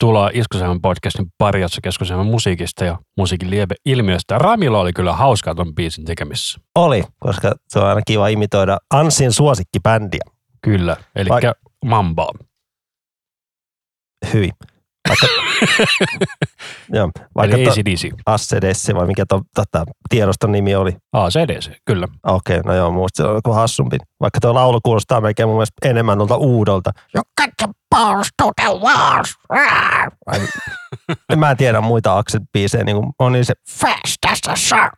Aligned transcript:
Tervetuloa 0.00 0.30
Iskuseman 0.32 0.80
podcastin 0.80 1.26
pari, 1.38 1.60
jossa 1.60 1.80
keskustelemme 1.80 2.30
musiikista 2.30 2.84
ja 2.84 2.98
musiikin 3.16 3.50
lieve 3.50 3.74
ilmiöstä. 3.86 4.38
Ramilla 4.38 4.78
oli 4.80 4.92
kyllä 4.92 5.12
hauskaa 5.12 5.54
ton 5.54 5.74
biisin 5.74 6.04
tekemisessä. 6.04 6.60
Oli, 6.74 7.04
koska 7.18 7.52
se 7.68 7.78
on 7.78 7.86
aina 7.86 8.00
kiva 8.06 8.28
imitoida 8.28 8.78
Ansin 8.94 9.32
suosikkibändiä. 9.32 10.20
Kyllä, 10.62 10.96
eli 11.16 11.28
Vai- 11.28 11.42
Mambaa. 11.84 12.30
Hyvin. 14.32 14.50
Vaikka, 15.08 15.26
joo, 16.98 17.10
vaikka 17.34 17.56
Eli 17.56 17.68
ACDC. 17.68 18.08
ACDC 18.26 18.94
vai 18.94 19.06
mikä 19.06 19.24
to, 19.28 19.40
tota, 19.54 19.84
tiedoston 20.08 20.52
nimi 20.52 20.74
oli. 20.74 20.96
ACDC, 21.12 21.70
kyllä. 21.84 22.08
Okei, 22.26 22.58
okay, 22.58 22.72
no 22.72 22.74
joo, 22.74 22.90
muista 22.90 23.22
se 23.22 23.28
on 23.28 23.34
joku 23.34 23.52
hassumpi. 23.52 23.98
Vaikka 24.20 24.40
tuo 24.40 24.54
laulu 24.54 24.80
kuulostaa 24.80 25.20
melkein 25.20 25.48
mun 25.48 25.56
mielestä 25.56 25.88
enemmän 25.88 26.18
tuolta 26.18 26.36
uudolta. 26.36 26.90
Got 27.14 27.50
the 27.58 27.79
balls 28.00 28.28
to 28.42 28.50
the 28.62 28.68
walls. 28.68 29.34
Mä 31.36 31.50
en 31.50 31.56
tiedä 31.56 31.80
muita 31.80 32.18
Axel-biisejä, 32.18 32.84
niin 32.84 32.96
kuin 32.96 33.12
on 33.18 33.32
niin 33.32 33.44
se 33.44 33.54
fast 33.70 34.24
as 34.28 34.40
a 34.48 34.56
shark. 34.56 34.94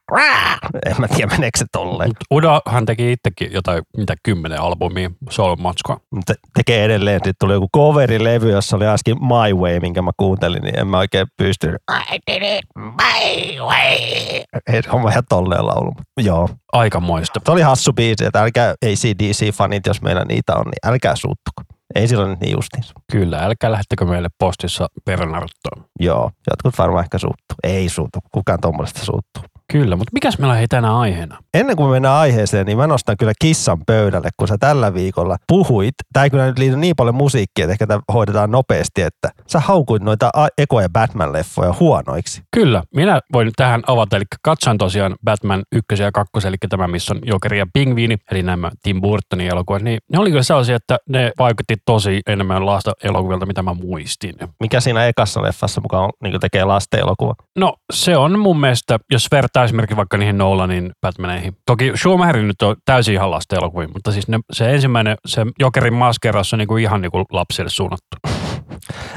En 0.87 0.97
mä 0.99 1.09
tiedä, 1.09 1.31
meneekö 1.31 1.59
se 1.59 1.65
tolleen. 1.73 2.09
Mut 2.09 2.17
Udohan 2.31 2.87
teki 2.87 3.13
itsekin 3.13 3.53
jotain, 3.53 3.83
mitä 3.97 4.15
kymmenen 4.23 4.61
albumia, 4.61 5.11
solo-matskoa. 5.31 6.01
Mutta 6.11 6.35
tekee 6.55 6.85
edelleen. 6.85 7.17
Sitten 7.17 7.35
tuli 7.41 7.53
joku 7.53 7.69
coverilevy, 7.77 8.51
jossa 8.51 8.77
oli 8.77 8.87
äsken 8.87 9.17
My 9.21 9.55
Way, 9.55 9.81
minkä 9.81 10.03
mä 10.03 10.11
kuuntelin, 10.17 10.63
niin 10.63 10.79
en 10.79 10.87
mä 10.87 10.99
oikein 10.99 11.27
pysty. 11.37 11.77
I 12.13 12.19
did 12.31 12.59
it 12.59 12.65
my 12.77 13.61
way. 13.61 14.43
Ei, 14.73 14.83
se 14.83 14.91
on 14.91 15.05
vähän 15.05 15.23
tolleen 15.29 15.67
laulu. 15.67 15.93
Joo. 16.21 16.49
Aikamoista. 16.73 17.41
Se 17.45 17.53
oli 17.53 17.63
hassu 17.63 17.93
biisi, 17.93 18.25
että 18.25 18.41
älkää 18.41 18.75
ACDC-fanit, 18.85 19.81
jos 19.87 20.03
meillä 20.03 20.25
niitä 20.25 20.55
on, 20.55 20.65
niin 20.65 20.93
älkää 20.93 21.17
suuttuko. 21.17 21.63
Ei 21.95 22.09
silloin 22.09 22.31
nyt 22.31 22.41
niin 22.41 22.53
justiinsa. 22.53 22.93
Kyllä, 23.13 23.39
älkää 23.39 23.73
lähtekö 23.73 24.05
meille 24.05 24.29
postissa 24.39 24.87
perunaruttoon. 25.05 25.85
Joo, 26.01 26.31
jotkut 26.51 26.79
varmaan 26.79 27.05
ehkä 27.05 27.19
suuttuu. 27.19 27.57
Ei 27.63 27.89
suuttu, 27.89 28.19
kukaan 28.33 28.61
tuommoista 28.61 29.01
suuttuu. 29.05 29.52
Kyllä, 29.73 29.97
mutta 29.97 30.11
mikäs 30.13 30.39
meillä 30.39 30.61
ei 30.61 30.69
tänään 30.69 30.95
aiheena? 30.95 31.39
Ennen 31.55 31.77
kuin 31.77 31.89
me 31.89 31.93
mennään 31.93 32.15
aiheeseen, 32.15 32.67
niin 32.67 32.79
mä 32.79 32.87
nostan 32.87 33.17
kyllä 33.17 33.33
kissan 33.41 33.79
pöydälle, 33.87 34.29
kun 34.37 34.49
sä 34.49 34.57
tällä 34.61 34.95
viikolla 34.95 35.37
puhuit. 35.49 35.95
Tämä 36.13 36.25
ei 36.25 36.31
kyllä 36.31 36.47
nyt 36.47 36.59
liity 36.59 36.77
niin 36.77 36.97
paljon 36.97 37.15
musiikkia, 37.15 37.65
että 37.65 37.73
ehkä 37.73 37.87
tämä 37.87 38.01
hoidetaan 38.13 38.51
nopeasti, 38.51 39.03
että 39.03 39.31
sä 39.47 39.61
haukuit 39.61 40.03
noita 40.03 40.31
ekoja 40.59 40.89
Batman-leffoja 40.89 41.75
huonoiksi. 41.81 42.43
Kyllä, 42.51 42.83
minä 42.95 43.21
voin 43.33 43.51
tähän 43.57 43.83
avata, 43.87 44.17
eli 44.17 44.25
katsoin 44.43 44.79
tosiaan 44.79 45.17
Batman 45.25 45.63
1 45.73 46.03
ja 46.03 46.13
2, 46.13 46.49
eli 46.49 46.57
tämä, 46.69 46.89
missä 46.89 47.15
on 47.15 47.21
Jokeri 47.25 47.59
ja 47.59 47.67
Pingviini, 47.73 48.17
eli 48.31 48.43
nämä 48.43 48.71
Tim 48.83 49.01
Burtonin 49.01 49.49
elokuvat, 49.49 49.83
niin 49.83 49.99
ne 50.13 50.19
oli 50.19 50.31
kyllä 50.31 50.43
sellaisia, 50.43 50.77
että 50.77 50.99
ne 51.09 51.33
vaikutti 51.39 51.75
tosi 51.87 52.21
enemmän 52.27 52.67
lasta 52.67 52.93
elokuvilta, 53.05 53.47
mitä 53.47 53.63
mä 53.63 53.75
muistin. 53.75 54.35
Mikä 54.61 54.81
siinä 54.81 55.07
ekassa 55.07 55.43
leffassa 55.43 55.81
mukaan 55.81 56.05
on, 56.05 56.11
niin 56.23 56.41
tekee 56.41 56.65
lasten 56.65 57.01
elokuva? 57.01 57.35
No 57.59 57.75
se 57.93 58.17
on 58.17 58.39
mun 58.39 58.61
mielestä, 58.61 58.99
jos 59.11 59.29
vertaa 59.33 59.62
esimerkiksi 59.65 59.97
vaikka 59.97 60.17
niihin 60.17 60.39
Nolanin 60.39 60.93
Batmaneihin. 61.01 61.57
Toki 61.67 61.93
Schumacherin 61.97 62.47
nyt 62.47 62.63
on 62.63 62.77
täysin 62.85 63.15
ihan 63.15 63.31
lasten 63.31 63.57
elokuvia, 63.57 63.89
mutta 63.89 64.13
siis 64.13 64.29
ne, 64.29 64.39
se 64.53 64.75
ensimmäinen, 64.75 65.17
se 65.27 65.43
Jokerin 65.59 65.95
maskeeraus 65.95 66.53
on 66.53 66.59
niinku 66.59 66.77
ihan 66.77 67.01
niinku 67.01 67.25
lapsille 67.33 67.71
suunnattu. 67.71 68.17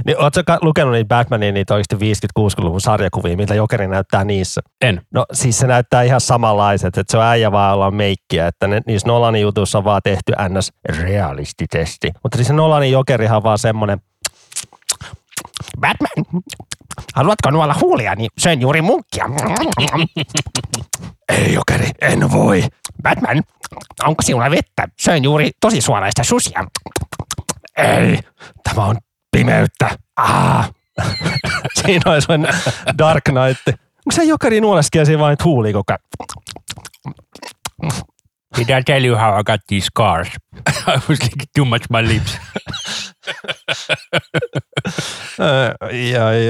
Niin, 0.06 0.22
ootko 0.22 0.42
lukenut 0.62 0.94
niitä 0.94 1.08
Batmanin 1.08 1.54
niitä 1.54 1.74
oikeasti 1.74 1.96
50-60-luvun 2.40 2.82
sarjakuvia, 2.82 3.38
miltä 3.38 3.56
Jokeri 3.56 3.88
näyttää 3.88 4.24
niissä? 4.24 4.62
En. 4.82 5.02
No 5.14 5.26
siis 5.34 5.58
se 5.58 5.68
näyttää 5.68 6.04
ihan 6.04 6.22
samanlaiset, 6.22 6.98
että 6.98 7.12
se 7.12 7.18
on 7.18 7.24
äijä 7.24 7.52
vaan 7.52 7.74
olla 7.74 7.92
meikkiä, 7.92 8.48
että 8.48 8.68
ne, 8.68 8.82
niissä 8.88 9.08
Nolanin 9.08 9.42
jutuissa 9.42 9.78
on 9.78 9.84
vaan 9.84 10.02
tehty 10.04 10.34
ns. 10.50 10.72
realistitesti. 10.90 12.12
Mutta 12.24 12.38
siis 12.38 12.48
se 12.48 12.54
Nolanin 12.54 12.92
Jokerihan 12.92 13.38
on 13.38 13.44
vaan 13.44 13.60
semmonen, 13.60 14.00
Batman, 15.80 16.42
haluatko 17.16 17.52
nuolla 17.52 17.76
huulia, 17.82 18.16
niin 18.16 18.30
söin 18.38 18.62
juuri 18.62 18.82
munkkia. 18.82 19.26
Ei 21.30 21.54
Jokeri, 21.54 21.90
en 22.02 22.32
voi. 22.32 22.64
Batman, 23.04 23.44
onko 24.04 24.22
sinulla 24.24 24.52
vettä? 24.52 24.88
Söin 25.00 25.24
juuri 25.24 25.52
tosi 25.62 25.82
suolaista 25.82 26.24
susia. 26.24 26.66
Ei, 27.78 28.20
tämä 28.64 28.86
on 28.86 28.98
pimeyttä. 29.32 29.90
Ah. 30.16 30.72
Siinä 31.82 32.12
on 32.12 32.22
sellainen 32.22 32.56
Dark 32.98 33.24
Knight. 33.24 33.68
Onko 33.68 34.12
se 34.12 34.24
Jokeri 34.24 34.62
nuoleskia 34.62 35.06
siinä 35.06 35.20
vain 35.20 35.38
huuli 35.44 35.74
koko 35.74 35.94
ajan? 35.94 36.00
Did 38.56 38.72
I 38.72 38.82
tell 38.82 39.04
you 39.04 39.16
how 39.16 39.34
I 39.34 39.44
got 39.44 39.60
these 39.68 39.86
scars? 39.86 40.30
I 40.88 41.02
was 41.08 41.22
licking 41.22 41.48
too 41.54 41.66
much 41.66 41.90
my 41.90 42.02
lips. 42.02 42.38
Ai, 45.40 45.76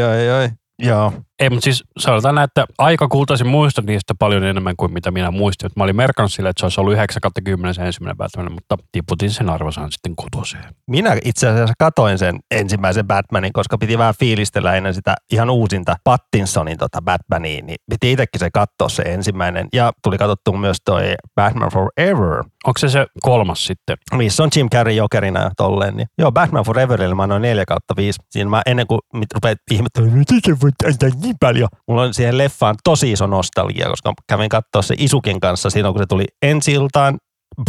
ai, 0.01 0.29
ai. 0.29 0.51
Joo. 0.79 1.25
Ei, 1.39 1.49
mutta 1.49 1.63
siis 1.63 1.83
sanotaan, 1.97 2.35
näin, 2.35 2.45
että 2.45 2.65
aika 2.77 3.07
kultaisin 3.07 3.47
muistan 3.47 3.85
niistä 3.85 4.13
paljon 4.19 4.43
enemmän 4.43 4.75
kuin 4.77 4.93
mitä 4.93 5.11
minä 5.11 5.31
muistin. 5.31 5.69
Mä 5.75 5.83
olin 5.83 5.95
merkannut 5.95 6.33
sille, 6.33 6.49
että 6.49 6.59
se 6.59 6.65
olisi 6.65 6.81
ollut 6.81 6.93
9 6.93 7.21
10 7.43 7.73
se 7.73 7.81
ensimmäinen 7.81 8.17
Batman, 8.17 8.51
mutta 8.51 8.77
tiputin 8.91 9.31
sen 9.31 9.49
arvosan 9.49 9.91
sitten 9.91 10.15
kutoseen. 10.15 10.75
Minä 10.87 11.17
itse 11.25 11.47
asiassa 11.47 11.73
katoin 11.79 12.17
sen 12.17 12.39
ensimmäisen 12.51 13.07
Batmanin, 13.07 13.53
koska 13.53 13.77
piti 13.77 13.97
vähän 13.97 14.13
fiilistellä 14.19 14.75
ennen 14.75 14.93
sitä 14.93 15.15
ihan 15.31 15.49
uusinta 15.49 15.95
Pattinsonin 16.03 16.77
tota 16.77 17.01
Batmania, 17.01 17.63
niin 17.63 17.77
piti 17.89 18.11
itsekin 18.11 18.39
se 18.39 18.49
katsoa 18.53 18.89
se 18.89 19.03
ensimmäinen. 19.03 19.67
Ja 19.73 19.91
tuli 20.03 20.17
katsottua 20.17 20.57
myös 20.57 20.77
toi 20.85 21.15
Batman 21.35 21.71
Forever, 21.71 22.43
Onko 22.65 22.77
se 22.77 22.89
se 22.89 23.05
kolmas 23.21 23.65
sitten? 23.65 23.97
missä 24.13 24.43
on 24.43 24.49
Jim 24.55 24.69
Carrey 24.69 24.93
jokerina 24.93 25.39
ja 25.39 25.51
tolleen. 25.57 25.97
Niin. 25.97 26.07
Joo, 26.17 26.31
Batman 26.31 26.63
Foreverille 26.63 27.15
mä 27.15 27.23
annoin 27.23 27.41
4 27.41 27.65
kautta 27.65 27.93
5. 27.97 28.19
Siinä 28.29 28.49
mä 28.49 28.61
ennen 28.65 28.87
kuin 28.87 28.99
rupeat 29.33 29.57
ihmettelemään, 29.71 30.17
miten 30.17 30.57
voit 30.61 30.75
antaa 30.85 31.09
niin 31.25 31.35
paljon. 31.39 31.67
Mulla 31.87 32.01
on 32.01 32.13
siihen 32.13 32.37
leffaan 32.37 32.75
tosi 32.83 33.11
iso 33.11 33.27
nostalgia, 33.27 33.89
koska 33.89 34.13
kävin 34.27 34.49
katsoa 34.49 34.81
se 34.81 34.95
Isukin 34.97 35.39
kanssa 35.39 35.69
silloin, 35.69 35.93
kun 35.93 36.01
se 36.01 36.05
tuli 36.05 36.25
ensi 36.41 36.71
iltaan 36.71 37.17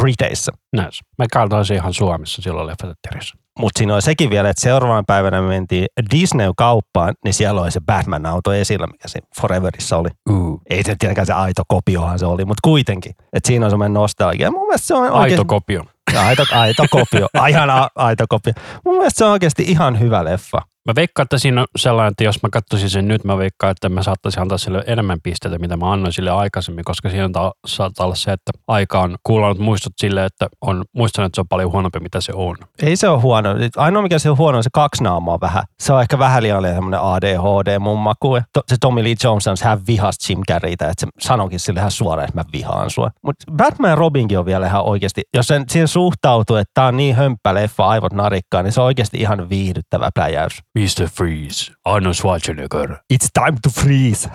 Briteissä. 0.00 0.52
Näis. 0.76 1.00
Mä 1.18 1.26
katsoin 1.32 1.64
se 1.64 1.74
ihan 1.74 1.94
Suomessa 1.94 2.42
silloin 2.42 2.66
leffateatterissa. 2.66 3.36
Mutta 3.58 3.78
siinä 3.78 3.94
oli 3.94 4.02
sekin 4.02 4.30
vielä, 4.30 4.50
että 4.50 4.62
seuraavana 4.62 5.02
päivänä 5.06 5.40
me 5.40 5.48
mentiin 5.48 5.86
Disney-kauppaan, 6.14 7.14
niin 7.24 7.34
siellä 7.34 7.60
oli 7.60 7.70
se 7.70 7.80
Batman-auto 7.80 8.52
esillä, 8.52 8.86
mikä 8.86 9.08
se 9.08 9.18
Foreverissa 9.40 9.96
oli. 9.96 10.08
Uh. 10.30 10.60
Ei 10.70 10.82
se 10.82 10.96
tietenkään 10.98 11.26
se 11.26 11.32
aito 11.32 11.62
kopiohan 11.68 12.18
se 12.18 12.26
oli, 12.26 12.44
mutta 12.44 12.60
kuitenkin. 12.64 13.12
Että 13.32 13.46
siinä 13.46 13.66
on 13.66 13.70
semmoinen 13.70 13.94
nostalgia. 13.94 14.50
Mun 14.50 14.66
mielestä 14.66 14.86
se 14.86 14.94
on 14.94 15.02
Aito 15.02 15.16
oikeasti... 15.16 15.44
kopio. 15.46 15.84
Aito, 16.16 16.44
aito 16.52 16.84
kopio. 16.90 17.26
Ihan 17.48 17.70
a- 17.70 17.88
aito 17.94 18.24
kopio. 18.28 18.52
Mun 18.84 18.96
mielestä 18.96 19.18
se 19.18 19.24
on 19.24 19.30
oikeasti 19.30 19.62
ihan 19.62 20.00
hyvä 20.00 20.24
leffa. 20.24 20.58
Mä 20.86 20.92
veikkaan, 20.96 21.24
että 21.24 21.38
siinä 21.38 21.60
on 21.60 21.66
sellainen, 21.76 22.10
että 22.10 22.24
jos 22.24 22.42
mä 22.42 22.48
katsoisin 22.52 22.90
sen 22.90 23.08
nyt, 23.08 23.24
mä 23.24 23.38
veikkaan, 23.38 23.70
että 23.70 23.88
mä 23.88 24.02
saattaisin 24.02 24.42
antaa 24.42 24.58
sille 24.58 24.84
enemmän 24.86 25.18
pisteitä, 25.22 25.58
mitä 25.58 25.76
mä 25.76 25.92
annoin 25.92 26.12
sille 26.12 26.30
aikaisemmin, 26.30 26.84
koska 26.84 27.10
siinä 27.10 27.28
ta- 27.32 27.52
saattaa 27.66 28.06
olla 28.06 28.14
se, 28.14 28.32
että 28.32 28.52
aika 28.68 29.00
on 29.00 29.16
kuulannut 29.22 29.58
muistot 29.58 29.92
sille, 29.96 30.24
että 30.24 30.46
on 30.60 30.84
muistanut, 30.92 31.26
että 31.26 31.36
se 31.36 31.40
on 31.40 31.48
paljon 31.48 31.72
huonompi, 31.72 32.00
mitä 32.00 32.20
se 32.20 32.32
on. 32.34 32.56
Ei 32.82 32.96
se 32.96 33.08
ole 33.08 33.20
huono. 33.20 33.50
Ainoa 33.76 34.02
mikä 34.02 34.18
se 34.18 34.30
on 34.30 34.38
huono 34.38 34.56
on 34.58 34.64
se 34.64 34.70
kaksi 34.72 35.02
naamaa 35.04 35.40
vähän. 35.40 35.62
Se 35.80 35.92
on 35.92 36.02
ehkä 36.02 36.18
vähän 36.18 36.42
liian 36.42 36.62
semmoinen 36.64 37.00
ADHD 37.00 37.78
mun 37.78 37.98
maku. 37.98 38.38
To- 38.52 38.62
Se 38.68 38.76
Tommy 38.80 39.04
Lee 39.04 39.14
Jones 39.24 39.46
on, 39.46 39.56
hän 39.62 39.80
vihasi 39.86 40.32
Jim 40.32 40.40
Carreytä, 40.50 40.84
että 40.88 41.06
se 41.06 41.06
sanokin 41.20 41.60
sille 41.60 41.80
ihan 41.80 41.90
suoraan, 41.90 42.28
että 42.28 42.40
mä 42.40 42.44
vihaan 42.52 42.90
sua. 42.90 43.10
Mutta 43.22 43.44
Batman 43.52 43.90
ja 43.90 43.94
Robinkin 43.94 44.38
on 44.38 44.46
vielä 44.46 44.66
ihan 44.66 44.82
oikeasti, 44.84 45.22
jos 45.36 45.46
sen 45.46 45.64
siihen 45.68 45.88
suhtautuu, 45.88 46.56
että 46.56 46.70
tää 46.74 46.86
on 46.86 46.96
niin 46.96 47.14
hömppä 47.16 47.54
leffa, 47.54 47.86
aivot 47.88 48.12
narikkaa, 48.12 48.62
niin 48.62 48.72
se 48.72 48.80
on 48.80 48.86
oikeasti 48.86 49.18
ihan 49.18 49.48
viihdyttävä 49.48 50.10
pläjäys. 50.14 50.62
Mr. 50.76 51.08
Freeze, 51.08 51.72
Arnold 51.84 52.14
Schwarzenegger. 52.14 52.96
It's 53.12 53.28
time 53.34 53.58
to 53.62 53.70
freeze. 53.70 54.28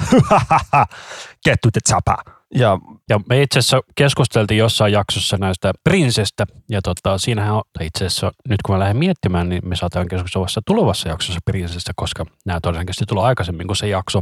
Get 1.46 1.62
to 1.62 1.70
the 1.72 1.82
chopper. 1.90 2.34
Ja 2.56 2.80
Ja 3.10 3.20
me 3.30 3.42
itse 3.42 3.60
asiassa 3.60 3.82
keskusteltiin 3.96 4.58
jossain 4.58 4.94
jaksossa 4.94 5.38
näistä 5.38 5.74
prinsestä, 5.84 6.46
ja 6.70 6.82
tota, 6.82 7.18
siinähän 7.18 7.54
on, 7.54 7.62
tai 7.74 7.88
itse 7.88 8.06
asiassa 8.06 8.32
nyt 8.50 8.62
kun 8.66 8.76
mä 8.76 8.80
lähden 8.80 8.98
miettimään, 8.98 9.50
niin 9.50 9.62
me 9.68 9.76
saataan 9.76 10.08
keskustella 10.08 10.48
tulevassa 10.66 11.10
jaksossa 11.10 11.40
prinsestä, 11.46 11.92
koska 11.96 12.26
nämä 12.46 12.60
todennäköisesti 12.62 13.06
tulee 13.08 13.26
aikaisemmin 13.26 13.68
kuin 13.68 13.78
se 13.78 13.88
jakso. 13.88 14.22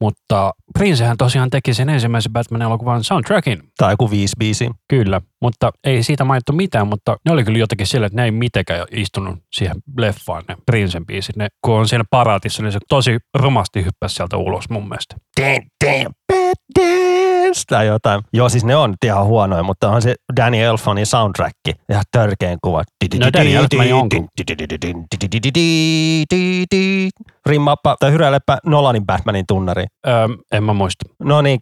Mutta 0.00 0.52
Princehän 0.78 1.16
tosiaan 1.16 1.50
teki 1.50 1.74
sen 1.74 1.88
ensimmäisen 1.88 2.32
Batman-elokuvan 2.32 3.04
soundtrackin. 3.04 3.62
tai 3.76 3.92
joku 3.92 4.10
viisi 4.10 4.36
biisi. 4.38 4.70
Kyllä, 4.88 5.20
mutta 5.42 5.70
ei 5.84 6.02
siitä 6.02 6.24
mainittu 6.24 6.52
mitään, 6.52 6.86
mutta 6.86 7.16
ne 7.24 7.32
oli 7.32 7.44
kyllä 7.44 7.58
jotenkin 7.58 7.86
sillä, 7.86 8.06
että 8.06 8.16
ne 8.16 8.24
ei 8.24 8.30
mitenkään 8.30 8.86
istunut 8.90 9.38
siihen 9.52 9.76
leffaan, 9.98 10.44
ne 10.48 10.56
Princen 10.66 11.06
biisit. 11.06 11.36
Ne, 11.36 11.48
kun 11.64 11.74
on 11.74 11.88
siinä 11.88 12.04
paraatissa, 12.10 12.62
niin 12.62 12.72
se 12.72 12.78
tosi 12.88 13.18
rumasti 13.34 13.84
hyppäsi 13.84 14.14
sieltä 14.14 14.36
ulos 14.36 14.70
mun 14.70 14.88
mielestä. 14.88 15.16
Damn, 15.40 15.66
damn, 15.84 16.14
dance. 16.78 17.62
Tai 17.68 17.86
jotain. 17.86 18.22
Joo, 18.32 18.48
siis 18.48 18.64
ne 18.64 18.76
on 18.76 18.94
ihan 19.04 19.24
huonoja, 19.24 19.62
mutta 19.62 19.90
on 19.90 20.02
se 20.02 20.14
Danny 20.36 20.58
Elfmanin 20.58 21.06
soundtrack. 21.06 21.54
Ihan 21.90 22.04
törkeen 22.12 22.58
kuva. 22.64 22.82
No 23.20 23.26
Danny 23.32 23.54
Elfman 23.54 23.92
onkin. 23.92 24.28
Rimmaappa 27.46 27.96
tai 28.00 28.12
hyräilepä 28.12 28.58
Nolanin 28.66 29.06
Batmanin 29.06 29.44
tunnari. 29.48 29.84
Öö, 30.06 30.28
en 30.52 30.64
mä 30.64 30.72
muista. 30.72 31.04
No 31.22 31.42
niin, 31.42 31.60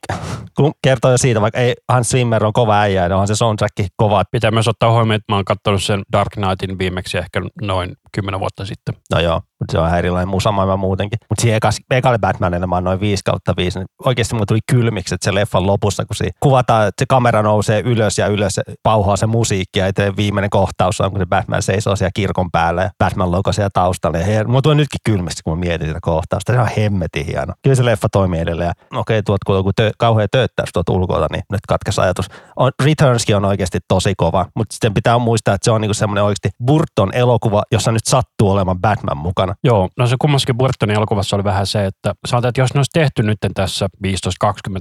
kun 0.57 0.73
kertoo 0.83 1.11
jo 1.11 1.19
siitä, 1.19 1.41
vaikka 1.41 1.61
ei 1.61 1.75
Hans 1.89 2.09
Zimmer 2.09 2.45
on 2.45 2.53
kova 2.53 2.81
äijä, 2.81 3.03
niin 3.03 3.13
onhan 3.13 3.29
se 3.29 3.35
soundtrack 3.35 3.75
kova. 3.97 4.23
Pitää 4.31 4.51
myös 4.51 4.69
ottaa 4.69 4.93
huomioon, 4.93 5.15
että 5.15 5.33
mä 5.33 5.37
oon 5.37 5.45
katsonut 5.45 5.83
sen 5.83 6.03
Dark 6.13 6.33
Knightin 6.33 6.79
viimeksi 6.79 7.19
ehkä 7.19 7.41
noin 7.63 7.93
kymmenen 8.13 8.41
vuotta 8.41 8.65
sitten. 8.65 8.95
No 9.15 9.21
joo, 9.21 9.41
mutta 9.59 9.73
se 9.73 9.79
on 9.79 9.99
erilainen 9.99 10.29
musamaailma 10.29 10.77
muutenkin. 10.77 11.19
Mutta 11.31 11.43
siihen 11.43 11.57
ekas, 11.57 11.79
ekalle 11.91 12.19
Batmanille 12.19 12.67
mä 12.67 12.81
noin 12.81 13.01
5 13.01 13.25
kautta 13.25 13.55
5, 13.57 13.79
niin 13.79 13.87
oikeasti 14.05 14.35
mulla 14.35 14.47
tuli 14.47 14.59
kylmiksi, 14.71 15.15
että 15.15 15.25
se 15.25 15.35
leffan 15.35 15.67
lopussa, 15.67 16.05
kun 16.05 16.17
siinä 16.17 16.33
kuvataan, 16.41 16.89
että 16.89 17.03
se 17.03 17.07
kamera 17.09 17.43
nousee 17.43 17.81
ylös 17.81 18.19
ja 18.19 18.27
ylös, 18.27 18.61
pauhaa 18.83 19.17
se 19.17 19.27
musiikki 19.27 19.79
ja 19.79 19.87
viimeinen 20.17 20.51
kohtaus 20.51 21.01
on, 21.01 21.11
kun 21.11 21.21
se 21.21 21.27
Batman 21.27 21.63
seisoo 21.63 21.97
siellä 21.97 22.11
kirkon 22.15 22.51
päällä 22.51 22.83
ja 22.83 22.91
Batman 22.99 23.33
logo 23.33 23.53
siellä 23.53 23.71
taustalla. 23.73 24.19
Ja 24.19 24.25
he, 24.25 24.45
mulla 24.45 24.63
tuli 24.63 24.75
nytkin 24.75 25.01
kylmiksi, 25.05 25.43
kun 25.43 25.59
mä 25.59 25.61
mietin 25.61 25.89
sitä 25.89 25.99
kohtausta. 26.03 26.53
Se 26.53 26.61
on 26.61 26.69
hemmetin 26.77 27.27
hieno. 27.27 27.53
Kyllä 27.63 27.77
se 27.77 27.85
leffa 27.85 28.09
toimii 28.09 28.41
edelleen. 28.41 28.73
Okei, 28.95 29.19
okay, 29.19 29.23
tuot 29.23 29.65
kun 29.65 29.73
tö, 29.77 29.91
kauhean 29.99 30.29
tööttäys 30.33 30.71
tuot 30.73 30.89
ulkoilta, 30.89 31.27
niin 31.33 31.43
nyt 31.53 31.61
katkes 31.69 31.99
ajatus. 31.99 32.27
On, 32.57 32.73
Returnskin 32.85 33.37
on 33.37 33.45
oikeasti 33.45 33.79
tosi 33.89 34.15
kova, 34.17 34.47
mutta 34.55 34.73
sitten 34.73 34.95
pitää 34.95 35.19
muistaa, 35.19 35.55
että 35.55 35.65
se 35.65 35.71
on 35.71 35.81
niinku 35.81 35.95
semmoinen 35.95 36.25
oikeasti 36.25 36.51
Burton 36.65 37.15
elokuva, 37.15 37.63
jossa 37.73 37.93
nyt 37.93 38.07
sattuu 38.07 38.51
olemaan 38.51 38.81
Batman 38.81 39.17
mukana. 39.17 39.48
Joo, 39.65 39.89
no 39.99 40.07
se 40.07 40.17
kummaskin 40.21 40.57
Burtonin 40.59 40.97
elokuvassa 40.97 41.37
oli 41.37 41.45
vähän 41.45 41.67
se, 41.67 41.87
että 41.87 42.15
sanotaan, 42.27 42.49
että 42.49 42.61
jos 42.61 42.75
ne 42.75 42.79
olisi 42.79 42.91
tehty 42.93 43.23
nyt 43.23 43.39
tässä 43.55 43.89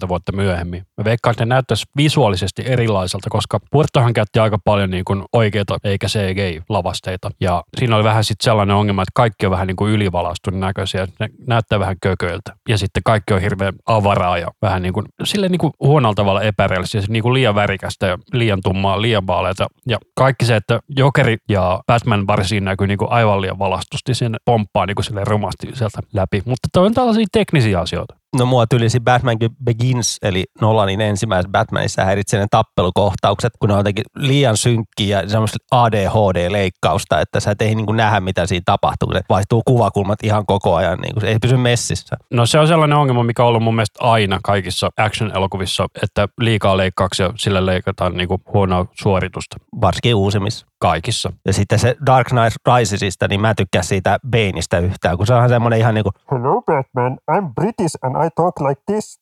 15-20 0.06 0.08
vuotta 0.08 0.32
myöhemmin, 0.32 0.84
mä 0.98 1.04
veikkaan, 1.04 1.32
että 1.32 1.46
ne 1.46 1.50
näyttäisi 1.50 1.86
visuaalisesti 1.98 2.64
erilaiselta, 2.66 3.30
koska 3.30 3.60
Burtonhan 3.72 4.14
käytti 4.14 4.40
aika 4.40 4.58
paljon 4.66 4.90
niin 4.90 5.06
kuin 5.06 5.24
oikeita 5.34 5.78
eikä 5.84 6.08
CGI-lavasteita. 6.08 7.30
Ja 7.42 7.64
siinä 7.78 7.96
oli 7.96 8.04
vähän 8.04 8.24
sitten 8.24 8.44
sellainen 8.44 8.76
ongelma, 8.76 9.02
että 9.02 9.12
kaikki 9.16 9.46
on 9.46 9.52
vähän 9.52 9.68
niin 9.68 9.76
kuin 9.76 9.94
ylivalastunut 9.94 10.60
näköisiä, 10.60 11.08
ne 11.20 11.30
näyttää 11.48 11.80
vähän 11.80 11.96
kököiltä. 12.02 12.56
Ja 12.70 12.78
sitten 12.78 13.04
kaikki 13.04 13.34
on 13.34 13.42
hirveän 13.42 13.74
avaraa 13.86 14.38
ja 14.38 14.48
vähän 14.62 14.82
niin 14.82 14.94
kuin, 14.94 15.06
sille 15.24 15.50
niin 15.50 15.60
kuin 15.60 15.74
huonolla 15.80 16.16
tavalla 16.16 16.42
epärealistisia, 16.42 17.08
niin 17.10 17.24
kuin 17.24 17.34
liian 17.34 17.56
värikästä 17.56 18.08
ja 18.08 18.18
liian 18.34 18.60
tummaa, 18.64 19.02
liian 19.02 19.28
vaaleita. 19.28 19.68
Ja 19.88 19.98
kaikki 20.16 20.46
se, 20.46 20.56
että 20.56 20.80
Jokeri 20.98 21.38
ja 21.50 21.80
Batman 21.88 22.28
varsin 22.28 22.66
näkyy 22.66 22.88
niin 22.88 22.98
kuin 22.98 23.12
aivan 23.12 23.42
liian 23.42 23.60
valastusti, 23.60 24.14
sen 24.14 24.36
pomppaa 24.58 24.86
niin 24.86 24.96
kuin 24.96 25.06
sille 25.06 25.24
rumasti 25.24 25.68
sieltä 25.74 26.00
läpi. 26.14 26.42
Mutta 26.46 26.68
toi 26.74 26.86
on 26.86 26.94
tällaisia 26.94 27.26
teknisiä 27.32 27.80
asioita. 27.80 28.16
No 28.38 28.46
mua 28.46 28.68
tylisi 28.68 29.00
Batman 29.00 29.38
Begins, 29.64 30.18
eli 30.22 30.46
Nolanin 30.62 31.02
ensimmäisessä 31.02 31.52
Batmanissa 31.52 32.06
häiritsee 32.06 32.40
ne 32.40 32.48
tappelukohtaukset, 32.52 33.54
kun 33.60 33.70
ne 33.70 33.74
on 33.74 33.80
jotenkin 33.80 34.06
liian 34.16 34.58
synkkiä 34.58 35.22
ja 35.22 35.30
semmoista 35.30 35.58
ADHD-leikkausta, 35.72 37.22
että 37.22 37.40
sä 37.40 37.52
et 37.52 37.62
ei 37.62 37.76
niin 37.76 37.86
kuin 37.86 37.98
nähdä, 37.98 38.20
mitä 38.20 38.46
siinä 38.46 38.64
tapahtuu. 38.66 39.14
Se 39.14 39.22
vaihtuu 39.30 39.62
kuvakulmat 39.66 40.24
ihan 40.24 40.46
koko 40.46 40.76
ajan, 40.76 41.00
niin 41.00 41.14
kuin 41.14 41.22
se 41.22 41.28
ei 41.28 41.38
pysy 41.42 41.58
messissä. 41.58 42.18
No 42.32 42.46
se 42.46 42.60
on 42.60 42.68
sellainen 42.68 42.98
ongelma, 42.98 43.24
mikä 43.24 43.44
on 43.44 43.50
ollut 43.50 43.64
mun 43.64 43.76
mielestä 43.76 44.04
aina 44.04 44.40
kaikissa 44.44 44.90
action-elokuvissa, 44.98 45.86
että 46.04 46.28
liikaa 46.42 46.78
leikkauksia, 46.78 47.34
sillä 47.36 47.66
leikataan 47.66 48.14
niin 48.14 48.28
kuin 48.28 48.42
huonoa 48.54 48.86
suoritusta. 49.02 49.58
Varsinkin 49.82 50.16
uusimmissa. 50.16 50.68
Kaikissa. 50.80 51.34
Ja 51.46 51.54
sitten 51.54 51.80
se 51.80 51.96
Dark 52.06 52.28
Knight 52.28 52.58
Risesista, 52.76 53.28
niin 53.28 53.42
mä 53.42 53.54
tykkään 53.56 53.84
siitä 53.84 54.20
Baneista 54.32 54.80
yhtään, 54.80 55.18
kun 55.18 55.28
se 55.28 55.34
on 55.34 55.50
semmoinen 55.50 55.80
ihan 55.80 55.94
niin 55.94 56.04
kuin 56.04 56.14
Hello 56.32 56.62
Batman, 56.62 57.18
I'm 57.32 57.54
British 57.56 57.98
and 58.02 58.26
I 58.26 58.30
talk 58.36 58.60
like 58.60 58.82
this. 58.86 59.20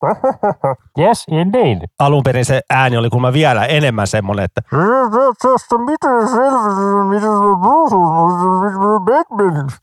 yes, 0.99 1.23
indeed. 1.31 1.77
Alun 1.99 2.23
perin 2.23 2.45
se 2.45 2.61
ääni 2.69 2.97
oli 2.97 3.09
kuulemma 3.09 3.33
vielä 3.33 3.65
enemmän 3.65 4.07
semmoinen, 4.07 4.45
että 4.45 4.61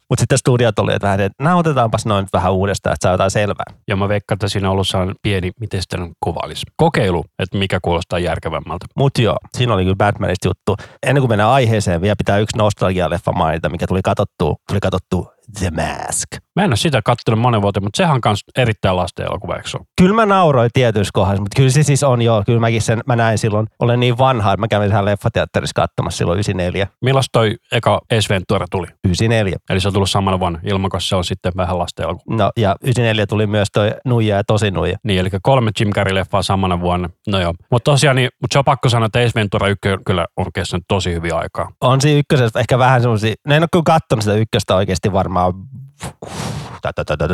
mutta 0.08 0.20
sitten 0.20 0.38
studiot 0.38 0.78
oli, 0.78 0.92
että 0.94 1.06
vähän, 1.06 1.20
että 1.20 1.44
nauhoitetaanpas 1.44 2.06
noin 2.06 2.26
vähän 2.32 2.52
uudestaan, 2.52 2.94
että 2.94 3.04
saa 3.06 3.12
jotain 3.12 3.30
selvää. 3.30 3.64
Ja 3.88 3.96
mä 3.96 4.08
veikkaan, 4.08 4.36
että 4.36 4.48
siinä 4.48 4.68
on 4.68 4.72
ollut 4.72 5.16
pieni, 5.22 5.50
miten 5.60 5.82
sitä 5.82 5.96
nyt 5.96 6.12
kuvailisi, 6.20 6.66
kokeilu, 6.76 7.24
että 7.38 7.58
mikä 7.58 7.78
kuulostaa 7.82 8.18
järkevämmältä. 8.18 8.86
Mutta 8.96 9.22
joo, 9.22 9.36
siinä 9.56 9.74
oli 9.74 9.82
kyllä 9.82 9.96
Batmanista 9.96 10.48
juttu. 10.48 10.76
Ennen 11.06 11.22
kuin 11.22 11.28
mennään 11.28 11.50
aiheeseen, 11.62 12.00
vielä 12.00 12.16
pitää 12.16 12.38
yksi 12.38 12.58
nostalgia-leffa 12.58 13.32
mainita, 13.32 13.68
mikä 13.68 13.86
tuli 13.86 14.00
katsottua. 14.04 14.56
Tuli 14.68 14.80
katsottua 14.80 15.34
The 15.58 15.70
Mask. 15.70 16.28
Mä 16.56 16.64
en 16.64 16.70
ole 16.70 16.76
sitä 16.76 17.02
kattonut 17.04 17.40
monen 17.40 17.62
vuoteen, 17.62 17.84
mutta 17.84 17.96
sehän 17.96 18.14
on 18.14 18.20
myös 18.24 18.40
erittäin 18.56 18.96
lasten 18.96 19.26
elokuva, 19.26 19.54
eikö? 19.54 19.68
Kyllä 20.00 20.14
mä 20.14 20.26
nauroin 20.26 20.70
tietyissä 20.72 21.10
kohdassa, 21.14 21.42
mutta 21.42 21.56
kyllä 21.56 21.70
se 21.70 21.82
siis 21.82 22.02
on 22.02 22.22
joo. 22.22 22.42
Kyllä 22.46 22.60
mäkin 22.60 22.82
sen, 22.82 23.00
mä 23.06 23.16
näin 23.16 23.38
silloin, 23.38 23.66
olen 23.78 24.00
niin 24.00 24.18
vanha, 24.18 24.52
että 24.52 24.60
mä 24.60 24.68
kävin 24.68 24.88
tähän 24.88 25.04
leffateatterissa 25.04 25.72
katsomassa 25.74 26.18
silloin 26.18 26.36
94. 26.36 26.86
Milloin 27.02 27.24
toi 27.32 27.56
eka 27.72 28.00
Ace 28.12 28.34
Ventura 28.34 28.66
tuli? 28.70 28.86
94. 29.04 29.56
Eli 29.70 29.80
se 29.80 29.88
on 29.88 29.94
tullut 29.94 30.10
samana 30.10 30.40
vuonna, 30.40 30.58
ilman 30.64 30.90
koska 30.90 31.08
se 31.08 31.16
on 31.16 31.24
sitten 31.24 31.52
vähän 31.56 31.78
lasten 31.78 32.04
elokuva. 32.04 32.36
No 32.36 32.50
ja 32.56 32.76
94 32.82 33.26
tuli 33.26 33.46
myös 33.46 33.68
toi 33.72 33.92
Nuija 34.04 34.36
ja 34.36 34.44
Tosi 34.44 34.70
Nuija. 34.70 34.98
Niin, 35.04 35.20
eli 35.20 35.28
kolme 35.42 35.70
Jim 35.80 35.90
Carrey-leffaa 35.90 36.42
samana 36.42 36.80
vuonna. 36.80 37.08
No 37.28 37.40
joo. 37.40 37.54
Mutta 37.70 37.90
tosiaan, 37.90 38.16
niin, 38.16 38.30
mutta 38.40 38.54
se 38.54 38.58
on 38.58 38.64
pakko 38.64 38.88
sanoa, 38.88 39.06
että 39.06 39.18
Ace 39.18 39.32
Ventura 39.34 39.68
1 39.68 39.80
kyllä 40.06 40.26
on 40.36 40.46
kestänyt 40.54 40.84
tosi 40.88 41.14
hyvin 41.14 41.34
aikaa. 41.34 41.68
On 41.80 42.00
siinä 42.00 42.18
ykkösessä 42.18 42.60
ehkä 42.60 42.78
vähän 42.78 43.00
semmoisia, 43.00 43.34
no 43.46 43.54
en 43.54 43.62
ole 43.62 43.68
kyllä 43.72 43.82
katsonut 43.86 44.24
sitä 44.24 44.36
ykköstä 44.36 44.76
oikeasti 44.76 45.12
varmaan 45.12 45.31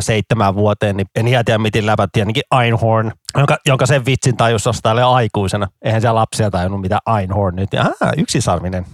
seitsemän 0.01 0.55
vuoteen, 0.55 0.97
niin 0.97 1.07
en 1.17 1.29
ihan 1.29 1.45
tiedä 1.45 1.59
miten 1.59 1.87
läpät 1.87 2.11
ainakin 2.17 2.43
Einhorn, 2.63 3.13
jonka, 3.37 3.57
jonka 3.67 3.87
sen 3.87 4.07
vitsin 4.07 4.37
tajus 4.37 4.67
ostaa 4.67 5.15
aikuisena. 5.15 5.67
Eihän 5.83 6.03
se 6.03 6.11
lapsia 6.11 6.51
tajunnut 6.51 6.81
mitä 6.81 6.99
Einhorn 7.19 7.57
nyt. 7.57 7.75
Ah, 7.75 8.13
yksisarvinen. 8.17 8.87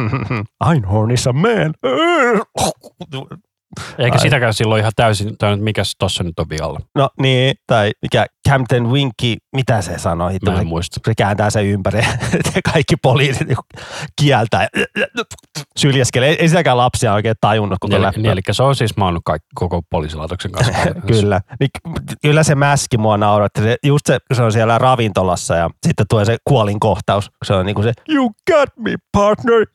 Einhorn 0.70 1.10
is 1.10 1.26
a 1.26 1.32
man. 1.32 1.74
Eikä 3.98 4.16
Ai. 4.16 4.20
sitäkään 4.20 4.54
silloin 4.54 4.80
ihan 4.80 4.92
täysin, 4.96 5.38
tai 5.38 5.56
mikä 5.56 5.82
tossa 5.98 6.24
nyt 6.24 6.38
on 6.38 6.48
vialla. 6.50 6.80
No 6.94 7.10
niin, 7.20 7.54
tai 7.66 7.92
mikä 8.02 8.26
Camden 8.48 8.90
Winky, 8.90 9.36
mitä 9.56 9.82
se 9.82 9.98
sanoi? 9.98 10.36
Mä 10.44 10.52
en 10.52 10.58
se, 10.58 10.64
muista. 10.64 11.00
Se 11.04 11.12
kääntää 11.16 11.50
sen 11.50 11.66
ympäri 11.66 12.00
kaikki 12.72 12.96
poliisit 12.96 13.48
niinku 13.48 13.62
kieltää 14.20 14.68
syljeskelee. 15.78 16.36
Ei 16.38 16.48
sitäkään 16.48 16.76
lapsia 16.76 17.12
oikein 17.12 17.34
tajunnut 17.40 17.78
koko 17.80 17.98
niin, 17.98 18.10
Niin, 18.16 18.26
eli 18.26 18.40
se 18.50 18.62
on 18.62 18.76
siis 18.76 18.96
maannut 18.96 19.22
kaikki, 19.24 19.48
koko 19.54 19.82
poliisilaitoksen 19.90 20.52
kanssa. 20.52 20.72
kyllä. 21.12 21.40
Niin, 21.60 21.70
kyllä 22.22 22.42
se 22.42 22.54
mäski 22.54 22.98
mua 22.98 23.16
nauratti. 23.16 23.62
Se, 23.62 23.76
just 23.84 24.06
se, 24.06 24.18
se 24.34 24.42
on 24.42 24.52
siellä 24.52 24.78
ravintolassa 24.78 25.56
ja 25.56 25.70
sitten 25.86 26.06
tulee 26.08 26.24
se 26.24 26.36
kuolin 26.44 26.80
kohtaus. 26.80 27.30
Se 27.44 27.54
on 27.54 27.66
niinku 27.66 27.82
se, 27.82 27.92
you 28.08 28.30
got 28.50 28.70
me 28.76 28.94
partner. 29.12 29.66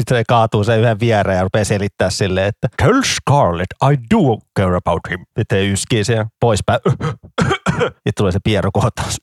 Sitten 0.00 0.18
se 0.18 0.24
kaatuu 0.28 0.64
sen 0.64 0.80
yhden 0.80 1.00
viereen 1.00 1.36
ja 1.36 1.42
rupeaa 1.42 1.64
selittää 1.64 2.10
silleen, 2.10 2.46
että 2.46 2.68
Tell 2.76 3.02
Scarlett, 3.02 3.72
I 3.92 3.96
do 4.14 4.38
care 4.58 4.76
about 4.76 5.00
him. 5.10 5.26
Sitten 5.38 5.72
yskii 5.72 6.04
siihen 6.04 6.26
poispäin. 6.40 6.80
Sitten 7.78 8.12
tulee 8.16 8.32
se 8.32 8.38
pierukohtaus. 8.44 9.16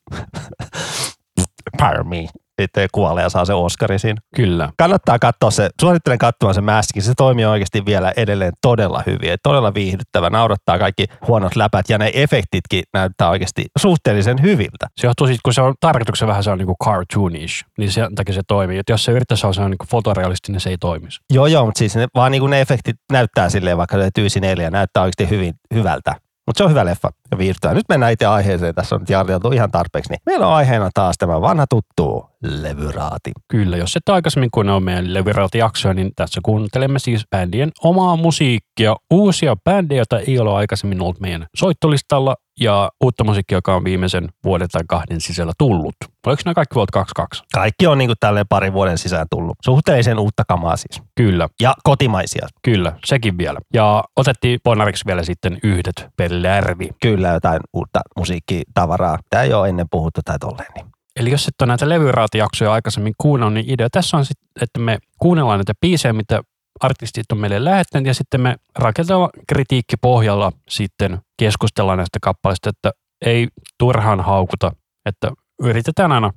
Pardon 1.77 2.07
me 2.07 2.27
sitten 2.61 2.87
kuolee 2.91 3.23
ja 3.23 3.29
saa 3.29 3.45
se 3.45 3.53
Oscarin 3.53 3.99
siinä. 3.99 4.21
Kyllä. 4.35 4.69
Kannattaa 4.77 5.19
katsoa 5.19 5.51
se, 5.51 5.69
suosittelen 5.81 6.17
katsomaan 6.17 6.55
se 6.55 6.61
mäski, 6.61 7.01
se 7.01 7.13
toimii 7.17 7.45
oikeasti 7.45 7.85
vielä 7.85 8.13
edelleen 8.17 8.53
todella 8.61 9.03
hyvin, 9.05 9.37
todella 9.43 9.73
viihdyttävä, 9.73 10.29
naurattaa 10.29 10.79
kaikki 10.79 11.05
huonot 11.27 11.55
läpät 11.55 11.89
ja 11.89 11.97
ne 11.97 12.11
efektitkin 12.13 12.83
näyttää 12.93 13.29
oikeasti 13.29 13.65
suhteellisen 13.79 14.41
hyviltä. 14.41 14.87
Se 14.97 15.07
johtuu 15.07 15.27
siitä, 15.27 15.41
kun 15.43 15.53
se 15.53 15.61
on 15.61 15.73
tarkoituksen 15.79 16.27
vähän 16.27 16.43
se 16.43 16.51
on 16.51 16.57
niin 16.57 16.65
kuin 16.65 16.77
cartoonish, 16.83 17.65
niin 17.77 17.91
sen 17.91 18.15
takia 18.15 18.35
se 18.35 18.41
toimii. 18.47 18.77
Et 18.77 18.89
jos 18.89 19.05
se 19.05 19.11
yrittäisi 19.11 19.47
olla 19.47 19.69
niin 19.69 19.77
fotorealistinen, 19.91 20.61
se 20.61 20.69
ei 20.69 20.77
toimisi. 20.77 21.19
Joo, 21.33 21.47
joo, 21.47 21.65
mutta 21.65 21.79
siis 21.79 21.95
ne, 21.95 22.07
vaan 22.15 22.31
niin 22.31 22.41
kuin 22.41 22.49
ne 22.49 22.61
efektit 22.61 22.95
näyttää 23.11 23.49
silleen, 23.49 23.77
vaikka 23.77 23.97
se 23.97 24.09
tyysi 24.15 24.39
neljä, 24.39 24.71
näyttää 24.71 25.03
oikeasti 25.03 25.29
hyvin, 25.29 25.53
hyvältä. 25.73 26.15
Mutta 26.47 26.57
se 26.57 26.63
on 26.63 26.69
hyvä 26.69 26.85
leffa 26.85 27.09
ja 27.31 27.37
viihdyttävä. 27.37 27.73
Nyt 27.73 27.89
mennään 27.89 28.11
itse 28.11 28.25
aiheeseen. 28.25 28.75
Tässä 28.75 28.95
on 28.95 29.01
nyt 29.01 29.53
ihan 29.53 29.71
tarpeeksi. 29.71 30.09
Niin 30.09 30.21
meillä 30.25 30.47
on 30.47 30.53
aiheena 30.53 30.89
taas 30.93 31.15
tämä 31.17 31.41
vanha 31.41 31.67
tuttu 31.67 32.32
levyraati. 32.43 33.31
Kyllä, 33.47 33.77
jos 33.77 33.95
et 33.95 34.09
aikaisemmin 34.09 34.51
kun 34.51 34.69
on 34.69 34.83
meidän 34.83 35.13
levyraati-jaksoja, 35.13 35.93
niin 35.93 36.11
tässä 36.15 36.41
kuuntelemme 36.43 36.99
siis 36.99 37.25
bändien 37.29 37.71
omaa 37.83 38.15
musiikkia. 38.15 38.95
Uusia 39.11 39.55
bändejä, 39.63 39.99
joita 39.99 40.19
ei 40.19 40.39
ole 40.39 40.53
aikaisemmin 40.53 41.01
ollut 41.01 41.19
meidän 41.19 41.45
soittolistalla 41.55 42.35
ja 42.59 42.91
uutta 43.03 43.23
musiikkia, 43.23 43.57
joka 43.57 43.75
on 43.75 43.83
viimeisen 43.83 44.29
vuoden 44.43 44.67
tai 44.71 44.81
kahden 44.87 45.21
sisällä 45.21 45.53
tullut. 45.57 45.95
Oliko 46.27 46.41
nämä 46.45 46.53
kaikki 46.53 46.75
vuodet 46.75 46.91
22? 46.91 47.43
Kaikki 47.53 47.87
on 47.87 47.97
niin 47.97 48.07
kuin 48.07 48.17
tälleen 48.19 48.45
parin 48.49 48.73
vuoden 48.73 48.97
sisään 48.97 49.27
tullut. 49.31 49.57
Suhteellisen 49.65 50.19
uutta 50.19 50.43
kamaa 50.47 50.77
siis. 50.77 51.01
Kyllä. 51.15 51.49
Ja 51.61 51.73
kotimaisia. 51.83 52.47
Kyllä, 52.61 52.93
sekin 53.05 53.37
vielä. 53.37 53.59
Ja 53.73 54.03
otettiin 54.15 54.59
Bonariksi 54.63 55.05
vielä 55.05 55.23
sitten 55.23 55.59
yhdet 55.63 56.07
per 56.17 56.31
lärvi. 56.33 56.89
Kyllä, 57.01 57.29
jotain 57.29 57.59
uutta 57.73 57.99
musiikkitavaraa. 58.17 59.17
Tämä 59.29 59.43
ei 59.43 59.53
ole 59.53 59.69
ennen 59.69 59.87
puhuttu 59.91 60.21
tai 60.25 60.39
tolleen. 60.39 60.71
Niin. 60.75 60.92
Eli 61.19 61.31
jos 61.31 61.47
et 61.47 61.61
ole 61.61 61.67
näitä 61.67 61.89
levyraatijaksoja 61.89 62.73
aikaisemmin 62.73 63.13
kuunnellut, 63.17 63.53
niin 63.53 63.73
idea 63.73 63.89
tässä 63.89 64.17
on 64.17 64.25
sitten, 64.25 64.47
että 64.61 64.79
me 64.79 64.97
kuunnellaan 65.19 65.59
näitä 65.59 65.73
biisejä, 65.81 66.13
mitä 66.13 66.41
artistit 66.79 67.31
on 67.31 67.37
meille 67.37 67.63
lähettänyt 67.63 68.07
ja 68.07 68.13
sitten 68.13 68.41
me 68.41 68.55
rakentava 68.79 69.29
kritiikki 69.47 69.97
pohjalla 70.01 70.51
sitten 70.69 71.19
keskustellaan 71.39 71.97
näistä 71.97 72.19
kappaleista, 72.21 72.69
että 72.69 72.91
ei 73.25 73.47
turhaan 73.79 74.21
haukuta, 74.21 74.71
että 75.05 75.31
yritetään 75.63 76.11
aina 76.11 76.31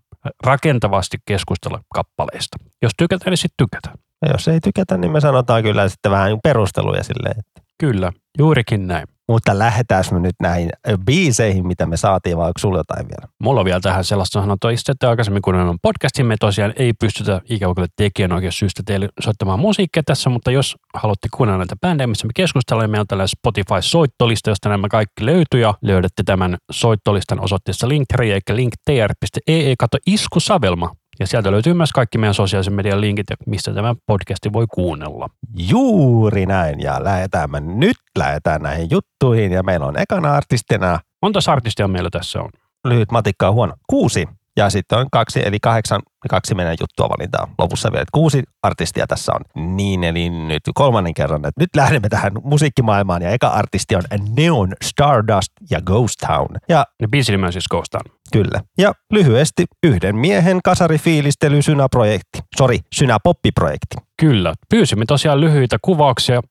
rakentavasti 0.44 1.16
keskustella 1.26 1.80
kappaleista. 1.94 2.56
Jos 2.82 2.92
tykätään, 2.98 3.30
niin 3.30 3.38
sitten 3.38 3.66
tykätään. 3.66 3.98
Ja 4.22 4.32
jos 4.32 4.48
ei 4.48 4.60
tykätä, 4.60 4.96
niin 4.96 5.12
me 5.12 5.20
sanotaan 5.20 5.62
kyllä 5.62 5.88
sitten 5.88 6.12
vähän 6.12 6.38
perusteluja 6.42 7.02
silleen. 7.02 7.38
Että... 7.38 7.62
Kyllä, 7.80 8.12
juurikin 8.38 8.86
näin. 8.86 9.08
Mutta 9.28 9.58
lähdetään 9.58 10.04
me 10.12 10.20
nyt 10.20 10.34
näihin 10.42 10.70
biiseihin, 11.04 11.66
mitä 11.66 11.86
me 11.86 11.96
saatiin, 11.96 12.36
vai 12.36 12.46
onko 12.46 12.58
sulla 12.58 12.78
jotain 12.78 13.08
vielä? 13.08 13.32
Mulla 13.42 13.60
on 13.60 13.64
vielä 13.64 13.80
tähän 13.80 14.04
sellaista 14.04 14.40
sanottua 14.40 14.70
itse, 14.70 14.92
että 14.92 15.10
aikaisemmin 15.10 15.42
kun 15.42 15.54
on 15.54 15.78
podcastin, 15.82 16.26
me 16.26 16.36
tosiaan 16.40 16.72
ei 16.76 16.92
pystytä 16.92 17.40
ikävä 17.50 17.74
kyllä 17.74 17.88
tekijänoikeussyystä 17.96 18.82
teille 18.86 19.08
soittamaan 19.20 19.60
musiikkia 19.60 20.02
tässä, 20.06 20.30
mutta 20.30 20.50
jos 20.50 20.76
haluatte 20.94 21.28
kuunnella 21.36 21.58
näitä 21.58 21.76
bändejä, 21.80 22.06
missä 22.06 22.26
me 22.26 22.30
keskustellaan, 22.34 22.90
meillä 22.90 23.00
on 23.00 23.06
tällainen 23.06 23.28
Spotify-soittolista, 23.28 24.50
josta 24.50 24.68
nämä 24.68 24.88
kaikki 24.88 25.26
löytyy 25.26 25.60
ja 25.60 25.74
löydätte 25.82 26.22
tämän 26.22 26.56
soittolistan 26.72 27.40
osoitteessa 27.40 27.88
linkkari, 27.88 28.32
eikä 28.32 28.56
linktr.ee, 28.56 29.74
kato 29.78 29.98
iskusavelma. 30.06 30.90
Ja 31.20 31.26
sieltä 31.26 31.50
löytyy 31.50 31.74
myös 31.74 31.92
kaikki 31.92 32.18
meidän 32.18 32.34
sosiaalisen 32.34 32.74
median 32.74 33.00
linkit, 33.00 33.26
mistä 33.46 33.74
tämä 33.74 33.94
podcasti 34.06 34.52
voi 34.52 34.66
kuunnella. 34.74 35.28
Juuri 35.56 36.46
näin, 36.46 36.80
ja 36.80 37.04
lähdetään 37.04 37.50
me 37.50 37.60
nyt, 37.60 37.96
lähdetään 38.18 38.62
näihin 38.62 38.88
juttuihin, 38.90 39.52
ja 39.52 39.62
meillä 39.62 39.86
on 39.86 39.98
ekana 39.98 40.34
artistina, 40.34 41.00
Monta 41.22 41.38
artistia 41.52 41.88
meillä 41.88 42.10
tässä 42.10 42.40
on? 42.40 42.50
lyhyt 42.88 43.12
matikka 43.12 43.48
on 43.48 43.54
huono, 43.54 43.74
kuusi, 43.86 44.28
ja 44.56 44.70
sitten 44.70 44.98
on 44.98 45.06
kaksi, 45.12 45.40
eli 45.44 45.58
kahdeksan, 45.62 46.02
kaksi 46.30 46.54
meidän 46.54 46.76
juttua 46.80 47.08
valintaa 47.08 47.48
lopussa 47.58 47.92
vielä. 47.92 48.04
Kuusi 48.12 48.42
artistia 48.62 49.06
tässä 49.06 49.32
on. 49.32 49.74
Niin, 49.76 50.04
eli 50.04 50.30
nyt 50.30 50.62
kolmannen 50.74 51.14
kerran, 51.14 51.38
että 51.38 51.60
nyt 51.60 51.70
lähdemme 51.76 52.08
tähän 52.08 52.32
musiikkimaailmaan, 52.44 53.22
ja 53.22 53.30
eka 53.30 53.48
artisti 53.48 53.96
on 53.96 54.02
Neon 54.36 54.72
Stardust 54.84 55.52
ja 55.70 55.80
Ghost 55.80 56.14
Town. 56.26 56.56
Ja 56.68 56.86
Ne 57.00 57.08
biisinimä 57.08 57.46
on 57.46 57.52
siis 57.52 57.68
Ghostan. 57.70 58.00
Kyllä. 58.32 58.60
Ja 58.78 58.92
lyhyesti 59.12 59.64
yhden 59.82 60.16
miehen 60.16 60.60
kasarifiilistely 60.64 61.62
synäprojekti. 61.62 62.38
Sori, 62.58 62.78
synäpoppiprojekti. 62.94 63.96
Kyllä. 64.20 64.54
Pyysimme 64.70 65.04
tosiaan 65.06 65.40
lyhyitä 65.40 65.76
kuvauksia. 65.82 66.42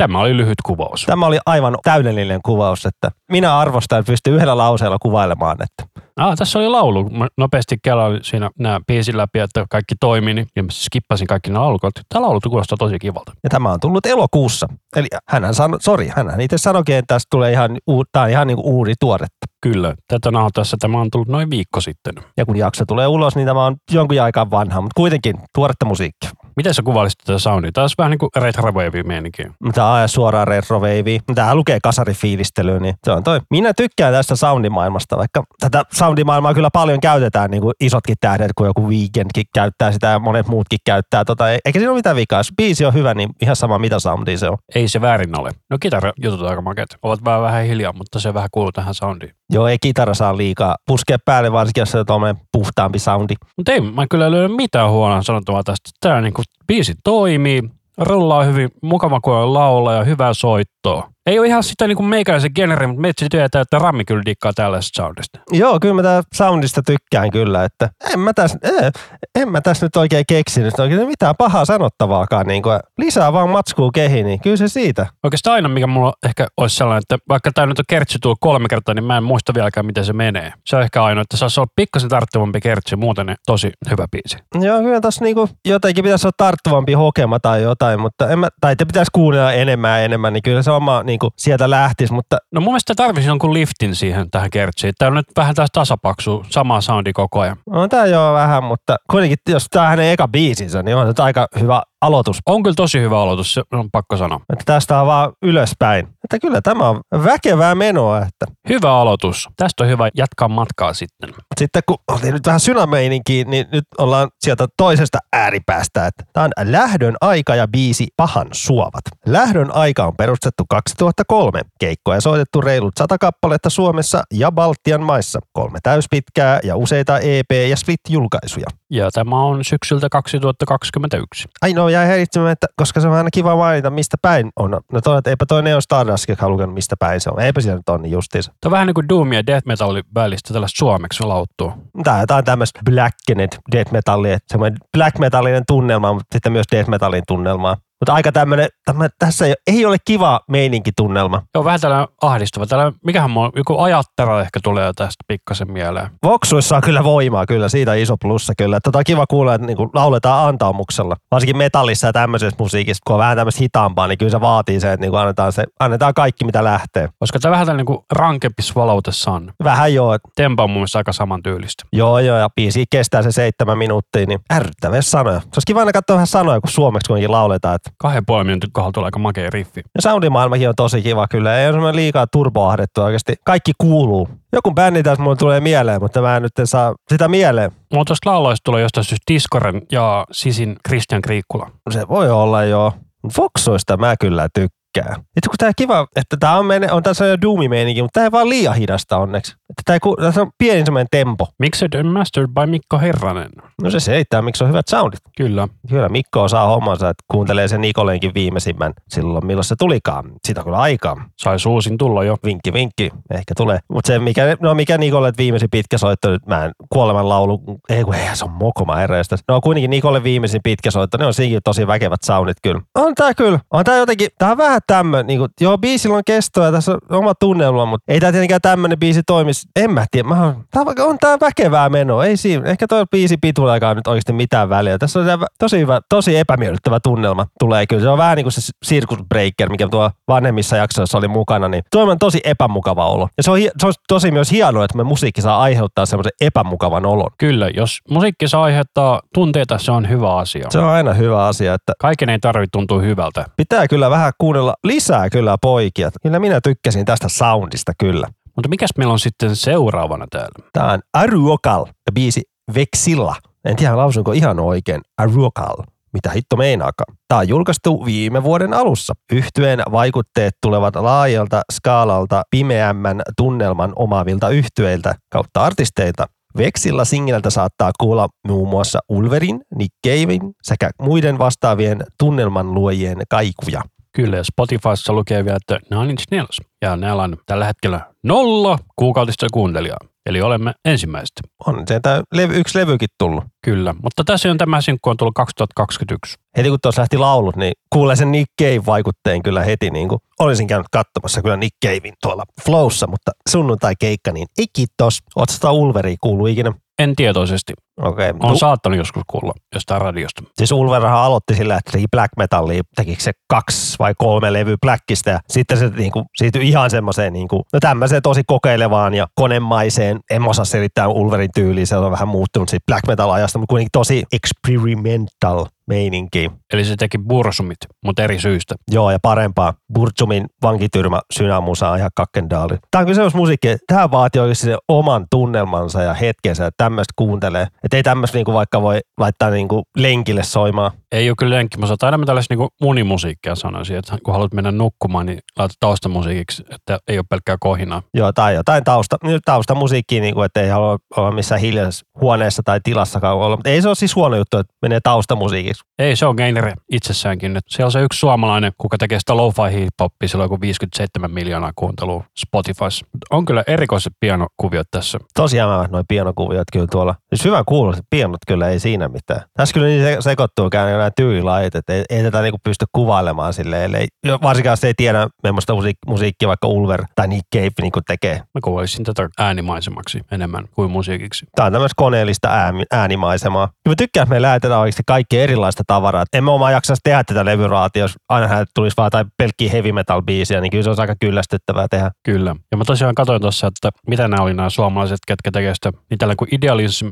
Tämä 0.00 0.20
oli 0.20 0.36
lyhyt 0.36 0.58
kuvaus. 0.66 1.04
Tämä 1.06 1.26
oli 1.26 1.38
aivan 1.46 1.76
täydellinen 1.82 2.40
kuvaus, 2.44 2.86
että 2.86 3.10
minä 3.30 3.58
arvostan, 3.58 3.98
että 3.98 4.12
pystyn 4.12 4.34
yhdellä 4.34 4.56
lauseella 4.56 4.98
kuvailemaan, 4.98 5.56
että 5.62 6.02
Ah, 6.16 6.36
tässä 6.36 6.58
oli 6.58 6.68
laulu. 6.68 7.10
Mä 7.10 7.28
nopeasti 7.36 7.76
kelasin 7.82 8.24
siinä 8.24 8.50
nämä 8.58 8.80
biisin 8.86 9.16
läpi, 9.16 9.38
että 9.38 9.66
kaikki 9.70 9.94
toimi, 10.00 10.34
niin 10.34 10.46
ja 10.56 10.62
mä 10.62 10.68
skippasin 10.70 11.26
kaikki 11.26 11.50
nämä 11.50 11.64
laulukot. 11.64 11.92
Tämä 12.08 12.22
laulu 12.22 12.40
kuulostaa 12.40 12.78
tosi 12.78 12.98
kivalta. 12.98 13.32
ja 13.42 13.50
tämä 13.50 13.72
on 13.72 13.80
tullut 13.80 14.06
elokuussa. 14.06 14.66
Eli 14.96 15.06
hänhän 15.28 15.54
sanoi, 15.54 15.80
sori, 15.80 16.10
hänhän 16.16 16.40
itse 16.40 16.58
sanoikin, 16.58 16.96
että 16.96 17.14
tästä 17.14 17.26
tulee 17.30 17.52
ihan, 17.52 17.78
uu, 17.86 18.04
tämä 18.12 18.22
on 18.24 18.30
ihan 18.30 18.46
niin 18.46 18.56
kuin 18.56 18.66
uuri 18.66 18.94
tuoretta. 19.00 19.46
Kyllä. 19.60 19.94
Tätä 20.08 20.30
nauhoitessa 20.30 20.76
tämä 20.80 21.00
on 21.00 21.10
tullut 21.10 21.28
noin 21.28 21.50
viikko 21.50 21.80
sitten. 21.80 22.14
Ja 22.36 22.46
kun 22.46 22.56
jakso 22.56 22.84
tulee 22.86 23.06
ulos, 23.06 23.36
niin 23.36 23.46
tämä 23.46 23.64
on 23.64 23.76
jonkun 23.90 24.22
aikaa 24.22 24.50
vanha, 24.50 24.80
mutta 24.80 24.94
kuitenkin 24.96 25.36
tuoretta 25.54 25.86
musiikkia. 25.86 26.30
Miten 26.60 26.74
sä 26.74 26.82
kuvailisit 26.82 27.18
tätä 27.26 27.38
soundia? 27.38 27.72
Tämä 27.72 27.82
olisi 27.82 27.94
vähän 27.98 28.10
niin 28.10 28.18
kuin 28.18 28.30
retro 28.36 28.72
wave 28.72 29.02
meininki. 29.02 29.42
Tämä 29.74 29.94
on 29.94 30.08
suoraan 30.08 30.48
retro 30.48 30.80
wave. 30.80 31.18
Tämä 31.34 31.54
lukee 31.54 31.78
kasarifiilistelyä, 31.82 32.78
niin 32.78 32.94
se 33.04 33.12
on 33.12 33.22
toi. 33.22 33.40
Minä 33.50 33.74
tykkään 33.74 34.12
tästä 34.12 34.36
soundimaailmasta, 34.36 35.16
vaikka 35.16 35.44
tätä 35.60 35.82
soundimaailmaa 35.92 36.54
kyllä 36.54 36.68
paljon 36.72 37.00
käytetään, 37.00 37.50
niin 37.50 37.62
kuin 37.62 37.74
isotkin 37.80 38.16
tähdet, 38.20 38.50
kun 38.56 38.66
joku 38.66 38.88
Weekendkin 38.88 39.44
käyttää 39.54 39.92
sitä 39.92 40.06
ja 40.06 40.18
monet 40.18 40.48
muutkin 40.48 40.78
käyttää. 40.84 41.24
Tota, 41.24 41.50
eikä 41.50 41.72
siinä 41.72 41.90
ole 41.90 41.98
mitään 41.98 42.16
vikaa. 42.16 42.38
Jos 42.38 42.52
biisi 42.56 42.84
on 42.84 42.94
hyvä, 42.94 43.14
niin 43.14 43.30
ihan 43.42 43.56
sama 43.56 43.78
mitä 43.78 43.98
soundia 43.98 44.38
se 44.38 44.48
on. 44.48 44.58
Ei 44.74 44.88
se 44.88 45.00
väärin 45.00 45.40
ole. 45.40 45.50
No 45.70 45.78
kitarajutut 45.80 46.42
aika 46.42 46.62
makeat. 46.62 46.88
Ovat 47.02 47.24
vähän, 47.24 47.42
vähän 47.42 47.64
hiljaa, 47.64 47.92
mutta 47.92 48.20
se 48.20 48.34
vähän 48.34 48.48
kuuluu 48.52 48.72
tähän 48.72 48.94
soundiin. 48.94 49.32
Joo, 49.52 49.68
ei 49.68 49.78
kitara 49.80 50.14
saa 50.14 50.36
liikaa 50.36 50.76
puskea 50.86 51.18
päälle, 51.24 51.52
varsinkin 51.52 51.80
jos 51.80 51.90
se 51.90 51.98
on 51.98 52.06
tuommoinen 52.06 52.42
puhtaampi 52.52 52.98
soundi. 52.98 53.34
Mutta 53.56 53.72
ei 53.72 53.80
mä 53.80 54.06
kyllä 54.10 54.30
löydä 54.30 54.48
mitään 54.48 54.90
huonoa 54.90 55.22
sanottavaa 55.22 55.62
tästä. 55.62 55.90
Tämä 56.00 56.20
niinku, 56.20 56.42
biisi 56.66 56.94
toimii, 57.04 57.62
rullaa 57.98 58.44
hyvin, 58.44 58.68
mukava 58.82 59.20
kuin 59.20 59.54
laula 59.54 59.94
ja 59.94 60.04
hyvää 60.04 60.34
soittoa. 60.34 61.09
Ei 61.26 61.38
ole 61.38 61.46
ihan 61.46 61.62
sitä 61.62 61.86
niinku 61.86 62.02
meikäläisen 62.02 62.50
genre, 62.54 62.86
mutta 62.86 63.00
meitä 63.00 63.26
tietää, 63.30 63.60
että 63.60 63.78
Rami 63.78 64.04
kyllä 64.04 64.22
dikkaa 64.26 64.52
tällaisesta 64.52 65.02
soundista. 65.02 65.38
Joo, 65.52 65.78
kyllä 65.80 65.94
mä 65.94 66.02
tää 66.02 66.22
soundista 66.34 66.82
tykkään 66.82 67.30
kyllä, 67.30 67.64
että 67.64 67.90
en 68.12 68.20
mä 68.20 68.32
tässä, 68.32 68.58
eh, 68.62 68.92
en 69.34 69.48
mä 69.48 69.60
tässä 69.60 69.86
nyt 69.86 69.96
oikein 69.96 70.24
keksinyt 70.28 70.78
oikein 70.78 71.06
mitään 71.06 71.34
pahaa 71.38 71.64
sanottavaakaan. 71.64 72.46
Niin 72.46 72.62
kuin, 72.62 72.80
lisää 72.98 73.32
vaan 73.32 73.48
matskuu 73.48 73.90
kehiin, 73.90 74.26
niin 74.26 74.40
kyllä 74.40 74.56
se 74.56 74.68
siitä. 74.68 75.06
Oikeastaan 75.22 75.54
aina, 75.54 75.68
mikä 75.68 75.86
mulla 75.86 76.12
ehkä 76.26 76.46
olisi 76.56 76.76
sellainen, 76.76 77.02
että 77.02 77.18
vaikka 77.28 77.50
tämä 77.54 77.66
nyt 77.66 77.78
on 77.78 77.84
kertsi 77.88 78.18
tullut 78.22 78.38
kolme 78.40 78.68
kertaa, 78.68 78.94
niin 78.94 79.04
mä 79.04 79.16
en 79.16 79.24
muista 79.24 79.54
vieläkään, 79.54 79.86
miten 79.86 80.04
se 80.04 80.12
menee. 80.12 80.52
Se 80.66 80.76
on 80.76 80.82
ehkä 80.82 81.02
ainoa, 81.04 81.22
että 81.22 81.36
saisi 81.36 81.60
olla 81.60 81.72
pikkasen 81.76 82.10
tarttuvampi 82.10 82.60
kertsi, 82.60 82.96
muuten 82.96 83.26
niin 83.26 83.36
tosi 83.46 83.72
hyvä 83.90 84.06
biisi. 84.12 84.44
Joo, 84.66 84.80
kyllä 84.80 85.00
tässä 85.00 85.24
niinku 85.24 85.48
jotenkin 85.64 86.04
pitäisi 86.04 86.26
olla 86.26 86.34
tarttuvampi 86.36 86.92
hokema 86.92 87.40
tai 87.40 87.62
jotain, 87.62 88.00
mutta 88.00 88.30
en 88.30 88.38
mä, 88.38 88.48
tai 88.60 88.76
te 88.76 88.84
pitäisi 88.84 89.10
kuunnella 89.14 89.52
enemmän 89.52 89.90
ja 89.90 90.04
enemmän, 90.04 90.32
niin 90.32 90.42
kyllä 90.42 90.62
se 90.62 90.70
oma 90.70 91.02
niinku 91.20 91.34
sieltä 91.38 91.70
lähtisi, 91.70 92.12
mutta 92.12 92.36
No 92.52 92.60
mun 92.60 92.72
mielestä 92.72 92.94
tarvisi 92.94 93.28
jonkun 93.28 93.54
liftin 93.54 93.94
siihen 93.94 94.30
tähän 94.30 94.50
kertsiin. 94.50 94.94
Tämä 94.98 95.08
on 95.08 95.14
nyt 95.14 95.26
vähän 95.36 95.54
taas 95.54 95.68
tasapaksu, 95.72 96.44
sama 96.50 96.80
soundi 96.80 97.12
koko 97.12 97.40
ajan. 97.40 97.56
on 97.66 97.88
tää 97.88 98.06
joo 98.06 98.34
vähän, 98.34 98.64
mutta 98.64 98.96
kuitenkin 99.10 99.38
jos 99.48 99.66
tää 99.70 99.82
on 99.82 99.88
hänen 99.88 100.12
eka 100.12 100.28
biisinsä, 100.28 100.82
niin 100.82 100.96
on 100.96 101.14
se 101.16 101.22
aika 101.22 101.48
hyvä 101.60 101.82
aloitus. 102.00 102.38
On 102.46 102.62
kyllä 102.62 102.74
tosi 102.74 103.00
hyvä 103.00 103.20
aloitus, 103.20 103.54
se 103.54 103.62
on 103.72 103.90
pakko 103.90 104.16
sanoa. 104.16 104.40
Että 104.52 104.64
tästä 104.64 105.00
on 105.00 105.06
vaan 105.06 105.32
ylöspäin. 105.42 106.06
Että 106.06 106.38
kyllä 106.42 106.60
tämä 106.60 106.88
on 106.88 107.00
väkevää 107.24 107.74
menoa, 107.74 108.18
että 108.18 108.46
Hyvä 108.68 108.92
aloitus. 108.92 109.48
Tästä 109.56 109.84
on 109.84 109.90
hyvä 109.90 110.08
jatkaa 110.14 110.48
matkaa 110.48 110.94
sitten. 110.94 111.34
Sitten 111.58 111.82
kun 111.86 111.96
oltiin 112.08 112.32
nyt 112.32 112.46
vähän 112.46 112.60
synämeininkiin, 112.60 113.50
niin 113.50 113.66
nyt 113.72 113.84
ollaan 113.98 114.28
sieltä 114.40 114.68
toisesta 114.76 115.18
ääripäästä. 115.32 116.06
Että 116.06 116.24
tämä 116.32 116.44
on 116.44 116.72
Lähdön 116.72 117.16
aika 117.20 117.54
ja 117.54 117.68
biisi 117.68 118.06
Pahan 118.16 118.48
suovat. 118.52 119.04
Lähdön 119.26 119.74
aika 119.74 120.04
on 120.04 120.16
perustettu 120.16 120.64
2003. 120.70 121.60
Keikkoja 121.80 122.20
soitettu 122.20 122.60
reilut 122.60 122.94
sata 122.98 123.18
kappaletta 123.18 123.70
Suomessa 123.70 124.22
ja 124.34 124.52
Baltian 124.52 125.02
maissa. 125.02 125.40
Kolme 125.52 125.78
täyspitkää 125.82 126.60
ja 126.62 126.76
useita 126.76 127.18
EP- 127.18 127.68
ja 127.68 127.76
split-julkaisuja. 127.76 128.79
Ja 128.90 129.10
tämä 129.10 129.42
on 129.42 129.64
syksyltä 129.64 130.08
2021. 130.08 131.48
Ainoa 131.62 131.90
jäi 131.90 132.06
häiritsemään, 132.06 132.52
että 132.52 132.66
koska 132.76 133.00
se 133.00 133.08
on 133.08 133.14
aina 133.14 133.28
kiva 133.32 133.56
mainita, 133.56 133.90
mistä 133.90 134.16
päin 134.22 134.50
on. 134.56 134.70
No 134.92 135.00
toi, 135.00 135.18
että 135.18 135.30
eipä 135.30 135.46
toi 135.46 135.62
Neo 135.62 135.80
Stardust 135.80 136.28
lukenut, 136.42 136.74
mistä 136.74 136.96
päin 136.98 137.20
se 137.20 137.30
on. 137.30 137.40
Eipä 137.40 137.60
siellä 137.60 137.76
nyt 137.76 137.88
on 137.88 138.02
niin 138.02 138.12
justiinsa. 138.12 138.52
Tämä 138.60 138.70
on 138.70 138.72
vähän 138.72 138.86
niin 138.86 138.94
kuin 138.94 139.08
Doom 139.08 139.32
ja 139.32 139.46
Death 139.46 139.66
Metal 139.66 140.02
välistä 140.14 140.52
tällaista 140.52 140.78
suomeksi 140.78 141.22
lauttua. 141.22 141.78
Tää 142.04 142.14
on 142.14 142.20
jotain 142.20 142.44
tämmöistä 142.44 142.80
blackened 142.84 143.48
death 143.72 143.92
metallia, 143.92 144.34
että 144.34 144.46
semmoinen 144.52 144.78
black 144.96 145.18
metallinen 145.18 145.62
tunnelma, 145.66 146.12
mutta 146.12 146.34
sitten 146.34 146.52
myös 146.52 146.66
death 146.72 146.88
metallin 146.90 147.22
tunnelmaa. 147.28 147.76
Mutta 148.00 148.14
aika 148.14 148.32
tämmöinen, 148.32 148.68
tämmönen, 148.84 149.10
tässä 149.18 149.46
ei, 149.46 149.54
ei 149.66 149.86
ole 149.86 149.96
kiva 150.04 150.40
meininki-tunnelma. 150.48 151.42
Joo, 151.54 151.64
vähän 151.64 151.80
tällainen 151.80 152.08
ahdistava. 152.22 152.66
Tällainen, 152.66 153.00
mikähän 153.04 153.30
mulla, 153.30 153.50
joku 153.56 153.78
ajattara 153.78 154.40
ehkä 154.40 154.60
tulee 154.62 154.92
tästä 154.96 155.24
pikkasen 155.28 155.72
mieleen. 155.72 156.10
Voksuissa 156.24 156.76
on 156.76 156.82
kyllä 156.82 157.04
voimaa, 157.04 157.46
kyllä 157.46 157.68
siitä 157.68 157.94
iso 157.94 158.16
plussa 158.16 158.52
kyllä. 158.58 158.80
Tota 158.80 158.98
on 158.98 159.04
kiva 159.04 159.26
kuulla, 159.26 159.54
että 159.54 159.66
niinku 159.66 159.90
lauletaan 159.94 160.48
antaumuksella. 160.48 161.16
Varsinkin 161.30 161.56
metallissa 161.56 162.06
ja 162.06 162.12
tämmöisessä 162.12 162.56
musiikissa, 162.58 163.02
kun 163.06 163.14
on 163.14 163.20
vähän 163.20 163.36
tämmöistä 163.36 163.60
hitaampaa, 163.60 164.06
niin 164.06 164.18
kyllä 164.18 164.30
se 164.30 164.40
vaatii 164.40 164.80
se, 164.80 164.92
että 164.92 165.04
niinku 165.04 165.16
annetaan, 165.16 165.52
se, 165.52 165.64
annetaan 165.80 166.14
kaikki 166.14 166.44
mitä 166.44 166.64
lähtee. 166.64 167.08
Koska 167.18 167.38
tämä 167.38 167.52
vähän 167.52 167.66
tällainen 167.66 167.86
niin 167.86 167.96
kuin 167.96 168.06
rankempi 168.12 168.62
Sun. 169.10 169.52
Vähän 169.64 169.94
joo, 169.94 170.18
Tempo 170.36 170.62
on 170.62 170.70
mun 170.70 170.76
mielestä 170.76 170.98
aika 170.98 171.12
samantyylistä. 171.12 171.84
Joo, 171.92 172.18
joo, 172.18 172.38
ja 172.38 172.48
biisi 172.56 172.84
kestää 172.90 173.22
se 173.22 173.32
seitsemän 173.32 173.78
minuuttia, 173.78 174.26
niin 174.26 174.40
ärsyttäviä 174.52 175.02
sanoja. 175.02 175.40
Se 175.40 175.46
olisi 175.46 175.66
kiva 175.66 175.80
aina 175.80 175.92
katsoa 175.92 176.14
vähän 176.14 176.26
sanoja, 176.26 176.60
kun 176.60 176.70
suomeksi 176.70 177.08
kuitenkin 177.08 177.32
lauletaan. 177.32 177.74
Että 177.74 177.89
Kahden 177.98 178.26
puolen 178.26 178.46
minuutin 178.46 178.72
kohdalla 178.72 178.92
tulee 178.92 179.06
aika 179.06 179.18
makea 179.18 179.50
riffi. 179.50 179.80
ja 179.94 180.02
soundimaailmakin 180.02 180.68
on 180.68 180.74
tosi 180.76 181.02
kiva 181.02 181.28
kyllä. 181.28 181.58
Ei 181.58 181.66
ole 181.66 181.72
semmoinen 181.72 181.96
liikaa 181.96 182.26
turboahdettu 182.26 183.00
oikeasti. 183.00 183.34
Kaikki 183.44 183.72
kuuluu. 183.78 184.28
Joku 184.52 184.74
bändi 184.74 185.02
tässä 185.02 185.22
mulle 185.22 185.36
tulee 185.36 185.60
mieleen, 185.60 186.00
mutta 186.02 186.22
mä 186.22 186.36
en 186.36 186.42
nyt 186.42 186.52
saa 186.64 186.94
sitä 187.08 187.28
mieleen. 187.28 187.72
Mulla 187.92 188.04
tuosta 188.04 188.30
laulaista 188.30 188.64
tulee 188.64 188.82
jostain 188.82 189.04
syystä 189.04 189.32
Diskoren 189.32 189.82
ja 189.92 190.26
Sisin 190.32 190.76
Christian 190.88 191.22
Kriikkula. 191.22 191.70
Se 191.90 192.08
voi 192.08 192.30
olla 192.30 192.64
joo. 192.64 192.92
Voksoista 193.38 193.96
mä 193.96 194.14
kyllä 194.20 194.48
tykkään. 194.54 194.79
Itse 194.98 195.48
kun 195.48 195.54
tää 195.58 195.72
kiva, 195.76 196.06
että 196.16 196.36
tää 196.40 196.58
on, 196.58 196.66
mene, 196.66 196.92
on 196.92 197.02
tässä 197.02 197.26
jo 197.26 197.40
doomimeininki, 197.42 198.02
mutta 198.02 198.20
tää 198.20 198.24
ei 198.24 198.32
vaan 198.32 198.48
liian 198.48 198.74
hidasta 198.74 199.16
onneksi. 199.16 199.52
Että 199.52 199.82
tää, 199.84 199.94
ei, 199.94 200.00
ku- 200.00 200.16
tässä 200.16 200.40
on 200.42 200.50
pieni 200.58 200.84
semmoinen 200.84 201.06
tempo. 201.10 201.48
Mixed 201.58 201.94
and 201.94 202.08
Mastered 202.08 202.48
by 202.48 202.66
Mikko 202.66 202.98
Herranen. 202.98 203.50
No 203.82 203.90
se 203.90 204.00
selittää, 204.00 204.42
miksi 204.42 204.64
on 204.64 204.70
hyvät 204.70 204.88
soundit. 204.88 205.20
Kyllä. 205.36 205.68
Kyllä 205.88 206.08
Mikko 206.08 206.42
osaa 206.42 206.66
hommansa, 206.66 207.08
että 207.08 207.24
kuuntelee 207.28 207.68
sen 207.68 207.80
Nikolenkin 207.80 208.34
viimeisimmän 208.34 208.92
silloin, 209.08 209.46
milloin 209.46 209.64
se 209.64 209.74
tulikaan. 209.78 210.32
Siitä 210.46 210.60
on 210.60 210.64
kyllä 210.64 210.78
aikaa. 210.78 211.24
Sai 211.36 211.56
uusin 211.68 211.98
tulla 211.98 212.24
jo. 212.24 212.36
Vinkki, 212.44 212.72
vinkki, 212.72 213.10
ehkä 213.30 213.54
tulee. 213.56 213.78
Mutta 213.92 214.08
se, 214.08 214.18
mikä, 214.18 214.56
no 214.60 214.74
mikä 214.74 214.98
Nikolle 214.98 215.32
viimeisin 215.38 215.68
pitkä 215.70 215.98
soitto, 215.98 216.30
nyt 216.30 216.46
mä 216.46 216.64
en 216.64 216.72
kuoleman 216.88 217.28
laulu, 217.28 217.62
ei 217.88 218.04
kun 218.04 218.14
ei, 218.14 218.36
se 218.36 218.44
on 218.44 218.50
mokoma 218.50 219.02
ereestä. 219.02 219.36
No 219.48 219.60
kuitenkin 219.60 219.90
Nikolle 219.90 220.22
viimeisin 220.22 220.60
pitkä 220.64 220.90
soitto, 220.90 221.18
ne 221.18 221.26
on 221.26 221.34
siinkin 221.34 221.60
tosi 221.64 221.86
väkevät 221.86 222.22
soundit 222.22 222.56
kyllä. 222.62 222.80
On 222.94 223.14
tää 223.14 223.34
kyllä, 223.34 223.60
on 223.70 223.84
tää 223.84 223.96
jotenkin, 223.96 224.28
tää 224.38 224.50
on 224.50 224.56
vähän 224.56 224.79
tämmöinen, 224.86 225.26
niin 225.26 225.38
kuin, 225.38 225.50
joo 225.60 225.78
biisillä 225.78 226.16
on 226.16 226.22
kestoa 226.26 226.64
ja 226.64 226.72
tässä 226.72 226.92
on 226.92 226.98
oma 227.10 227.34
tunnelma, 227.34 227.86
mutta 227.86 228.12
ei 228.12 228.20
tämä 228.20 228.32
tietenkään 228.32 228.60
tämmöinen 228.60 228.98
biisi 228.98 229.22
toimisi. 229.26 229.68
En 229.76 229.90
mä 229.92 230.06
tiedä, 230.10 230.28
mä 230.28 230.44
oon, 230.44 230.64
tää 230.70 230.82
on 231.06 231.18
tää 231.18 231.36
väkevää 231.40 231.88
menoa, 231.88 232.24
ei 232.24 232.36
siinä. 232.36 232.70
Ehkä 232.70 232.86
toi 232.86 233.04
biisi 233.10 233.36
pituudellakaan 233.36 233.96
nyt 233.96 234.06
oikeasti 234.06 234.32
mitään 234.32 234.68
väliä. 234.68 234.98
Tässä 234.98 235.20
on 235.20 235.26
tosi 235.58 235.78
hyvä, 235.78 236.00
tosi 236.08 236.36
epämiellyttävä 236.36 237.00
tunnelma 237.00 237.46
tulee 237.58 237.86
kyllä. 237.86 238.02
Se 238.02 238.08
on 238.08 238.18
vähän 238.18 238.36
niin 238.36 238.44
kuin 238.44 238.52
se 238.52 238.60
Circus 238.86 239.18
Breaker, 239.28 239.68
mikä 239.68 239.88
tuo 239.90 240.10
vanhemmissa 240.28 240.76
jaksoissa 240.76 241.18
oli 241.18 241.28
mukana, 241.28 241.68
niin 241.68 241.82
tuo 241.92 242.10
on 242.10 242.18
tosi 242.18 242.40
epämukava 242.44 243.06
olo. 243.06 243.28
Ja 243.36 243.42
se 243.42 243.50
on, 243.50 243.58
se 243.78 243.86
on 243.86 243.92
tosi 244.08 244.30
myös 244.30 244.50
hienoa, 244.50 244.84
että 244.84 244.96
me 244.96 245.04
musiikki 245.04 245.42
saa 245.42 245.60
aiheuttaa 245.60 246.06
semmoisen 246.06 246.32
epämukavan 246.40 247.06
olon. 247.06 247.30
Kyllä, 247.38 247.68
jos 247.68 247.98
musiikki 248.10 248.48
saa 248.48 248.62
aiheuttaa 248.62 249.20
tunteita, 249.34 249.78
se 249.78 249.92
on 249.92 250.08
hyvä 250.08 250.36
asia. 250.36 250.66
Se 250.70 250.78
on 250.78 250.88
aina 250.88 251.14
hyvä 251.14 251.46
asia, 251.46 251.74
että 251.74 251.92
Kaiken 252.00 252.28
ei 252.28 252.38
tarvitse 252.38 252.70
tuntua 252.72 253.00
hyvältä. 253.00 253.44
pitää 253.56 253.88
kyllä 253.88 254.10
vähän 254.10 254.32
kuunnella 254.38 254.69
lisää 254.84 255.30
kyllä 255.30 255.56
poikia. 255.62 256.10
Kyllä 256.22 256.38
minä 256.38 256.60
tykkäsin 256.60 257.04
tästä 257.04 257.28
soundista 257.28 257.92
kyllä. 257.98 258.26
Mutta 258.56 258.68
mikäs 258.68 258.90
meillä 258.98 259.12
on 259.12 259.18
sitten 259.18 259.56
seuraavana 259.56 260.26
täällä? 260.30 260.68
Tämä 260.72 260.92
on 260.92 261.00
Aruokal 261.14 261.86
ja 261.86 262.12
biisi 262.14 262.42
Vexilla. 262.74 263.36
En 263.64 263.76
tiedä 263.76 263.96
lausunko 263.96 264.32
ihan 264.32 264.60
oikein. 264.60 265.00
Aruokal. 265.18 265.76
Mitä 266.12 266.30
hitto 266.30 266.56
meinaakaan? 266.56 267.16
Tämä 267.28 267.38
on 267.38 267.48
julkaistu 267.48 268.04
viime 268.04 268.42
vuoden 268.42 268.74
alussa. 268.74 269.14
Yhtyeen 269.32 269.82
vaikutteet 269.92 270.54
tulevat 270.62 270.96
laajalta 270.96 271.62
skaalalta 271.72 272.42
pimeämmän 272.50 273.22
tunnelman 273.36 273.92
omaavilta 273.96 274.48
yhtyeiltä 274.48 275.14
kautta 275.32 275.62
artisteilta. 275.62 276.26
Vexilla 276.56 277.04
singeltä 277.04 277.50
saattaa 277.50 277.90
kuulla 278.00 278.28
muun 278.48 278.68
muassa 278.68 278.98
Ulverin, 279.08 279.60
Nick 279.74 279.94
Cavein 280.06 280.52
sekä 280.62 280.90
muiden 281.02 281.38
vastaavien 281.38 282.04
tunnelman 282.18 282.74
luojien 282.74 283.18
kaikuja. 283.30 283.82
Kyllä, 284.16 284.36
ja 284.36 284.44
Spotifyssa 284.44 285.12
lukee 285.12 285.44
vielä, 285.44 285.56
että 285.56 285.78
Nine 285.90 286.10
Inch 286.10 286.24
Nails. 286.30 286.60
Ja 286.82 286.96
näillä 286.96 287.22
on 287.22 287.36
tällä 287.46 287.64
hetkellä 287.64 288.00
nolla 288.22 288.78
kuukautista 288.96 289.46
kuuntelijaa. 289.52 289.98
Eli 290.26 290.42
olemme 290.42 290.72
ensimmäiset. 290.84 291.32
On 291.66 291.82
sieltä 291.88 292.22
levy, 292.34 292.58
yksi 292.60 292.78
levykin 292.78 293.08
tullut. 293.18 293.44
Kyllä, 293.64 293.94
mutta 294.02 294.24
tässä 294.24 294.50
on 294.50 294.58
tämä 294.58 294.80
sinkku 294.80 295.10
on 295.10 295.16
tullut 295.16 295.34
2021. 295.34 296.36
heti 296.56 296.68
kun 296.68 296.78
tuossa 296.82 297.00
lähti 297.00 297.18
laulut, 297.18 297.56
niin 297.56 297.72
kuulee 297.92 298.16
sen 298.16 298.32
Nick 298.32 298.48
Cave 298.62 298.86
vaikutteen 298.86 299.42
kyllä 299.42 299.64
heti. 299.64 299.90
Niin 299.90 300.08
kuin 300.08 300.20
olisin 300.38 300.66
käynyt 300.66 300.86
katsomassa 300.92 301.42
kyllä 301.42 301.56
Nick 301.56 301.76
Cavein 301.84 302.14
tuolla 302.22 302.44
Flowssa, 302.64 303.06
mutta 303.06 303.30
sunnuntai 303.48 303.94
keikka, 304.00 304.32
niin 304.32 304.46
ei 304.58 304.66
kiitos. 304.72 305.18
Oletko 305.36 305.52
sitä 305.52 305.70
Ulveria 305.70 306.16
kuullut 306.20 306.48
ikinä? 306.48 306.72
En 306.98 307.16
tietoisesti. 307.16 307.72
Okei. 308.02 308.32
On 308.40 308.58
saattanut 308.58 308.98
joskus 308.98 309.22
kuulla 309.26 309.52
jostain 309.74 310.00
radiosta. 310.02 310.42
Siis 310.54 310.72
Ulverhan 310.72 311.12
aloitti 311.12 311.54
sillä, 311.54 311.76
että 311.76 311.92
teki 311.92 312.06
black 312.10 312.32
metallia, 312.36 312.82
tekikö 312.96 313.22
se 313.22 313.32
kaksi 313.48 313.96
vai 313.98 314.14
kolme 314.18 314.52
levyä 314.52 314.76
blackista 314.80 315.30
ja 315.30 315.40
sitten 315.48 315.78
se 315.78 315.88
niin 315.88 316.12
kuin, 316.12 316.24
siirtyi 316.36 316.68
ihan 316.68 316.90
semmoiseen 316.90 317.32
niin 317.32 317.48
kuin, 317.48 317.62
no 317.72 317.80
tämmöiseen 317.80 318.22
tosi 318.22 318.42
kokeilevaan 318.46 319.14
ja 319.14 319.26
konemaiseen, 319.34 320.20
en 320.30 320.48
osaa 320.48 320.64
selittää 320.64 321.08
Ulverin 321.08 321.50
tyyliin, 321.54 321.86
se 321.86 321.96
on 321.96 322.12
vähän 322.12 322.28
muuttunut 322.28 322.68
siitä 322.68 322.84
black 322.86 323.06
metal 323.06 323.30
ajasta, 323.30 323.58
mutta 323.58 323.72
kuitenkin 323.72 323.92
tosi 323.92 324.24
experimental 324.32 325.66
meininki. 325.90 326.50
Eli 326.72 326.84
se 326.84 326.96
teki 326.96 327.18
bursumit, 327.18 327.76
mutta 328.04 328.22
eri 328.22 328.38
syistä. 328.38 328.74
Joo, 328.90 329.10
ja 329.10 329.18
parempaa. 329.22 329.74
Burtsumin 329.94 330.46
vankityrmä 330.62 331.20
Synämusa 331.32 331.90
on 331.90 331.98
ihan 331.98 332.10
kakkendaali. 332.14 332.78
Tämä 332.90 333.00
on 333.00 333.06
kyllä 333.06 333.14
semmoista 333.14 333.38
musiikkia, 333.38 333.76
tämä 333.86 334.10
vaatii 334.10 334.40
oikeasti 334.40 334.66
sen 334.66 334.78
oman 334.88 335.26
tunnelmansa 335.30 336.02
ja 336.02 336.14
hetkensä, 336.14 336.66
että 336.66 336.84
tämmöistä 336.84 337.12
kuuntelee. 337.16 337.66
Että 337.90 337.96
ei 337.96 338.02
tämmöistä 338.02 338.38
niinku 338.38 338.52
vaikka 338.52 338.82
voi 338.82 339.00
laittaa 339.18 339.50
niinku 339.50 339.82
lenkille 339.96 340.42
soimaan. 340.42 340.90
Ei 341.12 341.30
ole 341.30 341.36
kyllä 341.38 341.56
lenkki. 341.56 341.78
Mä 341.78 341.86
saatan 341.86 342.08
enemmän 342.08 342.26
tällaista 342.26 342.54
niin 342.54 342.68
unimusiikkia 342.82 343.54
sanoisin, 343.54 343.96
että 343.96 344.18
kun 344.22 344.34
haluat 344.34 344.54
mennä 344.54 344.72
nukkumaan, 344.72 345.26
niin 345.26 345.38
laita 345.58 345.74
taustamusiikiksi, 345.80 346.64
että 346.70 346.98
ei 347.08 347.18
ole 347.18 347.26
pelkkää 347.30 347.56
kohinaa. 347.60 348.02
Joo, 348.14 348.32
tai 348.32 348.54
jotain 348.54 348.84
tausta, 348.84 349.16
taustamusiikkia, 349.44 350.20
niinku, 350.20 350.42
että 350.42 350.60
ei 350.60 350.68
halua 350.68 350.98
olla 351.16 351.30
missään 351.30 351.60
hiljaisessa 351.60 352.06
huoneessa 352.20 352.62
tai 352.64 352.80
tilassakaan 352.82 353.36
olla. 353.36 353.56
Mutta 353.56 353.70
ei 353.70 353.82
se 353.82 353.88
ole 353.88 353.94
siis 353.94 354.16
huono 354.16 354.36
juttu, 354.36 354.58
että 354.58 354.74
menee 354.82 355.00
taustamusiikiksi. 355.02 355.84
Ei, 355.98 356.16
se 356.16 356.26
on 356.26 356.34
genre 356.34 356.74
itsessäänkin. 356.92 357.56
Että 357.56 357.74
siellä 357.74 357.86
on 357.86 357.92
se 357.92 358.02
yksi 358.02 358.18
suomalainen, 358.18 358.72
kuka 358.78 358.98
tekee 358.98 359.18
sitä 359.18 359.36
lo-fi 359.36 359.62
hip-hoppia, 359.62 360.28
sillä 360.28 360.42
on 360.42 360.44
joku 360.44 360.60
57 360.60 361.30
miljoonaa 361.30 361.72
kuuntelua 361.76 362.24
Spotifyssa. 362.38 363.06
On 363.30 363.44
kyllä 363.44 363.64
erikoiset 363.66 364.12
pianokuviot 364.20 364.86
tässä. 364.90 365.18
Tosi 365.34 365.56
jämävät 365.56 365.90
noin 365.90 366.04
pianokuviot 366.08 366.68
kyllä 366.72 366.86
tuolla. 366.90 367.14
Siis 367.34 367.44
hyvän 367.44 367.64
kuuloiset 367.80 368.04
pianot 368.10 368.38
kyllä 368.46 368.68
ei 368.68 368.78
siinä 368.78 369.08
mitään. 369.08 369.40
Tässä 369.56 369.72
kyllä 369.72 369.86
niin 369.86 370.02
se, 370.02 370.16
sekoittuu 370.20 370.70
käy 370.70 370.90
nämä 370.90 371.10
tyylilajit, 371.16 371.74
että 371.74 371.92
ei, 371.92 372.04
ei 372.10 372.22
tätä 372.22 372.42
niinku 372.42 372.58
pysty 372.64 372.86
kuvailemaan 372.92 373.52
silleen. 373.52 373.82
Ellei, 373.82 374.06
varsinkaan 374.42 374.72
jos 374.72 374.84
ei 374.84 374.94
tiedä, 374.96 375.28
millaista 375.42 375.72
musiik- 375.72 376.06
musiikkia 376.06 376.48
vaikka 376.48 376.68
Ulver 376.68 377.04
tai 377.14 377.28
Nick 377.28 377.42
Cave 377.54 377.70
niinku 377.82 378.00
tekee. 378.06 378.36
Mä 378.36 378.60
kuvailisin 378.64 379.04
tätä 379.04 379.28
äänimaisemaksi 379.38 380.20
enemmän 380.32 380.64
kuin 380.74 380.90
musiikiksi. 380.90 381.46
Tämä 381.56 381.66
on 381.66 381.72
tämmöistä 381.72 381.94
koneellista 381.96 382.48
ääni, 382.48 382.84
äänimaisemaa. 382.92 383.68
Ja 383.84 383.90
mä 383.90 383.94
tykkään, 383.98 384.24
että 384.24 384.34
me 384.34 384.42
lähetetään 384.42 384.80
oikeasti 384.80 385.02
kaikki 385.06 385.38
erilaista 385.38 385.82
tavaraa. 385.86 386.24
En 386.32 386.44
mä 386.44 386.50
omaa 386.50 386.70
jaksaisi 386.70 387.00
tehdä 387.04 387.24
tätä 387.24 387.44
levyraatia, 387.44 388.04
jos 388.04 388.14
aina 388.28 388.64
tulisi 388.74 388.96
vaan 388.96 389.10
tai 389.10 389.24
pelkkiä 389.36 389.70
heavy 389.70 389.92
metal 389.92 390.22
biisiä, 390.22 390.60
niin 390.60 390.70
kyllä 390.70 390.82
se 390.82 390.90
olisi 390.90 391.02
aika 391.02 391.14
kyllästyttävää 391.20 391.86
tehdä. 391.90 392.10
Kyllä. 392.24 392.56
Ja 392.70 392.76
mä 392.76 392.84
tosiaan 392.84 393.14
katsoin 393.14 393.40
tuossa, 393.40 393.66
että 393.66 393.90
mitä 394.06 394.28
nämä 394.28 394.42
oli 394.42 394.54
nämä 394.54 394.70
suomalaiset, 394.70 395.18
ketkä 395.26 395.50
tekee 395.50 395.74
sitä. 395.74 395.92
Niin 396.10 396.18
tällä 396.18 396.34
kuin 396.36 396.54
Idealism, 396.54 397.08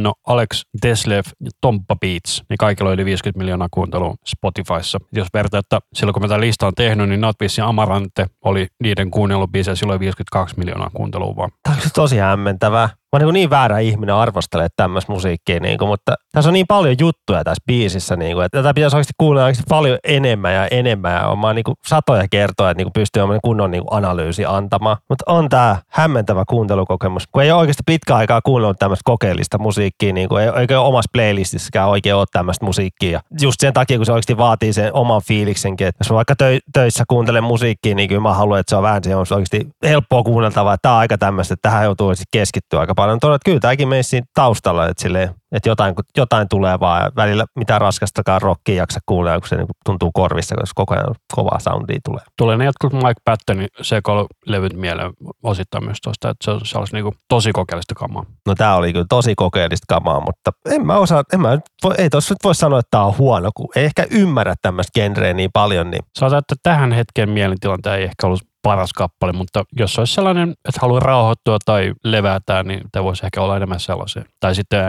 Lenno, 0.00 0.14
Alex 0.26 0.62
Deslev 0.82 1.24
ja 1.40 1.50
Tomppa 1.60 1.96
Beats, 1.96 2.42
niin 2.48 2.58
kaikilla 2.58 2.90
oli 2.90 2.94
yli 2.94 3.04
50 3.04 3.38
miljoonaa 3.38 3.68
kuuntelua 3.70 4.14
Spotifyssa. 4.26 4.98
Jos 5.12 5.28
vertaa, 5.34 5.60
että 5.60 5.80
silloin 5.94 6.12
kun 6.12 6.22
mä 6.22 6.28
tämän 6.28 6.40
listan 6.40 6.66
on 6.66 6.74
tehnyt, 6.74 7.08
niin 7.08 7.20
Notbiisin 7.20 7.64
Amarante 7.64 8.26
oli 8.44 8.66
niiden 8.82 9.10
kuunnellut 9.10 9.52
biisejä 9.52 9.74
silloin 9.74 10.00
52 10.00 10.58
miljoonaa 10.58 10.90
kuuntelua 10.94 11.36
vaan. 11.36 11.50
Tämä 11.62 11.76
on 11.76 11.90
tosi 11.94 12.18
hämmentävää. 12.18 12.88
Mä 13.12 13.16
oon 13.16 13.22
niin, 13.22 13.32
niin 13.32 13.50
väärä 13.50 13.78
ihminen 13.78 14.14
arvostelemaan 14.14 14.70
tämmöistä 14.76 15.12
musiikkia, 15.12 15.60
niin 15.60 15.78
kuin, 15.78 15.88
mutta 15.88 16.14
tässä 16.32 16.50
on 16.50 16.54
niin 16.54 16.66
paljon 16.66 16.96
juttuja 16.98 17.44
tässä 17.44 17.62
biisissä, 17.66 18.16
niin 18.16 18.34
kuin, 18.36 18.44
että 18.44 18.58
tätä 18.58 18.74
pitäisi 18.74 18.96
oikeasti 18.96 19.12
kuunnella 19.18 19.46
oikeasti 19.46 19.68
paljon 19.68 19.98
enemmän 20.04 20.54
ja 20.54 20.66
enemmän. 20.66 21.12
Ja 21.12 21.36
mä 21.36 21.54
niin 21.54 21.64
kuin, 21.64 21.76
satoja 21.86 22.28
kertoja, 22.30 22.70
että 22.70 22.78
niin 22.78 22.86
kuin, 22.86 22.92
pystyy 22.92 23.22
kunnon 23.42 23.70
niin 23.70 23.84
kuin, 23.84 23.96
analyysi 23.96 24.44
antamaan. 24.46 24.96
Mutta 25.08 25.24
on 25.32 25.48
tämä 25.48 25.76
hämmentävä 25.88 26.44
kuuntelukokemus, 26.48 27.26
kun 27.32 27.42
ei 27.42 27.52
ole 27.52 27.60
oikeasti 27.60 27.82
pitkä 27.86 28.16
aikaa 28.16 28.40
kuunnellut 28.40 28.78
tämmöistä 28.78 29.02
kokeellista 29.04 29.58
musiikkia, 29.58 30.12
niin 30.12 30.28
kuin, 30.28 30.42
ei, 30.42 30.50
eikä 30.56 30.80
omassa 30.80 31.10
playlistissäkään 31.12 31.88
oikein 31.88 32.14
ole 32.14 32.26
tämmöistä 32.32 32.64
musiikkia. 32.64 33.20
Just 33.40 33.60
sen 33.60 33.72
takia, 33.72 33.96
kun 33.96 34.06
se 34.06 34.12
oikeasti 34.12 34.36
vaatii 34.36 34.72
sen 34.72 34.94
oman 34.94 35.22
fiiliksenkin, 35.26 35.86
että 35.86 36.00
jos 36.00 36.10
mä 36.10 36.16
vaikka 36.16 36.34
tö- 36.42 36.70
töissä 36.72 37.04
kuuntelen 37.08 37.44
musiikkia, 37.44 37.94
niin 37.94 38.08
kyllä 38.08 38.20
mä 38.20 38.34
haluan, 38.34 38.60
että 38.60 38.70
se 38.70 38.76
on 38.76 38.82
vähän 38.82 39.04
se 39.04 39.16
on 39.16 39.26
oikeasti 39.30 39.68
helppoa 39.84 40.22
kuunneltavaa, 40.22 40.74
että 40.74 40.82
tämä 40.82 40.94
on 40.94 41.00
aika 41.00 41.18
tämmöistä, 41.18 41.54
että 41.54 41.68
tähän 41.68 41.84
joutuu 41.84 42.12
keskittyä 42.32 42.80
aika 42.80 42.94
paljon. 43.00 43.20
Todella, 43.20 43.36
että 43.36 43.44
kyllä 43.44 43.60
tämäkin 43.60 43.88
siinä 44.04 44.26
taustalla, 44.34 44.88
että, 44.88 45.02
silleen, 45.02 45.34
että 45.52 45.68
jotain, 45.68 45.94
jotain 46.16 46.48
tulee 46.48 46.80
vaan 46.80 47.12
välillä 47.16 47.44
mitään 47.56 47.80
raskastakaan 47.80 48.42
rockia 48.42 48.74
jaksa 48.74 49.00
kuunnella, 49.06 49.40
kun 49.40 49.48
se 49.48 49.56
niin 49.56 49.66
tuntuu 49.84 50.10
korvissa, 50.14 50.54
koska 50.54 50.72
koko 50.74 50.94
ajan 50.94 51.14
kovaa 51.34 51.58
soundia 51.58 51.98
tulee. 52.04 52.24
Tulee 52.38 52.56
ne 52.56 52.64
jotkut 52.64 52.92
Mike 52.92 53.20
Pattonin 53.24 53.68
sekoilulevyt 53.80 54.72
mieleen 54.72 55.12
osittain 55.42 55.84
myös 55.84 55.98
tuosta, 56.04 56.30
että 56.30 56.44
se 56.44 56.50
on 56.50 56.60
sellaista 56.64 56.96
niin 56.96 57.14
tosi 57.28 57.52
kokeellista 57.52 57.94
kamaa. 57.94 58.24
No 58.46 58.54
tämä 58.54 58.74
oli 58.74 58.92
kyllä 58.92 59.06
tosi 59.08 59.34
kokeellista 59.34 59.84
kamaa, 59.88 60.20
mutta 60.20 60.50
en 60.70 60.86
mä 60.86 60.96
osaa, 60.96 61.22
en 61.32 61.40
mä, 61.40 61.58
voi, 61.84 61.94
ei 61.98 62.10
tuossa 62.10 62.34
nyt 62.34 62.44
voi 62.44 62.54
sanoa, 62.54 62.78
että 62.78 62.90
tämä 62.90 63.04
on 63.04 63.18
huono, 63.18 63.50
kun 63.54 63.68
ei 63.76 63.84
ehkä 63.84 64.06
ymmärrä 64.10 64.54
tämmöistä 64.62 65.00
genreä 65.00 65.34
niin 65.34 65.50
paljon, 65.52 65.90
niin 65.90 66.02
Sanotaan, 66.18 66.38
että 66.38 66.54
tähän 66.62 66.92
hetken 66.92 67.30
mielentilan 67.30 67.82
tämä 67.82 67.96
ei 67.96 68.04
ehkä 68.04 68.26
ollut 68.26 68.42
paras 68.62 68.92
kappale, 68.92 69.32
mutta 69.32 69.64
jos 69.72 69.98
olisi 69.98 70.14
sellainen, 70.14 70.50
että 70.50 70.80
haluaa 70.80 71.00
rauhoittua 71.00 71.58
tai 71.64 71.92
levätä, 72.04 72.62
niin 72.62 72.80
tämä 72.92 73.04
voisi 73.04 73.26
ehkä 73.26 73.40
olla 73.40 73.56
enemmän 73.56 73.80
sellaisen. 73.80 74.24
Tai 74.40 74.54
sitten 74.54 74.88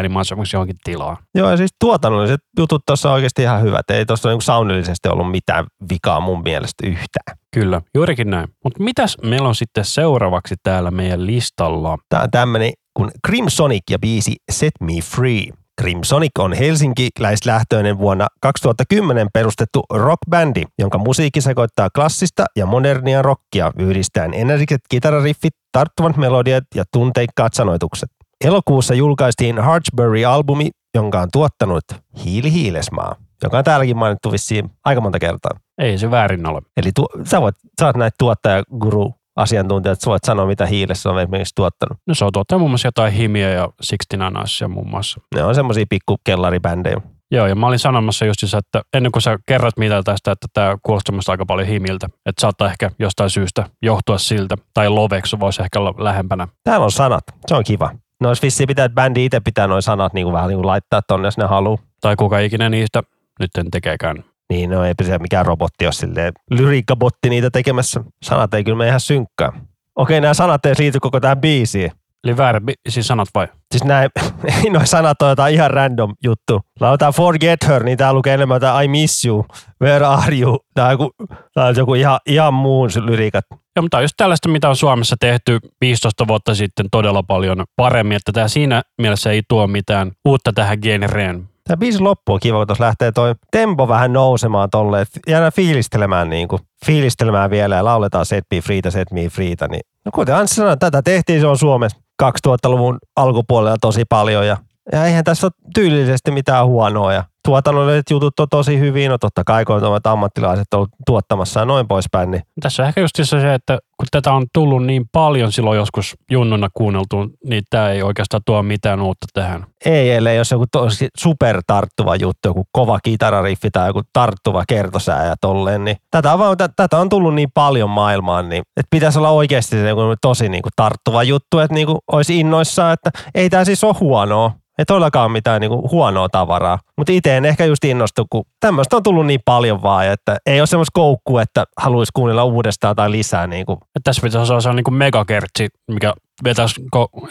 äänimaisemaksi 0.51 0.55
johonkin 0.55 0.77
tilaa. 0.83 1.17
Joo, 1.35 1.51
ja 1.51 1.57
siis 1.57 1.71
tuotannolliset 1.79 2.41
jutut 2.57 2.81
tuossa 2.85 3.09
on 3.09 3.15
oikeasti 3.15 3.41
ihan 3.41 3.61
hyvät. 3.61 3.89
Ei 3.89 4.05
tuossa 4.05 4.29
niin 4.29 4.41
soundillisesti 4.41 5.09
ollut 5.09 5.31
mitään 5.31 5.65
vikaa 5.89 6.19
mun 6.19 6.41
mielestä 6.43 6.87
yhtään. 6.87 7.37
Kyllä, 7.53 7.81
juurikin 7.95 8.29
näin. 8.29 8.47
Mutta 8.63 8.83
mitäs 8.83 9.17
meillä 9.23 9.47
on 9.47 9.55
sitten 9.55 9.85
seuraavaksi 9.85 10.55
täällä 10.63 10.91
meidän 10.91 11.25
listalla? 11.25 11.97
Tämä 12.09 12.23
on 12.23 12.31
tämmöinen 12.31 12.71
kuin 12.93 13.11
Crimsonic 13.27 13.83
ja 13.89 13.99
biisi 13.99 14.35
Set 14.51 14.73
Me 14.81 14.93
Free. 15.03 15.43
Crimsonic 15.81 16.31
on 16.39 16.53
helsinkiläislähtöinen 16.53 17.97
vuonna 17.97 18.27
2010 18.41 19.27
perustettu 19.33 19.83
rockbändi, 19.93 20.63
jonka 20.79 20.97
musiikki 20.97 21.41
sekoittaa 21.41 21.89
klassista 21.95 22.45
ja 22.55 22.65
modernia 22.65 23.21
rockia 23.21 23.71
yhdistäen 23.79 24.33
energiset 24.33 24.81
kitarariffit, 24.89 25.53
tarttuvat 25.71 26.17
melodiat 26.17 26.63
ja 26.75 26.83
tunteikkaat 26.93 27.53
sanoitukset. 27.53 28.09
Elokuussa 28.43 28.93
julkaistiin 28.93 29.59
Harchbury-albumi, 29.59 30.69
jonka 30.95 31.21
on 31.21 31.27
tuottanut 31.33 31.83
Hiili 32.25 32.51
Hiilesmaa, 32.51 33.15
joka 33.43 33.57
on 33.57 33.63
täälläkin 33.63 33.97
mainittu 33.97 34.31
vissiin 34.31 34.71
aika 34.85 35.01
monta 35.01 35.19
kertaa. 35.19 35.51
Ei 35.81 35.97
se 35.97 36.11
väärin 36.11 36.49
ole. 36.49 36.61
Eli 36.77 36.91
tu- 36.95 37.09
sä, 37.23 37.41
voit, 37.41 37.55
sä 37.81 37.85
oot 37.85 37.95
näitä 37.95 38.15
tuottaja-guru 38.19 39.13
asiantuntijat, 39.35 40.01
sä 40.01 40.09
voit 40.09 40.23
sanoa, 40.23 40.45
mitä 40.45 40.65
hiilessä 40.65 41.09
on 41.09 41.19
esimerkiksi 41.19 41.55
tuottanut. 41.55 41.97
No 42.07 42.15
se 42.15 42.25
on 42.25 42.31
tuottanut 42.33 42.59
muun 42.59 42.71
muassa 42.71 42.87
jotain 42.87 43.13
Himiä 43.13 43.49
ja 43.49 43.69
Sixteen 43.81 44.21
Anasia 44.21 44.67
muun 44.67 44.89
muassa. 44.89 45.21
Ne 45.35 45.43
on 45.43 45.55
semmoisia 45.55 45.85
pikku 45.89 46.17
kellaribändejä. 46.23 47.01
Joo, 47.31 47.47
ja 47.47 47.55
mä 47.55 47.67
olin 47.67 47.79
sanomassa 47.79 48.25
just 48.25 48.43
että 48.57 48.81
ennen 48.93 49.11
kuin 49.11 49.21
sä 49.21 49.39
kerrot 49.45 49.77
mitä 49.77 50.03
tästä, 50.03 50.31
että 50.31 50.47
tämä 50.53 50.77
kuulostaa 50.83 51.15
musta 51.15 51.31
aika 51.31 51.45
paljon 51.45 51.67
himiltä, 51.67 52.09
että 52.25 52.41
saattaa 52.41 52.67
ehkä 52.71 52.91
jostain 52.99 53.29
syystä 53.29 53.69
johtua 53.81 54.17
siltä, 54.17 54.55
tai 54.73 54.89
Loveksu 54.89 55.39
voisi 55.39 55.61
ehkä 55.61 55.79
olla 55.79 55.93
lähempänä. 55.97 56.47
Täällä 56.63 56.83
on 56.83 56.91
sanat. 56.91 57.23
Se 57.47 57.55
on 57.55 57.63
kiva. 57.63 57.91
No 58.21 58.27
olisi 58.27 58.41
vissiin 58.41 58.67
pitää, 58.67 58.85
että 58.85 58.95
bändi 58.95 59.25
itse 59.25 59.39
pitää 59.39 59.67
noin 59.67 59.81
sanat 59.81 60.13
niin 60.13 60.25
kuin 60.25 60.33
vähän 60.33 60.47
niin 60.47 60.57
kuin 60.57 60.67
laittaa 60.67 61.01
tonne, 61.07 61.27
jos 61.27 61.37
ne 61.37 61.45
haluaa. 61.45 61.77
Tai 62.01 62.15
kuka 62.15 62.39
ikinä 62.39 62.69
niistä 62.69 63.03
nyt 63.39 63.51
tekeekään. 63.71 64.23
Niin, 64.49 64.69
no 64.69 64.85
ei 64.85 64.93
se 65.03 65.17
mikään 65.17 65.45
robotti 65.45 65.85
ole 65.85 65.91
silleen 65.91 66.33
lyriikkabotti 66.51 67.29
niitä 67.29 67.49
tekemässä. 67.49 68.03
Sanat 68.23 68.53
ei 68.53 68.63
kyllä 68.63 68.77
mene 68.77 68.87
ihan 68.87 68.99
synkkää. 68.99 69.51
Okei, 69.95 70.21
nämä 70.21 70.33
sanat 70.33 70.65
ei 70.65 70.73
liity 70.79 70.99
koko 70.99 71.19
tähän 71.19 71.41
biisiin. 71.41 71.91
Eli 72.23 72.37
väärä, 72.37 72.61
siis 72.89 73.07
sanat 73.07 73.27
vai? 73.35 73.47
Siis 73.71 73.83
näin, 73.83 74.09
ei 74.63 74.69
noin 74.69 74.87
sanat 74.87 75.21
on 75.21 75.29
jotain 75.29 75.53
ihan 75.53 75.71
random 75.71 76.13
juttu. 76.23 76.61
Lauletaan 76.79 77.13
Forget 77.13 77.67
Her, 77.67 77.83
niin 77.83 77.97
tää 77.97 78.13
lukee 78.13 78.33
enemmän 78.33 78.55
jotain 78.55 78.85
I 78.85 78.87
miss 78.87 79.25
you, 79.25 79.45
where 79.81 80.05
are 80.05 80.37
you. 80.37 80.59
Tää 80.73 80.85
on 80.85 80.91
joku, 80.91 81.11
tää 81.53 81.65
on 81.65 81.75
joku 81.75 81.93
ihan, 81.93 82.19
ihan 82.25 82.53
muun 82.53 82.89
lyriikat. 83.05 83.45
Joo, 83.51 83.81
mutta 83.81 84.01
just 84.01 84.13
tällaista, 84.17 84.49
mitä 84.49 84.69
on 84.69 84.75
Suomessa 84.75 85.15
tehty 85.19 85.59
15 85.81 86.27
vuotta 86.27 86.55
sitten 86.55 86.85
todella 86.91 87.23
paljon 87.23 87.63
paremmin, 87.75 88.15
että 88.15 88.31
tämä 88.31 88.47
siinä 88.47 88.81
mielessä 88.97 89.31
ei 89.31 89.41
tuo 89.47 89.67
mitään 89.67 90.11
uutta 90.25 90.53
tähän 90.53 90.77
genreen. 90.81 91.49
Tämä 91.67 91.77
biisi 91.77 91.99
loppu 91.99 92.33
on 92.33 92.39
kiva, 92.39 92.57
kun 92.57 92.67
tuossa 92.67 92.83
lähtee 92.83 93.11
toi 93.11 93.35
tempo 93.51 93.87
vähän 93.87 94.13
nousemaan 94.13 94.69
tolle, 94.69 95.01
että 95.01 95.19
jäädään 95.27 95.51
fiilistelemään 95.51 96.29
niin 96.29 96.47
kuin, 96.47 96.61
fiilistelemään 96.85 97.49
vielä 97.49 97.75
ja 97.75 97.85
lauletaan 97.85 98.25
Set 98.25 98.45
Me 98.53 98.61
Freeta, 98.61 98.91
Set 98.91 99.11
Me 99.11 99.29
Freeta, 99.29 99.67
niin 99.67 99.81
no 100.05 100.11
kuten 100.11 100.35
Anssi 100.35 100.55
sanoi, 100.55 100.77
tätä 100.77 101.01
tehtiin 101.01 101.41
se 101.41 101.47
on 101.47 101.57
Suomessa 101.57 101.97
2000-luvun 102.21 102.97
alkupuolella 103.15 103.77
tosi 103.81 104.05
paljon 104.09 104.47
ja, 104.47 104.57
ja 104.91 105.05
eihän 105.05 105.23
tässä 105.23 105.47
ole 105.47 105.69
tyylillisesti 105.73 106.31
mitään 106.31 106.65
huonoa 106.65 107.13
ja 107.13 107.23
tuotannolliset 107.45 108.09
jutut 108.09 108.39
on 108.39 108.47
tosi 108.49 108.79
hyvin, 108.79 109.09
no 109.09 109.17
totta 109.17 109.43
kai 109.43 109.65
kun 109.65 109.83
ovat 109.83 110.07
ammattilaiset 110.07 110.73
ollut 110.73 110.89
tuottamassa 111.05 111.59
ja 111.59 111.65
noin 111.65 111.87
poispäin. 111.87 112.31
Niin. 112.31 112.43
Tässä 112.61 112.83
on 112.83 112.87
ehkä 112.87 113.01
just 113.01 113.15
se, 113.23 113.53
että 113.53 113.79
kun 113.97 114.07
tätä 114.11 114.33
on 114.33 114.45
tullut 114.53 114.85
niin 114.85 115.05
paljon 115.11 115.51
silloin 115.51 115.77
joskus 115.77 116.15
junnuna 116.31 116.67
kuunneltu, 116.73 117.15
niin 117.43 117.63
tämä 117.69 117.89
ei 117.89 118.03
oikeastaan 118.03 118.43
tuo 118.45 118.63
mitään 118.63 119.01
uutta 119.01 119.25
tähän. 119.33 119.65
Ei, 119.85 120.11
ellei 120.11 120.37
jos 120.37 120.51
joku 120.51 120.65
tosi 120.71 121.07
super 121.17 121.61
tarttuva 121.67 122.15
juttu, 122.15 122.49
joku 122.49 122.63
kova 122.71 122.99
kitarariffi 123.03 123.71
tai 123.71 123.89
joku 123.89 124.01
tarttuva 124.13 124.63
kertosää 124.67 125.25
ja 125.25 125.35
tolleen, 125.41 125.83
niin 125.83 125.97
tätä 126.11 126.33
on, 126.33 126.39
vaan, 126.39 126.57
tätä 126.75 126.97
on 126.97 127.09
tullut 127.09 127.35
niin 127.35 127.51
paljon 127.53 127.89
maailmaan, 127.89 128.49
niin 128.49 128.63
että 128.77 128.87
pitäisi 128.89 129.19
olla 129.19 129.29
oikeasti 129.29 129.77
joku 129.77 130.01
tosi 130.21 130.49
niin 130.49 130.61
kuin 130.61 130.73
tarttuva 130.75 131.23
juttu, 131.23 131.59
että 131.59 131.73
niin 131.73 131.87
kuin 131.87 131.97
olisi 132.11 132.39
innoissaan, 132.39 132.93
että 132.93 133.11
ei 133.35 133.49
tämä 133.49 133.65
siis 133.65 133.83
ole 133.83 133.95
huonoa, 133.99 134.51
ei 134.77 134.85
todellakaan 134.85 135.31
mitään 135.31 135.61
niinku 135.61 135.89
huonoa 135.91 136.29
tavaraa. 136.29 136.79
Mutta 136.97 137.11
itse 137.11 137.30
en 137.37 137.45
ehkä 137.45 137.65
just 137.65 137.83
innostu, 137.85 138.25
kun 138.29 138.43
tämmöistä 138.59 138.95
on 138.95 139.03
tullut 139.03 139.25
niin 139.25 139.41
paljon 139.45 139.81
vaan, 139.81 140.07
että 140.07 140.37
ei 140.45 140.61
ole 140.61 140.67
semmoista 140.67 140.91
koukkua, 140.93 141.41
että 141.41 141.65
haluaisi 141.77 142.11
kuunnella 142.15 142.43
uudestaan 142.43 142.95
tai 142.95 143.11
lisää. 143.11 143.47
Niinku. 143.47 143.77
Tässä 144.03 144.21
pitäisi 144.21 144.51
olla 144.51 144.61
se 144.61 144.69
on 144.69 144.75
niinku 144.75 144.91
megakertsi, 144.91 145.67
mikä 145.87 146.13
vetäisi, 146.43 146.81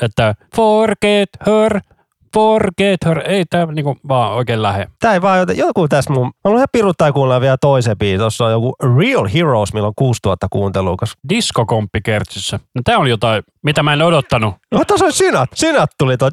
että 0.03 0.35
forget 0.57 1.29
her, 1.47 1.81
forget 2.35 3.05
her. 3.05 3.23
Ei 3.27 3.45
tämä 3.51 3.73
niinku 3.73 3.97
vaan 4.09 4.33
oikein 4.33 4.63
lähe. 4.63 4.87
Tää 5.01 5.15
ei 5.15 5.23
vaan, 5.23 5.39
joten 5.39 5.59
joku 5.59 5.89
tässä 5.89 6.13
mun, 6.13 6.27
mä 6.27 6.33
haluan 6.45 6.59
ihan 6.59 6.69
piruttaa 6.73 7.13
kuunnella 7.13 7.41
vielä 7.41 7.57
toisen 7.61 7.99
biisi. 7.99 8.19
Tuossa 8.19 8.45
on 8.45 8.53
joku 8.53 8.75
Real 8.99 9.29
Heroes, 9.35 9.73
milloin 9.73 9.89
on 9.89 9.95
6000 9.97 10.47
kuuntelua. 10.51 10.97
Koska... 10.97 11.21
Diskokomppikertsissä. 11.29 12.61
No 12.75 12.83
tää 12.85 12.99
on 12.99 13.11
jotain, 13.11 13.43
mitä 13.63 13.83
mä 13.83 13.93
en 13.93 14.03
odottanut. 14.03 14.55
No 14.73 14.85
tässä 14.85 15.05
on 15.05 15.13
Synat. 15.13 15.51
Synat 15.55 15.91
tuli 15.99 16.17
tuo. 16.17 16.31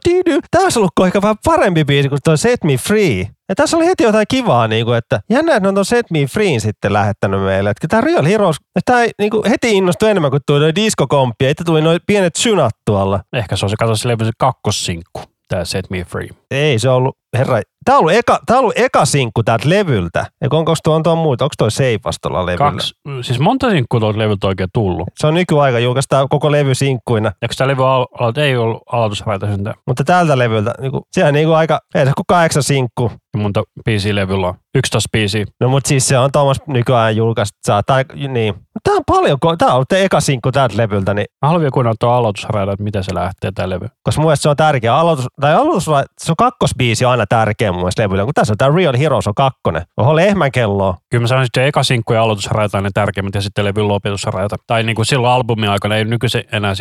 Tämä 0.51 0.63
olisi 0.63 0.80
ollut 0.80 0.91
ehkä 1.06 1.21
vähän 1.21 1.36
parempi 1.45 1.86
biisi 1.86 2.10
kuin 2.10 2.19
tuo 2.23 2.38
Set 2.38 2.63
Me 2.63 2.77
Free. 2.77 3.27
Ja 3.49 3.55
tässä 3.55 3.77
oli 3.77 3.86
heti 3.86 4.03
jotain 4.03 4.25
kivaa, 4.29 4.67
niin 4.67 4.86
kuin, 4.86 4.97
että 4.97 5.19
jännä, 5.29 5.51
että 5.51 5.60
ne 5.62 5.67
on 5.67 5.73
tuon 5.73 5.86
Set 5.86 6.12
Me 6.12 6.19
Free 6.25 6.60
sitten 6.60 6.93
lähettänyt 6.93 7.43
meille. 7.43 7.69
Että 7.69 7.88
tämä 7.88 8.01
Real 8.01 8.25
Heroes, 8.25 8.57
tämä 8.86 9.05
niin 9.19 9.31
kuin, 9.31 9.49
heti 9.49 9.77
innostui 9.77 10.10
enemmän 10.10 10.31
kuin 10.31 10.41
tuo 10.45 10.75
diskokomppi. 10.75 11.45
Ja 11.45 11.53
tuli 11.65 11.81
noin 11.81 11.99
pienet 12.07 12.36
synat 12.36 12.73
tuolla. 12.86 13.19
Ehkä 13.33 13.55
se 13.55 13.65
on 13.65 13.69
se, 13.69 13.75
katso 13.79 13.95
se 13.95 14.10
kakkossinkku 14.38 15.21
tämä 15.47 15.65
Set 15.65 15.89
Me 15.89 16.03
Free. 16.03 16.29
Ei 16.51 16.79
se 16.79 16.89
ollut, 16.89 17.17
herra, 17.34 17.62
tämä 17.86 17.98
on 17.98 18.00
ollut 18.00 18.13
eka, 18.13 18.40
tämä 18.46 18.58
on 18.58 18.62
ollut 18.62 18.78
eka 18.78 19.06
sinkku 19.06 19.44
täältä 19.44 19.70
levyltä. 19.70 20.26
Ja 20.42 20.48
onko 20.52 20.74
tuo 20.84 20.96
on 20.96 21.04
tuo 21.04 21.16
muuta, 21.16 21.46
onko 21.46 21.54
toi 21.58 21.72
Seifastolla 21.72 22.46
levyllä? 22.46 22.72
Kaksi, 22.72 22.94
siis 23.22 23.40
monta 23.40 23.70
sinkkua 23.70 24.00
tuolta 24.00 24.20
levyltä 24.20 24.48
oikein 24.48 24.70
tullut. 24.74 25.08
Se 25.20 25.28
on 25.28 25.34
nykyaika 25.34 25.80
julkaista 25.80 26.28
koko 26.30 26.52
levy 26.52 26.76
sinkkuina. 26.76 27.32
Eikö 27.42 27.56
tämä 27.58 27.68
levy 27.68 27.88
al- 27.88 28.34
ei 28.38 28.58
ollut 28.58 28.84
aloitusraita 28.92 29.48
Mutta 29.88 30.04
tältä 30.04 30.38
levyltä, 30.38 30.74
niin 30.82 30.92
kuin, 30.92 31.04
sehän 31.12 31.34
niin 31.34 31.48
kuin 31.48 31.58
aika, 31.58 31.80
ei 31.96 32.06
se 32.06 32.12
kuin 32.16 32.26
kahdeksan 32.28 32.63
sinkku. 32.63 33.12
Ja 33.34 33.42
monta 33.42 33.63
biisiä 33.86 34.16
levyllä 34.16 34.48
on? 34.48 34.54
11 34.76 35.10
biisiä. 35.12 35.46
No 35.60 35.70
mutta 35.70 35.88
siis 35.88 36.08
se 36.08 36.18
on 36.18 36.32
Thomas 36.32 36.58
nykyään 36.68 37.16
julkaista. 37.16 37.82
Tai, 37.86 38.06
niin. 38.28 38.54
Tämä 38.84 38.98
on 38.98 39.04
paljon, 39.08 39.38
tämä 39.58 39.74
on 39.74 39.86
te 39.90 40.04
eka 40.04 40.20
sinkku 40.20 40.52
täältä 40.52 40.78
levyltä. 40.78 41.13
Niin. 41.13 41.28
Mä 41.42 41.48
haluan 41.48 41.62
vielä 41.62 41.72
kuunnella 41.72 41.96
tuo 42.00 42.10
aloitusraita, 42.10 42.72
että 42.72 42.84
miten 42.84 43.04
se 43.04 43.13
lähtee 43.13 43.52
tämä 43.52 43.70
levy. 43.70 43.88
Koska 44.04 44.22
mun 44.22 44.38
se 44.38 44.50
on 44.50 44.56
tärkeä. 44.56 44.96
Aloitus, 44.96 45.26
tai 45.42 45.56
aloitus, 45.56 45.86
se 46.18 46.32
on 46.32 46.36
kakkosbiisi 46.38 47.06
aina 47.17 47.25
tärkeä 47.30 47.71
mun 47.71 47.82
mielestä 47.82 48.03
levyllä. 48.03 48.23
Kun 48.23 48.34
tässä 48.34 48.53
on 48.53 48.58
tämä 48.58 48.75
Real 48.75 48.97
Heroes 48.97 49.27
on 49.27 49.36
kakkonen. 49.36 49.82
Oho 49.97 50.15
lehmän 50.15 50.51
kelloa. 50.51 50.97
Kyllä 51.12 51.21
mä 51.21 51.27
sanoisin, 51.27 51.49
että 51.49 51.65
eka 51.65 51.84
sinkku 51.84 52.13
ja 52.13 52.21
aloitusraita 52.21 52.77
on 52.77 52.84
ne 52.84 52.89
tärkeimmät 52.93 53.36
ja 53.36 53.41
sitten 53.41 53.65
levyn 53.65 53.88
lopetusraita. 53.88 54.56
Tai 54.67 54.84
niin 54.84 54.95
kuin 54.95 55.06
silloin 55.06 55.34
albumin 55.34 55.69
aikana 55.69 55.95
ei 55.95 56.06
nykyisin 56.06 56.43
enää 56.51 56.73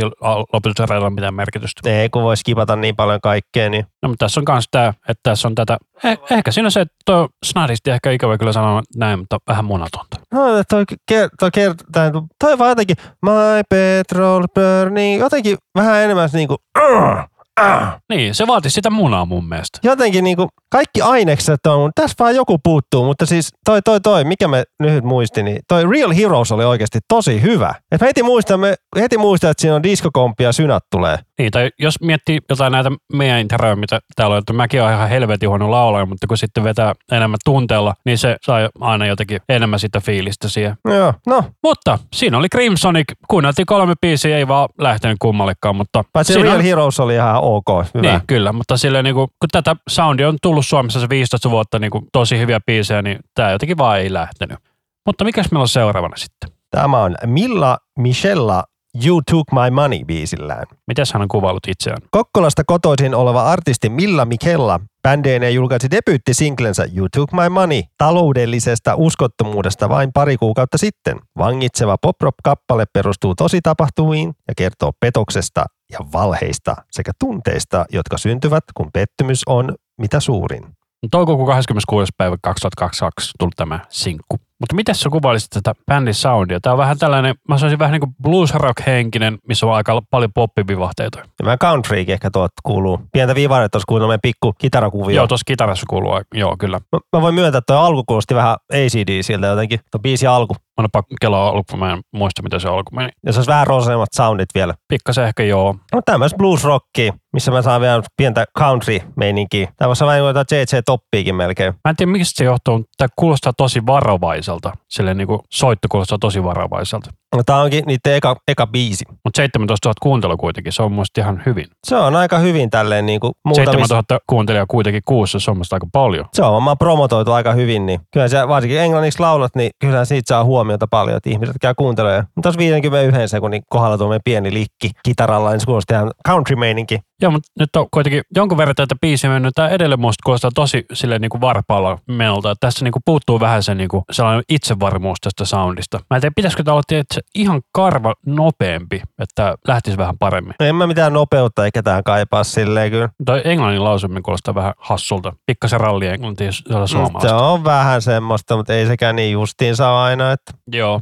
lopetusraidalla 0.52 1.10
mitään 1.10 1.34
merkitystä. 1.34 1.90
Ei, 1.90 2.08
kun 2.08 2.22
voisi 2.22 2.44
kipata 2.44 2.76
niin 2.76 2.96
paljon 2.96 3.20
kaikkea. 3.20 3.70
Niin. 3.70 3.86
No 4.02 4.08
mutta 4.08 4.24
tässä 4.24 4.40
on 4.40 4.44
myös 4.48 4.64
tämä, 4.70 4.88
että 4.88 5.20
tässä 5.22 5.48
on 5.48 5.54
tätä, 5.54 5.76
eh, 6.04 6.18
ehkä 6.30 6.52
siinä 6.52 6.70
se, 6.70 6.80
että 6.80 6.94
tuo 7.06 7.28
snadisti 7.44 7.90
ehkä 7.90 8.10
ikävä 8.10 8.38
kyllä 8.38 8.52
sanoa 8.52 8.82
näin, 8.96 9.18
mutta 9.18 9.38
vähän 9.48 9.64
monotonta. 9.64 10.16
No 10.32 10.40
toi, 10.70 10.84
toi, 11.08 11.28
toi, 11.40 11.50
toi, 11.92 12.10
toi 12.40 12.58
vaan 12.58 12.70
jotenkin, 12.70 12.96
my 13.22 13.62
petrol 13.70 14.44
burning, 14.54 15.20
jotenkin 15.20 15.56
vähän 15.74 16.02
enemmän 16.04 16.28
niin 16.32 16.48
kuin, 16.48 16.58
uh, 16.78 17.35
äh. 17.60 17.96
Niin, 18.08 18.34
se 18.34 18.46
vaati 18.46 18.70
sitä 18.70 18.90
munaa 18.90 19.24
mun 19.24 19.48
mielestä. 19.48 19.78
Jotenkin 19.82 20.24
niinku 20.24 20.48
kaikki 20.70 21.02
ainekset 21.02 21.66
on, 21.66 21.90
tässä 21.94 22.16
vaan 22.18 22.34
joku 22.34 22.58
puuttuu, 22.58 23.04
mutta 23.04 23.26
siis 23.26 23.48
toi, 23.64 23.82
toi, 23.82 24.00
toi, 24.00 24.24
mikä 24.24 24.48
me 24.48 24.64
nyt 24.78 25.04
muistin, 25.04 25.44
niin 25.44 25.58
toi 25.68 25.84
Real 25.90 26.12
Heroes 26.12 26.52
oli 26.52 26.64
oikeasti 26.64 26.98
tosi 27.08 27.42
hyvä. 27.42 27.74
Et 27.92 28.00
heti 28.00 28.22
muistan, 28.22 28.60
me 28.60 28.74
heti 28.96 29.18
muistan, 29.18 29.50
että 29.50 29.60
siinä 29.60 29.74
on 29.74 29.82
diskokompi 29.82 30.44
ja 30.44 30.52
synät 30.52 30.84
tulee. 30.90 31.18
Niin, 31.38 31.50
tai 31.50 31.70
jos 31.78 32.00
miettii 32.00 32.38
jotain 32.50 32.72
näitä 32.72 32.90
meidän 33.12 33.40
intervjuja, 33.40 33.76
mitä 33.76 34.00
täällä 34.16 34.34
on, 34.34 34.38
että 34.38 34.52
mäkin 34.52 34.82
olen 34.82 34.94
ihan 34.94 35.08
helvetin 35.08 35.48
huono 35.48 35.70
laulaja, 35.70 36.06
mutta 36.06 36.26
kun 36.26 36.38
sitten 36.38 36.64
vetää 36.64 36.92
enemmän 37.12 37.38
tunteella, 37.44 37.94
niin 38.04 38.18
se 38.18 38.36
sai 38.42 38.68
aina 38.80 39.06
jotenkin 39.06 39.40
enemmän 39.48 39.80
sitä 39.80 40.00
fiilistä 40.00 40.48
siihen. 40.48 40.76
Joo, 40.88 41.14
no. 41.26 41.44
Mutta 41.62 41.98
siinä 42.12 42.38
oli 42.38 42.48
Crimsonic, 42.48 43.12
kuunneltiin 43.28 43.66
kolme 43.66 43.94
biisiä, 44.00 44.36
ei 44.36 44.48
vaan 44.48 44.68
lähtenyt 44.78 45.16
kummallekaan, 45.20 45.76
mutta... 45.76 46.04
Paitsi 46.12 46.42
Real 46.42 46.56
on... 46.56 46.64
Heroes 46.64 47.00
oli 47.00 47.14
ihan 47.14 47.40
ok, 47.46 47.86
hyvä. 47.94 48.02
Niin, 48.02 48.20
kyllä, 48.26 48.52
mutta 48.52 48.76
silleen 48.76 49.04
niin 49.04 49.14
kuin, 49.14 49.28
kun 49.40 49.48
tätä 49.52 49.76
soundia 49.88 50.28
on 50.28 50.38
tullut 50.42 50.66
Suomessa 50.66 51.00
se 51.00 51.08
15 51.08 51.50
vuotta 51.50 51.78
niin 51.78 51.90
kuin, 51.90 52.04
tosi 52.12 52.38
hyviä 52.38 52.60
biisejä, 52.66 53.02
niin 53.02 53.18
tämä 53.34 53.50
jotenkin 53.50 53.78
vaan 53.78 53.98
ei 53.98 54.12
lähtenyt. 54.12 54.58
Mutta 55.06 55.24
mikäs 55.24 55.46
meillä 55.50 55.62
on 55.62 55.68
seuraavana 55.68 56.16
sitten? 56.16 56.50
Tämä 56.70 57.02
on 57.02 57.14
Milla 57.26 57.78
Michella 57.98 58.64
You 59.04 59.22
Took 59.30 59.46
My 59.52 59.70
Money 59.70 60.04
biisillään. 60.04 60.66
Miten 60.86 61.06
hän 61.12 61.22
on 61.22 61.28
kuvailut 61.28 61.68
itseään? 61.68 62.02
Kokkolasta 62.10 62.62
kotoisin 62.66 63.14
oleva 63.14 63.42
artisti 63.42 63.88
Milla 63.88 64.24
Mikella 64.24 64.80
bändeineen 65.02 65.54
julkaisi 65.54 65.88
singlensä 66.32 66.86
You 66.96 67.08
Took 67.16 67.32
My 67.32 67.48
Money 67.48 67.82
taloudellisesta 67.98 68.94
uskottomuudesta 68.94 69.88
vain 69.88 70.10
pari 70.12 70.36
kuukautta 70.36 70.78
sitten. 70.78 71.20
Vangitseva 71.38 71.98
pop-rock-kappale 72.02 72.84
perustuu 72.92 73.34
tosi 73.34 73.60
tapahtumiin 73.62 74.34
ja 74.48 74.54
kertoo 74.56 74.92
petoksesta 75.00 75.64
ja 75.92 75.98
valheista 76.12 76.76
sekä 76.90 77.12
tunteista, 77.18 77.84
jotka 77.92 78.18
syntyvät, 78.18 78.64
kun 78.74 78.90
pettymys 78.92 79.42
on 79.46 79.74
mitä 79.98 80.20
suurin. 80.20 80.64
Toukokuun 81.10 81.48
26. 81.48 82.12
päivä 82.16 82.36
2022 82.42 83.32
tuli 83.38 83.50
tämä 83.56 83.80
sinkku. 83.88 84.45
Mutta 84.60 84.74
miten 84.74 84.94
sä 84.94 85.08
kuvailisit 85.10 85.50
tätä 85.50 85.74
bändin 85.86 86.14
soundia? 86.14 86.60
Tämä 86.60 86.72
on 86.72 86.78
vähän 86.78 86.98
tällainen, 86.98 87.34
mä 87.48 87.58
sanoisin 87.58 87.78
vähän 87.78 87.92
niin 87.92 88.00
kuin 88.00 88.14
blues 88.22 88.54
rock 88.54 88.86
henkinen, 88.86 89.38
missä 89.48 89.66
on 89.66 89.74
aika 89.74 90.02
paljon 90.10 90.30
poppivivahteita. 90.34 91.18
Ja 91.18 91.44
mä 91.44 91.56
country 91.56 92.04
ehkä 92.08 92.30
tuot 92.30 92.50
kuuluu. 92.62 93.00
Pientä 93.12 93.34
viivaret 93.34 93.70
tuossa 93.70 93.86
kuuluu 93.88 94.08
meidän 94.08 94.20
pikku 94.22 94.52
kitarakuvio. 94.58 95.16
Joo, 95.16 95.26
tuossa 95.26 95.44
kitarassa 95.46 95.86
kuuluu, 95.90 96.20
joo 96.34 96.56
kyllä. 96.58 96.80
Mä, 96.92 96.98
mä 97.16 97.22
voin 97.22 97.34
myöntää, 97.34 97.58
että 97.58 97.74
tuo 97.74 97.82
alku 97.82 98.04
kuulosti 98.06 98.34
vähän 98.34 98.56
ACD 98.72 99.22
siltä 99.22 99.46
jotenkin. 99.46 99.80
Tuo 99.90 99.98
biisi 99.98 100.26
alku. 100.26 100.56
Pakko 100.92 101.14
kelaa 101.20 101.48
alku, 101.48 101.76
mä 101.76 101.92
en 101.92 102.00
muista 102.12 102.42
mitä 102.42 102.58
se 102.58 102.68
alku 102.68 102.94
meni. 102.94 103.10
Ja 103.26 103.32
se 103.32 103.38
olisi 103.38 103.50
vähän 103.50 103.66
rosemmat 103.66 104.08
soundit 104.16 104.48
vielä. 104.54 104.74
Pikkasen 104.88 105.24
ehkä 105.24 105.42
joo. 105.42 105.76
No 105.92 106.00
tämmöistä 106.04 106.36
blues 106.36 106.64
rockia. 106.64 107.12
Missä 107.36 107.50
mä 107.50 107.62
saan 107.62 107.80
vielä 107.80 108.02
pientä 108.16 108.46
country-meininkiä. 108.58 109.68
Tämä 109.76 109.88
voisi 109.88 110.04
vähän 110.04 110.18
jotain 110.18 110.46
JJ-toppiikin 110.52 111.34
melkein. 111.34 111.74
Mä 111.84 111.90
en 111.90 111.96
tiedä, 111.96 112.12
mistä 112.12 112.38
se 112.38 112.44
johtuu, 112.44 112.78
mutta 112.78 112.92
tämä 112.96 113.08
kuulostaa 113.16 113.52
tosi 113.56 113.86
varovaiselta. 113.86 114.72
Silleen 114.88 115.16
niin 115.16 115.28
kuin 115.28 115.40
soitto 115.50 115.88
kuulostaa 115.90 116.18
tosi 116.18 116.44
varovaiselta. 116.44 117.10
No, 117.36 117.42
tämä 117.46 117.62
onkin 117.62 117.84
niiden 117.86 118.14
eka, 118.14 118.36
eka 118.48 118.66
biisi. 118.66 119.04
Mutta 119.24 119.36
17 119.36 119.88
000 119.88 119.94
kuuntelua 120.02 120.36
kuitenkin, 120.36 120.72
se 120.72 120.82
on 120.82 120.90
mun 120.90 120.96
mielestä 120.96 121.20
ihan 121.20 121.42
hyvin. 121.46 121.66
Se 121.86 121.96
on 121.96 122.16
aika 122.16 122.38
hyvin 122.38 122.70
tälleen 122.70 123.06
niin 123.06 123.20
kuin 123.20 123.32
7 123.52 123.86
000 123.90 124.20
kuuntelijaa 124.26 124.66
kuitenkin 124.68 125.02
kuussa, 125.04 125.38
se 125.38 125.50
on 125.50 125.56
mielestä 125.56 125.76
aika 125.76 125.86
paljon. 125.92 126.24
Se 126.32 126.42
on 126.42 126.52
varmaan 126.52 126.78
promotoitu 126.78 127.32
aika 127.32 127.52
hyvin, 127.52 127.86
niin 127.86 128.00
kyllä 128.12 128.28
se 128.28 128.48
varsinkin 128.48 128.80
englanniksi 128.80 129.20
laulat, 129.20 129.56
niin 129.56 129.70
kyllä 129.78 130.04
siitä 130.04 130.28
saa 130.28 130.44
huomiota 130.44 130.86
paljon, 130.86 131.16
että 131.16 131.30
ihmiset 131.30 131.56
käy 131.60 131.74
kuuntelemaan. 131.74 132.26
Mutta 132.36 132.42
tuossa 132.42 132.58
51 132.58 133.28
sekunnin 133.28 133.62
kohdalla 133.68 133.98
tuommoinen 133.98 134.22
pieni 134.24 134.52
likki 134.52 134.90
kitaralla, 135.02 135.50
niin 135.50 135.60
se 135.60 135.66
kuulostaa 135.66 135.96
ihan 135.96 136.10
country-meininki. 136.28 136.98
Joo, 137.22 137.30
mutta 137.30 137.52
nyt 137.58 137.76
on 137.76 137.86
kuitenkin 137.90 138.22
jonkun 138.36 138.58
verran 138.58 138.74
tätä 138.74 138.94
biisiä 139.00 139.30
mennyt. 139.30 139.54
Tämä 139.54 139.68
edelleen 139.68 140.00
musta 140.00 140.22
kuulostaa 140.24 140.50
tosi 140.54 140.84
silleen 140.92 141.20
niin 141.20 141.30
kuin 141.30 141.40
varpaalla 141.40 141.98
menolta. 142.08 142.54
Tässä 142.60 142.84
niin 142.84 142.92
kuin 142.92 143.02
puuttuu 143.04 143.40
vähän 143.40 143.62
se 143.62 143.74
niin 143.74 143.88
kuin 143.88 144.02
sellainen 144.12 144.42
itsevarmuus 144.48 145.18
tästä 145.20 145.44
soundista. 145.44 146.00
Mä 146.10 146.16
en 146.16 146.20
tiedä, 146.20 146.32
pitäisikö 146.36 146.62
tämä 146.62 146.72
olla 146.72 146.82
tietysti 147.16 147.40
ihan 147.40 147.62
karva 147.72 148.14
nopeampi, 148.26 149.02
että 149.18 149.54
lähtisi 149.68 149.96
vähän 149.96 150.18
paremmin. 150.18 150.54
En 150.60 150.74
mä 150.74 150.86
mitään 150.86 151.12
nopeutta 151.12 151.64
eikä 151.64 151.78
ketään 151.78 152.04
kaipaa 152.04 152.44
silleen 152.44 152.90
kyllä. 152.90 153.08
Tai 153.24 153.42
englannin 153.44 153.84
lausuminen 153.84 154.22
kuulostaa 154.22 154.54
vähän 154.54 154.74
hassulta. 154.78 155.32
Pikkasen 155.46 155.80
ralli 155.80 156.06
englantia 156.06 156.52
siellä 156.52 156.86
suomalaista. 156.86 157.28
Se 157.28 157.34
on 157.34 157.64
vähän 157.64 158.02
semmoista, 158.02 158.56
mutta 158.56 158.74
ei 158.74 158.86
sekään 158.86 159.16
niin 159.16 159.32
justiinsa 159.32 160.04
aina. 160.04 160.32
Että 160.32 160.52
Joo. 160.72 161.00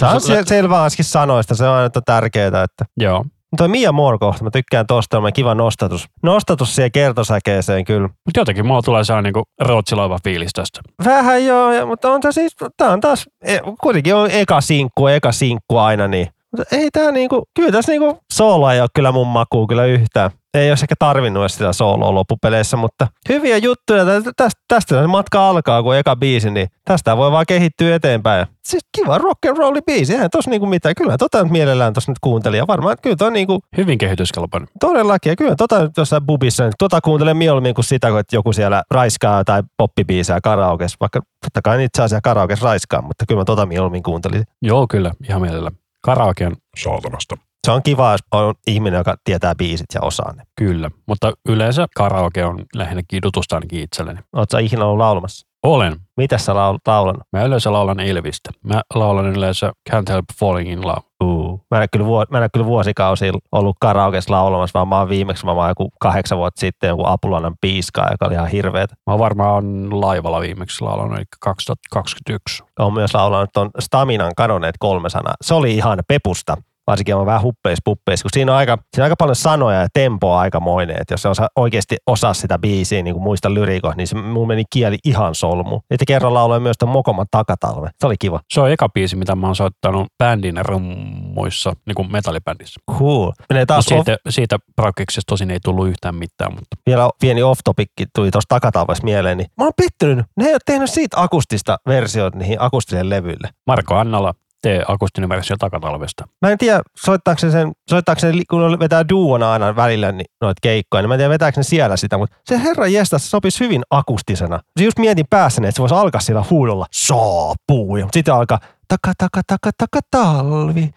se 0.00 0.06
on 0.06 0.20
Se- 0.20 0.26
se, 0.34 0.42
selvä 0.46 0.86
sanoista, 1.00 1.54
se 1.54 1.68
on 1.68 1.74
aina 1.74 1.90
tärkeää. 2.06 2.46
Että. 2.62 2.84
Joo. 2.96 3.24
Toi 3.56 3.68
Mia 3.68 3.92
Moore 3.92 4.18
kohta, 4.18 4.44
mä 4.44 4.50
tykkään 4.50 4.86
tosta, 4.86 5.18
on 5.18 5.32
kiva 5.32 5.54
nostatus. 5.54 6.06
Nostatus 6.22 6.74
siihen 6.74 6.92
kertosäkeeseen 6.92 7.84
kyllä. 7.84 8.08
Mutta 8.08 8.40
jotenkin 8.40 8.66
mulla 8.66 8.82
tulee 8.82 9.04
sellainen 9.04 9.32
niin 9.32 9.44
rootsilaiva 9.68 10.18
fiilis 10.24 10.52
tästä. 10.52 10.80
Vähän 11.04 11.46
joo, 11.46 11.72
ja- 11.72 11.86
mutta 11.86 12.12
on 12.12 12.20
tää 12.20 12.32
siis, 12.32 12.56
tää 12.76 12.90
on 12.90 13.00
taas, 13.00 13.26
e, 13.44 13.58
kuitenkin 13.82 14.14
on 14.14 14.30
eka 14.30 14.60
sinkku, 14.60 15.06
eka 15.06 15.32
sinkku 15.32 15.78
aina 15.78 16.08
niin. 16.08 16.28
Mutta 16.56 16.76
ei 16.76 16.90
tää 16.92 17.12
niinku, 17.12 17.42
kyllä 17.56 17.72
tässä 17.72 17.92
niinku 17.92 18.18
soolo 18.32 18.70
ei 18.70 18.80
ole 18.80 18.88
kyllä 18.94 19.12
mun 19.12 19.26
makuu 19.26 19.66
kyllä 19.66 19.84
yhtään. 19.84 20.30
Ei 20.54 20.70
olisi 20.70 20.84
ehkä 20.84 20.94
tarvinnut 20.98 21.42
edes 21.42 21.52
sitä 21.52 21.72
sooloa 21.72 22.14
loppupeleissä, 22.14 22.76
mutta 22.76 23.06
hyviä 23.28 23.56
juttuja. 23.56 24.04
Tä- 24.04 24.32
Tästä, 24.36 24.60
tästä 24.68 25.00
se 25.00 25.06
matka 25.06 25.48
alkaa, 25.48 25.82
kun 25.82 25.96
eka 25.96 26.16
biisi, 26.16 26.50
niin 26.50 26.68
tästä 26.84 27.16
voi 27.16 27.32
vaan 27.32 27.44
kehittyä 27.48 27.94
eteenpäin. 27.94 28.46
Siis 28.64 28.82
kiva 28.96 29.18
rock 29.18 29.44
and 29.48 29.56
rolli 29.56 29.80
biisi, 29.86 30.12
eihän 30.12 30.30
tossa 30.30 30.50
niinku 30.50 30.66
mitään. 30.66 30.94
Kyllä 30.94 31.18
tota 31.18 31.42
nyt 31.42 31.52
mielellään 31.52 31.92
tossa 31.92 32.10
nyt 32.12 32.18
kuuntelin. 32.20 32.58
Ja 32.58 32.66
varmaan, 32.66 32.96
kyllä 33.02 33.16
toi 33.16 33.30
niinku 33.30 33.60
Hyvin 33.76 33.98
kehityskelpoinen. 33.98 34.68
Todellakin, 34.80 35.30
ja 35.30 35.36
kyllä 35.36 35.56
tota 35.56 35.82
nyt 35.82 35.96
jossain 35.96 36.26
bubissa, 36.26 36.64
niin 36.64 36.72
tota 36.78 37.00
kuuntelen 37.00 37.36
mieluummin 37.36 37.74
kuin 37.74 37.84
sitä, 37.84 38.10
kun 38.10 38.18
että 38.18 38.36
joku 38.36 38.52
siellä 38.52 38.82
raiskaa 38.90 39.44
tai 39.44 39.62
poppibiisää 39.76 40.40
karaokes, 40.40 40.96
vaikka 41.00 41.20
totta 41.44 41.60
kai 41.64 41.76
niitä 41.78 41.96
saa 41.96 42.08
siellä 42.08 42.20
karaokes 42.20 42.62
raiskaa, 42.62 43.02
mutta 43.02 43.24
kyllä 43.28 43.40
mä 43.40 43.44
tota 43.44 43.66
mieluummin 43.66 44.02
kuuntelin. 44.02 44.44
Joo, 44.62 44.86
kyllä. 44.86 45.12
Ihan 45.28 45.40
mielellä. 45.42 45.70
Karaoke 46.04 46.46
on 46.46 46.56
Saatanasta. 46.82 47.36
Se 47.66 47.72
on 47.72 47.82
kiva, 47.82 48.12
jos 48.12 48.20
on 48.32 48.54
ihminen, 48.66 48.98
joka 48.98 49.16
tietää 49.24 49.54
biisit 49.54 49.86
ja 49.94 50.00
osaa 50.00 50.32
ne. 50.32 50.42
kyllä. 50.58 50.90
Mutta 51.06 51.32
yleensä 51.48 51.86
karaoke 51.96 52.44
on 52.44 52.64
lähinnä 52.74 53.02
kidutusta 53.08 53.56
ainakin 53.56 53.80
itselleni. 53.82 54.20
Oletko 54.32 54.58
ikinä 54.58 54.84
ollut 54.84 54.98
laulamassa? 54.98 55.46
Olen. 55.62 55.96
Mitä 56.16 56.38
sä 56.38 56.52
laul- 56.52 56.78
laulanut? 56.86 57.22
Mä 57.32 57.42
yleensä 57.44 57.72
laulan 57.72 58.00
Elvistä. 58.00 58.50
Mä 58.64 58.82
laulan 58.94 59.26
yleensä 59.26 59.72
Can't 59.90 60.12
Help 60.12 60.24
Falling 60.38 60.72
in 60.72 60.86
Love. 60.86 61.00
Uh. 61.24 61.64
Mä 61.70 61.82
en 61.82 61.88
kyllä, 61.92 62.06
vuo- 62.06 62.24
mä 62.30 62.44
en 62.44 62.50
kyllä 62.52 62.66
vuosikausia 62.66 63.32
ollut 63.52 63.76
karaokes 63.80 64.30
laulamassa, 64.30 64.78
vaan 64.78 64.88
mä 64.88 64.98
oon 64.98 65.08
viimeksi 65.08 65.44
mä 65.44 65.52
oon 65.52 65.68
joku 65.68 65.90
kahdeksan 66.00 66.38
vuotta 66.38 66.60
sitten 66.60 66.88
joku 66.88 67.02
Apulanan 67.06 67.54
piiskaa, 67.60 68.08
joka 68.10 68.26
oli 68.26 68.34
ihan 68.34 68.48
hirveetä. 68.48 68.94
Mä 69.06 69.12
oon 69.12 69.18
varmaan 69.20 69.64
laivalla 70.00 70.40
viimeksi 70.40 70.84
laulanut, 70.84 71.16
eli 71.16 71.24
2021. 71.40 72.62
Olen 72.78 72.94
myös 72.94 73.14
laulanut 73.14 73.50
ton 73.52 73.70
Staminan 73.78 74.32
kadonneet 74.36 74.74
kolme 74.78 75.10
sanaa. 75.10 75.34
Se 75.42 75.54
oli 75.54 75.74
ihan 75.74 75.98
pepusta. 76.08 76.56
Varsinkin 76.86 77.16
on 77.16 77.26
vähän 77.26 77.42
huppeis 77.42 77.78
puppeis, 77.84 78.22
kun 78.22 78.30
siinä 78.32 78.52
on 78.52 78.58
aika, 78.58 78.78
siinä 78.94 79.02
on 79.02 79.04
aika 79.04 79.16
paljon 79.18 79.36
sanoja 79.36 79.80
ja 79.80 79.88
tempoa 79.92 80.40
aikamoinen. 80.40 80.96
Että 81.00 81.14
jos 81.14 81.22
se 81.22 81.28
osa, 81.28 81.48
oikeasti 81.56 81.96
osaa 82.06 82.34
sitä 82.34 82.58
biisiä, 82.58 83.02
niin 83.02 83.14
kuin 83.14 83.22
muista 83.22 83.54
lyrikoa, 83.54 83.92
niin 83.96 84.06
se 84.06 84.14
mun 84.16 84.48
meni 84.48 84.62
kieli 84.70 84.98
ihan 85.04 85.34
solmu. 85.34 85.80
Sitten 85.80 86.06
kerran 86.06 86.34
lauloin 86.34 86.62
myös 86.62 86.76
ton 86.78 86.88
Mokoman 86.88 87.26
takatalve. 87.30 87.90
Se 88.00 88.06
oli 88.06 88.14
kiva. 88.18 88.40
Se 88.52 88.60
on 88.60 88.70
eka 88.70 88.88
biisi, 88.88 89.16
mitä 89.16 89.36
mä 89.36 89.46
oon 89.46 89.56
soittanut 89.56 90.06
bändin 90.18 90.66
rummuissa, 90.66 91.72
niin 91.86 91.94
kuin 91.94 92.12
metallibändissä. 92.12 92.80
Cool. 92.98 93.32
Menee 93.48 93.66
taas 93.66 93.90
Mut 93.90 93.98
off, 93.98 94.06
siitä, 94.06 94.18
siitä 94.28 94.58
prakkiksesta 94.76 95.30
tosin 95.30 95.50
ei 95.50 95.58
tullut 95.64 95.88
yhtään 95.88 96.14
mitään, 96.14 96.52
mutta 96.52 96.76
vielä 96.86 97.10
pieni 97.20 97.42
off-topikki 97.42 98.06
tuli 98.14 98.30
tuosta 98.30 98.54
takatalvesta 98.54 99.04
mieleen. 99.04 99.38
Niin 99.38 99.48
mä 99.58 99.64
oon 99.64 99.72
pettynyt. 99.76 100.26
Ne 100.36 100.44
ei 100.44 100.52
ole 100.52 100.60
tehnyt 100.66 100.90
siitä 100.90 101.20
akustista 101.20 101.78
versiota 101.86 102.38
niihin 102.38 102.60
akustisille 102.60 103.16
levyille. 103.16 103.48
Marko 103.66 103.94
Annala 103.94 104.34
tee 104.62 104.82
akustinen 104.88 105.28
versio 105.28 105.56
takatalvesta. 105.56 106.24
Mä 106.42 106.50
en 106.50 106.58
tiedä, 106.58 106.82
soittaako 106.96 107.38
se 107.38 107.50
sen, 107.50 107.72
soittaako 107.90 108.20
se, 108.20 108.32
li- 108.36 108.44
kun 108.50 108.78
vetää 108.80 109.08
duona 109.08 109.52
aina 109.52 109.76
välillä 109.76 110.12
niin 110.12 110.26
noita 110.40 110.58
keikkoja, 110.62 111.02
niin 111.02 111.08
mä 111.08 111.14
en 111.14 111.18
tiedä, 111.18 111.30
vetääkö 111.30 111.60
ne 111.60 111.62
siellä 111.62 111.96
sitä, 111.96 112.18
mutta 112.18 112.36
se 112.44 112.62
herra 112.62 112.86
jestä, 112.86 113.18
se 113.18 113.28
sopisi 113.28 113.60
hyvin 113.64 113.82
akustisena. 113.90 114.60
Se 114.78 114.84
just 114.84 114.98
mietin 114.98 115.26
päässäni, 115.30 115.68
että 115.68 115.76
se 115.76 115.80
voisi 115.82 115.94
alkaa 115.94 116.20
sillä 116.20 116.44
huudolla, 116.50 116.86
saapuu, 116.92 117.96
ja 117.96 118.08
sitten 118.12 118.34
alkaa, 118.34 118.58
taka, 118.88 119.12
taka, 119.18 119.42
taka, 119.46 119.70
taka, 119.78 120.00
talvi. 120.10 120.90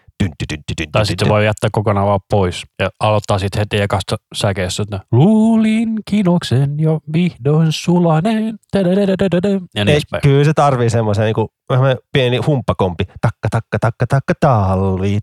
Tai 0.92 1.06
sitten 1.06 1.28
se 1.28 1.34
voi 1.34 1.46
jättää 1.46 1.70
kokonaan 1.74 2.08
vaan 2.08 2.20
pois 2.30 2.64
ja 2.80 2.90
aloittaa 3.00 3.40
sitten 3.40 3.60
heti 3.60 3.82
ekasta 3.82 4.16
säkeessä, 4.36 4.84
että 4.84 5.00
luulin 5.12 6.00
kinoksen 6.10 6.80
jo 6.80 7.00
vihdoin 7.14 7.72
sulaneen. 7.72 8.56
Ja 9.76 9.86
niin 9.86 9.90
Ei, 9.90 10.02
kyllä 10.24 10.44
se 10.44 10.54
tarvii 10.54 10.90
semmoisen 10.90 11.26
niin 11.26 11.48
vähän 11.70 11.98
pieni 12.14 12.38
humppakompi. 12.38 13.04
Takka, 13.22 13.50
takka, 13.52 13.80
takka, 13.80 14.08
takka, 14.08 14.34
talvi. 14.40 15.20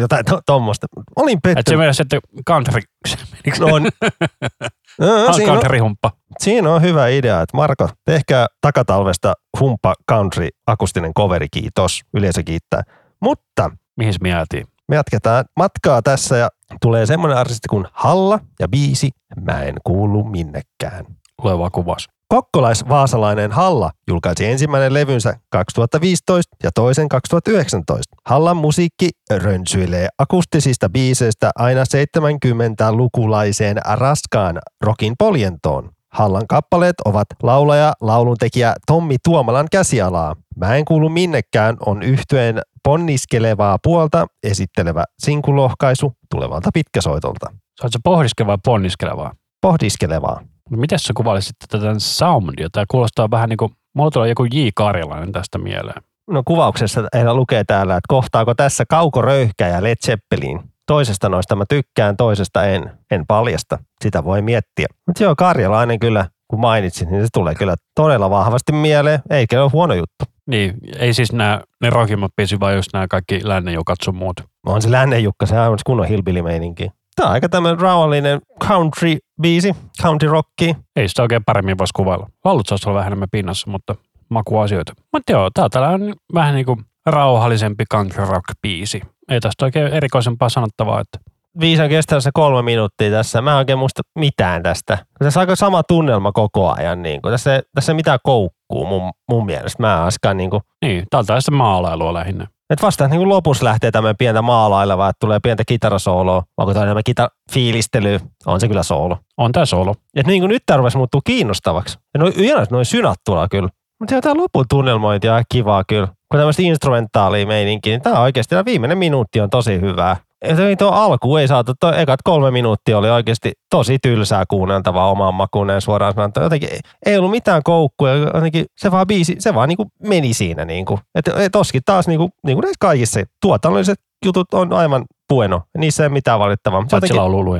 Jotain 0.00 0.24
to- 0.24 0.40
tommosta. 0.46 0.86
Olin 1.16 1.38
Et 1.38 1.40
se 1.50 1.54
pettynyt. 1.54 1.78
menee 1.78 1.92
sitten 1.92 2.20
country, 2.48 2.80
se? 3.08 3.16
No, 3.60 3.66
on, 3.74 3.82
no, 5.26 5.32
siinä, 5.32 5.52
on, 5.52 5.58
country-humppa. 5.58 6.10
siinä 6.38 6.70
on 6.70 6.82
hyvä 6.82 7.08
idea, 7.08 7.42
että 7.42 7.56
Marko, 7.56 7.88
tehkää 8.04 8.46
takatalvesta 8.60 9.34
humppa 9.60 9.94
country 10.10 10.48
akustinen 10.66 11.14
coveri, 11.14 11.46
kiitos. 11.50 12.00
Yleisö 12.14 12.42
kiittää. 12.42 12.82
Mutta 13.22 13.70
Mihin 13.96 14.14
me 14.20 14.28
jäätiin? 14.28 14.66
me 14.88 14.96
jatketaan 14.96 15.44
matkaa 15.56 16.02
tässä 16.02 16.36
ja 16.36 16.48
tulee 16.80 17.06
semmoinen 17.06 17.38
artisti 17.38 17.68
kuin 17.68 17.86
Halla 17.92 18.40
ja 18.60 18.68
biisi 18.68 19.10
Mä 19.40 19.62
en 19.62 19.74
kuulu 19.84 20.24
minnekään. 20.24 21.06
Vaan 21.44 21.70
kuvas. 21.70 22.08
Kokkolais-vaasalainen 22.28 23.52
Halla 23.52 23.90
julkaisi 24.08 24.46
ensimmäinen 24.46 24.94
levynsä 24.94 25.34
2015 25.50 26.56
ja 26.62 26.70
toisen 26.74 27.08
2019. 27.08 28.16
Hallan 28.26 28.56
musiikki 28.56 29.08
rönsyilee 29.30 30.08
akustisista 30.18 30.88
biiseistä 30.88 31.50
aina 31.56 31.82
70-lukulaiseen 31.82 33.76
raskaan 33.84 34.58
rokin 34.80 35.14
poljentoon. 35.18 35.90
Hallan 36.12 36.46
kappaleet 36.48 36.94
ovat 37.04 37.26
laulaja, 37.42 37.92
lauluntekijä 38.00 38.74
Tommi 38.86 39.16
Tuomalan 39.24 39.66
käsialaa. 39.72 40.36
Mä 40.56 40.76
en 40.76 40.84
kuulu 40.84 41.08
minnekään 41.08 41.76
on 41.86 42.02
yhtyeen 42.02 42.60
ponniskelevaa 42.84 43.78
puolta 43.82 44.26
esittelevä 44.42 45.04
sinkulohkaisu 45.18 46.12
tulevalta 46.30 46.70
pitkäsoitolta. 46.74 47.46
Se 47.86 47.98
pohdiskella 48.04 48.46
vai 48.46 48.58
ponniskelevaa? 48.64 49.32
Pohdiskelevaa. 49.62 50.40
No 50.70 50.78
miten 50.78 50.98
sä 50.98 51.12
kuvailisit 51.16 51.56
tätä 51.68 51.94
soundia? 51.98 52.68
Tämä 52.72 52.84
kuulostaa 52.90 53.30
vähän 53.30 53.48
niin 53.48 53.56
kuin, 53.56 53.72
mulla 53.94 54.10
tulee 54.10 54.28
joku 54.28 54.44
J. 54.44 54.68
Karjalainen 54.74 55.32
tästä 55.32 55.58
mieleen. 55.58 56.02
No 56.30 56.42
kuvauksessa 56.44 57.08
heillä 57.14 57.34
lukee 57.34 57.64
täällä, 57.64 57.96
että 57.96 58.08
kohtaako 58.08 58.54
tässä 58.54 58.84
kaukoröyhkä 58.88 59.68
ja 59.68 59.82
Led 59.82 59.96
Zeppelin. 60.06 60.71
Toisesta 60.86 61.28
noista 61.28 61.56
mä 61.56 61.64
tykkään, 61.68 62.16
toisesta 62.16 62.64
en. 62.64 62.90
En 63.10 63.26
paljasta. 63.26 63.78
Sitä 64.00 64.24
voi 64.24 64.42
miettiä. 64.42 64.86
Mutta 65.06 65.22
joo, 65.22 65.34
Karjalainen 65.36 65.98
kyllä, 65.98 66.26
kun 66.48 66.60
mainitsin, 66.60 67.10
niin 67.10 67.22
se 67.22 67.28
tulee 67.32 67.54
kyllä 67.54 67.74
todella 67.94 68.30
vahvasti 68.30 68.72
mieleen. 68.72 69.20
Eikä 69.30 69.62
ole 69.62 69.70
huono 69.72 69.94
juttu. 69.94 70.24
Niin, 70.46 70.74
ei 70.98 71.14
siis 71.14 71.32
nämä, 71.32 71.60
ne 71.80 71.90
rockimmat 71.90 72.32
biisit, 72.36 72.60
vaan 72.60 72.74
just 72.74 72.90
nämä 72.92 73.06
kaikki 73.08 73.40
lännenjukat 73.44 73.98
sun 74.04 74.16
muut. 74.16 74.40
On 74.66 74.82
se 74.82 74.90
Lännen 74.90 75.24
Jukka, 75.24 75.46
se 75.46 75.60
on 75.60 75.78
kunnon 75.86 76.06
hillbilly-meininki. 76.06 76.90
Tämä 77.16 77.26
on 77.26 77.32
aika 77.32 77.48
tämmöinen 77.48 77.80
rauhallinen 77.80 78.40
country-biisi, 78.64 79.76
country 80.02 80.28
rocki. 80.28 80.76
Ei 80.96 81.08
sitä 81.08 81.22
oikein 81.22 81.44
paremmin 81.44 81.78
voisi 81.78 81.92
kuvailla. 81.96 82.30
Laulut 82.44 82.66
saisi 82.66 82.88
olla 82.88 82.98
vähän 82.98 83.08
enemmän 83.08 83.28
pinnassa, 83.32 83.70
mutta 83.70 83.94
makuasioita. 84.28 84.92
Mutta 85.12 85.32
joo, 85.32 85.50
tää 85.54 85.88
on 85.88 86.14
vähän 86.34 86.54
niin 86.54 86.66
kuin 86.66 86.84
rauhallisempi 87.06 87.84
country 87.92 88.24
rock 88.24 88.44
biisi. 88.62 89.02
Ei 89.28 89.40
tästä 89.40 89.64
oikein 89.64 89.86
erikoisempaa 89.86 90.48
sanottavaa, 90.48 91.00
että 91.00 91.32
Viisa 91.60 91.88
kestää 91.88 92.20
se 92.20 92.30
kolme 92.34 92.62
minuuttia 92.62 93.10
tässä. 93.10 93.42
Mä 93.42 93.50
en 93.50 93.56
oikein 93.56 93.78
muista 93.78 94.02
mitään 94.18 94.62
tästä. 94.62 94.98
Tässä 95.18 95.40
on 95.40 95.42
aika 95.42 95.56
sama 95.56 95.82
tunnelma 95.82 96.32
koko 96.32 96.72
ajan. 96.72 97.02
Niin 97.02 97.22
kuin. 97.22 97.32
Tässä, 97.32 97.62
tässä 97.74 97.92
ei 97.92 97.96
mitään 97.96 98.18
koukkuu 98.22 98.86
mun, 98.86 99.12
mun 99.30 99.46
mielestä. 99.46 99.82
Mä 99.82 99.94
en 99.94 100.02
askaan 100.02 100.36
niin 100.36 100.50
kuin, 100.50 100.62
niin, 100.82 101.04
on 101.14 101.26
tällaista 101.26 101.50
maalailua 101.50 102.14
lähinnä. 102.14 102.46
Et 102.70 102.82
vasta 102.82 103.08
niin 103.08 103.18
kuin 103.18 103.28
lopussa 103.28 103.64
lähtee 103.64 103.90
tämmöinen 103.90 104.16
pientä 104.16 104.42
maalailevaa, 104.42 105.08
että 105.08 105.20
tulee 105.20 105.40
pientä 105.42 105.62
kitarasooloa, 105.66 106.42
onko 106.56 106.72
tämä 106.72 106.84
enemmän 106.84 107.02
kita 107.06 107.28
fiilistely, 107.52 108.20
on 108.46 108.60
se 108.60 108.68
kyllä 108.68 108.82
soolo. 108.82 109.18
On 109.36 109.52
tää 109.52 109.66
solo. 109.66 109.94
Et 110.16 110.26
niin 110.26 110.40
kuin 110.40 110.48
nyt 110.48 110.62
tämä 110.66 110.76
rupesi 110.76 110.96
muuttuu 110.96 111.20
kiinnostavaksi. 111.24 111.98
Ja 112.14 112.20
noin 112.20 112.34
noin 112.70 112.84
synat 112.84 113.18
tulee 113.24 113.46
kyllä. 113.50 113.68
Mutta 114.02 114.20
tämä 114.20 114.34
lopun 114.36 114.64
tunnelmointi 114.70 115.28
on 115.28 115.42
kivaa 115.52 115.84
kyllä. 115.88 116.06
Kun 116.06 116.38
tämmöistä 116.38 116.62
instrumentaalia 116.62 117.46
meininki, 117.46 117.90
niin 117.90 118.02
tämä 118.02 118.20
oikeasti 118.20 118.50
tämä 118.50 118.64
viimeinen 118.64 118.98
minuutti 118.98 119.40
on 119.40 119.50
tosi 119.50 119.80
hyvää. 119.80 120.16
Ja 120.44 120.76
tuo 120.78 120.90
alku 120.90 121.36
ei 121.36 121.48
saatu, 121.48 121.72
tuo 121.80 121.92
ekat 121.92 122.20
kolme 122.24 122.50
minuuttia 122.50 122.98
oli 122.98 123.10
oikeasti 123.10 123.52
tosi 123.70 123.98
tylsää 124.02 124.44
kuunneltavaa 124.48 125.10
omaan 125.10 125.34
makuuneen 125.34 125.80
suoraan 125.80 126.12
sanoen. 126.14 126.32
Jotenkin 126.40 126.68
ei, 127.06 127.18
ollut 127.18 127.30
mitään 127.30 127.62
koukkuja, 127.62 128.14
jotenkin 128.14 128.64
se 128.76 128.90
vaan 128.90 129.06
biisi, 129.06 129.36
se 129.38 129.54
vaan 129.54 129.68
niinku 129.68 129.86
meni 130.02 130.34
siinä 130.34 130.64
niinku. 130.64 130.98
Et, 131.14 131.28
et 131.28 131.52
toskin 131.52 131.82
taas 131.84 132.08
niinku, 132.08 132.30
niinku 132.46 132.60
näissä 132.60 132.76
kaikissa 132.80 133.20
tuotannolliset 133.42 133.98
jutut 134.24 134.54
on 134.54 134.72
aivan 134.72 135.04
bueno. 135.34 135.62
Niissä 135.78 136.02
ei 136.02 136.08
mitään 136.08 136.38
valittavaa. 136.38 136.80
Paitsi 136.80 136.96
jotenkin- 136.96 137.16
laulu. 137.16 137.54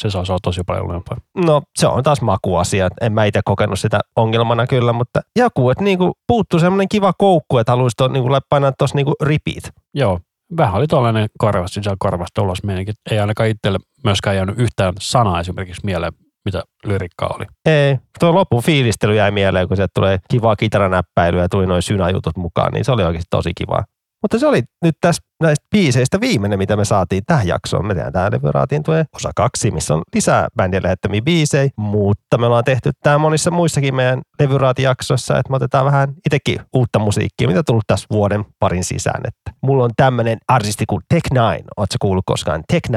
Se 0.00 0.10
saa, 0.10 0.24
se 0.24 0.32
on 0.32 0.38
tosi 0.42 0.60
paljon 0.66 0.88
lujempaa. 0.88 1.16
No 1.36 1.62
se 1.78 1.86
on 1.86 2.02
taas 2.02 2.22
makuasia. 2.22 2.88
En 3.00 3.12
mä 3.12 3.24
itse 3.24 3.40
kokenut 3.44 3.80
sitä 3.80 4.00
ongelmana 4.16 4.66
kyllä, 4.66 4.92
mutta 4.92 5.20
joku, 5.36 5.70
että 5.70 5.84
niinku 5.84 6.12
puuttuu 6.26 6.60
semmoinen 6.60 6.88
kiva 6.88 7.12
koukku, 7.18 7.58
että 7.58 7.72
haluaisi 7.72 7.94
to, 7.96 8.08
niinku 8.08 8.28
painaa 8.48 8.72
tuossa 8.78 8.96
niinku 8.96 9.14
repeat. 9.22 9.70
Joo. 9.94 10.20
Vähän 10.56 10.74
oli 10.74 10.86
tuollainen 10.86 11.28
korvasta 11.38 11.74
sisällä 11.74 11.96
korvasta 11.98 12.42
ulos 12.42 12.62
meininki. 12.62 12.92
Ei 13.10 13.18
ainakaan 13.18 13.48
itselle 13.48 13.78
myöskään 14.04 14.36
jäänyt 14.36 14.58
yhtään 14.58 14.94
sanaa 15.00 15.40
esimerkiksi 15.40 15.80
mieleen, 15.84 16.12
mitä 16.44 16.62
lyrikkaa 16.84 17.30
oli. 17.36 17.44
Ei, 17.66 17.98
tuo 18.20 18.34
lopun 18.34 18.62
fiilistely 18.62 19.16
jäi 19.16 19.30
mieleen, 19.30 19.68
kun 19.68 19.76
sieltä 19.76 19.92
tulee 19.94 20.18
kivaa 20.30 20.56
kitaranäppäilyä 20.56 21.42
ja 21.42 21.48
tuli 21.48 21.66
noin 21.66 21.82
synäjutut 21.82 22.36
mukaan, 22.36 22.72
niin 22.72 22.84
se 22.84 22.92
oli 22.92 23.02
oikeasti 23.02 23.28
tosi 23.30 23.52
kivaa. 23.56 23.84
Mutta 24.22 24.38
se 24.38 24.46
oli 24.46 24.62
nyt 24.84 24.94
tässä 25.00 25.22
näistä 25.42 25.66
biiseistä 25.70 26.20
viimeinen, 26.20 26.58
mitä 26.58 26.76
me 26.76 26.84
saatiin 26.84 27.22
tähän 27.26 27.46
jaksoon. 27.46 27.86
Me 27.86 27.94
tehdään 27.94 28.12
tämä 28.12 28.30
Leveraatiin 28.32 28.82
tulee 28.82 29.04
osa 29.16 29.30
kaksi, 29.36 29.70
missä 29.70 29.94
on 29.94 30.02
lisää 30.14 30.48
bändien 30.56 30.82
lähettämiä 30.82 31.22
biisejä, 31.22 31.70
mutta 31.76 32.38
me 32.38 32.46
ollaan 32.46 32.64
tehty 32.64 32.90
tämä 33.02 33.18
monissa 33.18 33.50
muissakin 33.50 33.94
meidän 33.94 34.20
Leveraatin-jaksoissa, 34.38 35.38
että 35.38 35.50
me 35.50 35.56
otetaan 35.56 35.84
vähän 35.84 36.14
itsekin 36.26 36.60
uutta 36.74 36.98
musiikkia, 36.98 37.48
mitä 37.48 37.62
tullut 37.62 37.84
tässä 37.86 38.06
vuoden 38.10 38.44
parin 38.58 38.84
sisään. 38.84 39.20
Että 39.28 39.58
mulla 39.62 39.84
on 39.84 39.90
tämmöinen 39.96 40.38
artisti 40.48 40.84
kuin 40.86 41.02
Tech9. 41.14 41.38
Oletko 41.76 41.96
kuullut 42.00 42.24
koskaan 42.26 42.64
Tech9? 42.72 42.96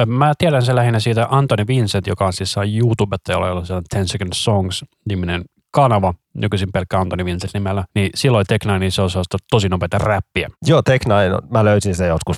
Ö, 0.00 0.06
Mä 0.06 0.32
tiedän 0.38 0.62
sen 0.62 0.76
lähinnä 0.76 1.00
siitä 1.00 1.26
Anthony 1.30 1.66
Vincent, 1.66 2.06
joka 2.06 2.26
on 2.26 2.32
siis 2.32 2.54
YouTubetta, 2.80 3.32
jolla 3.32 3.50
on 3.50 3.66
se 3.66 3.74
10 3.90 4.08
Second 4.08 4.30
Songs-niminen 4.34 5.44
kanava, 5.70 6.14
nykyisin 6.34 6.72
pelkkä 6.72 7.00
Anthony 7.00 7.24
Vincent 7.24 7.54
nimellä, 7.54 7.84
niin 7.94 8.10
silloin 8.14 8.46
Tech9 8.52 8.78
niin 8.78 8.92
se 8.92 9.02
on 9.02 9.10
tosi 9.50 9.68
nopeata 9.68 9.98
räppiä. 9.98 10.48
Joo, 10.66 10.80
Tech9, 10.90 11.48
mä 11.50 11.64
löysin 11.64 11.94
sen 11.94 12.08
joskus 12.08 12.36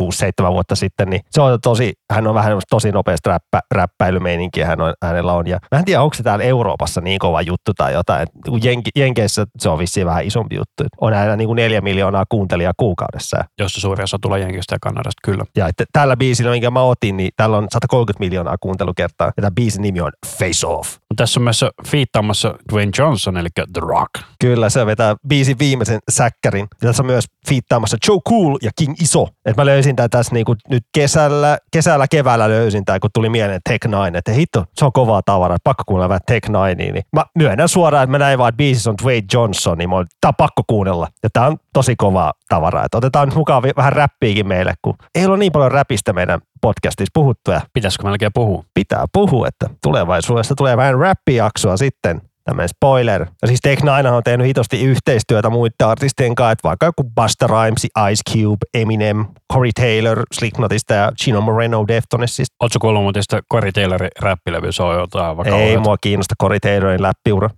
6-7 0.00 0.52
vuotta 0.52 0.76
sitten, 0.76 1.10
niin 1.10 1.20
se 1.30 1.40
on 1.40 1.60
tosi, 1.60 1.92
hän 2.12 2.26
on 2.26 2.34
vähän 2.34 2.60
tosi 2.70 2.92
nopeasta 2.92 3.30
räppä, 3.30 3.60
räppäilymeininkiä 3.74 4.66
hän 4.66 4.80
on, 4.80 4.94
hänellä 5.02 5.32
on. 5.32 5.46
Ja 5.46 5.58
mä 5.72 5.78
en 5.78 5.84
tiedä, 5.84 6.02
onko 6.02 6.14
se 6.14 6.22
täällä 6.22 6.44
Euroopassa 6.44 7.00
niin 7.00 7.18
kova 7.18 7.42
juttu 7.42 7.72
tai 7.76 7.92
jotain. 7.92 8.22
Et 8.22 8.28
kun 8.48 8.64
Jenki, 8.64 8.90
Jenkeissä 8.96 9.46
se 9.58 9.68
on 9.68 9.78
vissiin 9.78 10.06
vähän 10.06 10.24
isompi 10.24 10.56
juttu. 10.56 10.84
On 11.00 11.14
hänellä 11.14 11.36
niin 11.36 11.48
kuin 11.48 11.56
neljä 11.56 11.80
miljoonaa 11.80 12.24
kuuntelijaa 12.28 12.72
kuukaudessa. 12.76 13.44
josta 13.58 13.80
suuri 13.80 14.02
osa 14.02 14.18
tulee 14.22 14.40
Jenkistä 14.40 14.74
ja 14.74 14.78
Kanadasta, 14.80 15.20
kyllä. 15.24 15.44
Ja 15.56 15.68
että 15.68 15.84
tällä 15.92 16.16
biisillä, 16.16 16.50
minkä 16.50 16.70
mä 16.70 16.82
otin, 16.82 17.16
niin 17.16 17.30
tällä 17.36 17.56
on 17.56 17.66
130 17.72 18.24
miljoonaa 18.24 18.56
kuuntelukertaa. 18.60 19.26
Ja 19.26 19.40
tämän 19.40 19.54
biisin 19.54 19.82
nimi 19.82 20.00
on 20.00 20.12
Face 20.26 20.66
Off. 20.66 20.96
Tässä 21.16 21.40
on 21.40 21.44
myös 21.44 21.64
fiittaamassa 21.86 22.54
Dwayne 22.72 22.92
Johnson, 22.98 23.36
eli 23.36 23.48
The 23.54 23.80
Rock. 23.80 24.10
Kyllä, 24.40 24.70
se 24.70 24.86
vetää 24.86 25.16
biisin 25.28 25.58
viimeisen 25.58 25.98
säkkärin. 26.10 26.66
Ja 26.82 26.86
tässä 26.88 27.02
on 27.02 27.06
myös 27.06 27.24
fiittaamassa 27.48 27.96
Joe 28.08 28.18
Cool 28.28 28.58
ja 28.62 28.70
King 28.78 28.94
Iso. 29.00 29.28
Et 29.44 29.56
mä 29.56 29.66
löysin 29.66 29.96
tää 29.96 30.08
tässä 30.08 30.34
niinku 30.34 30.54
nyt 30.70 30.84
kesällä, 30.94 31.58
kesällä, 31.72 32.06
keväällä 32.10 32.48
löysin 32.48 32.84
tää, 32.84 33.00
kun 33.00 33.10
tuli 33.14 33.28
mieleen 33.28 33.60
Tech 33.68 33.86
9. 33.88 34.16
Että 34.16 34.32
hitto, 34.32 34.64
se 34.74 34.84
on 34.84 34.92
kovaa 34.92 35.22
tavaraa, 35.22 35.56
pakko 35.64 35.82
kuunnella 35.86 36.08
vähän 36.08 36.20
Tech 36.26 36.50
9. 36.50 36.76
Niin 36.76 37.04
mä 37.12 37.24
myönnän 37.34 37.68
suoraan, 37.68 38.04
että 38.04 38.10
mä 38.10 38.18
näin 38.18 38.38
vaan, 38.38 38.48
että 38.48 38.56
biisissä 38.56 38.90
on 38.90 38.96
Dwayne 39.02 39.26
Johnson, 39.32 39.78
niin 39.78 39.90
mä 39.90 39.96
olin, 39.96 40.06
tää 40.20 40.28
on 40.28 40.34
pakko 40.34 40.62
kuunnella. 40.66 41.08
Ja 41.22 41.28
tää 41.32 41.46
on 41.46 41.56
tosi 41.72 41.96
kovaa 41.96 42.32
tavaraa. 42.48 42.84
Et 42.84 42.94
otetaan 42.94 43.28
nyt 43.28 43.36
mukaan 43.36 43.62
vähän 43.76 43.92
räppiikin 43.92 44.48
meille, 44.48 44.74
kun 44.82 44.94
ei 45.14 45.26
ole 45.26 45.36
niin 45.36 45.52
paljon 45.52 45.72
räpistä 45.72 46.12
meidän 46.12 46.40
podcastissa 46.60 47.10
puhuttu 47.14 47.50
ja 47.50 47.60
Pitäisikö 47.72 48.04
melkein 48.04 48.32
puhua? 48.34 48.64
pitää 48.74 49.04
puhua, 49.12 49.48
että 49.48 49.66
tulevaisuudessa 49.82 50.54
tulee 50.54 50.76
vähän 50.76 50.98
räppijaksoa 50.98 51.76
sitten. 51.76 52.20
Tämmöinen 52.46 52.68
spoiler. 52.68 53.26
Ja 53.42 53.48
siis 53.48 53.60
Tech 53.62 53.82
Nine 53.82 54.10
on 54.10 54.22
tehnyt 54.22 54.46
hitosti 54.46 54.84
yhteistyötä 54.84 55.50
muiden 55.50 55.86
artistien 55.86 56.34
kanssa, 56.34 56.52
että 56.52 56.68
vaikka 56.68 56.86
joku 56.86 57.04
Busta 57.04 57.46
Rhymes, 57.46 57.84
Ice 57.84 58.22
Cube, 58.32 58.66
Eminem, 58.74 59.26
Corey 59.52 59.70
Taylor, 59.80 60.22
Slipknotista 60.32 60.94
ja 60.94 61.12
Chino 61.22 61.40
Moreno 61.40 61.84
Deftonesista. 61.88 62.56
Oletko 62.60 62.78
kuullut 62.80 63.02
muuten 63.02 63.22
sitä 63.22 63.40
Corey 63.52 63.72
Taylorin 63.72 64.10
räppilevy? 64.20 64.72
Se 64.72 64.82
on 64.82 64.98
jotain 64.98 65.36
vaikka 65.36 65.56
Ei 65.56 65.78
mua 65.78 65.96
kiinnosta 66.00 66.34
Corey 66.42 66.60
Taylorin 66.60 67.02
läppiura. 67.02 67.50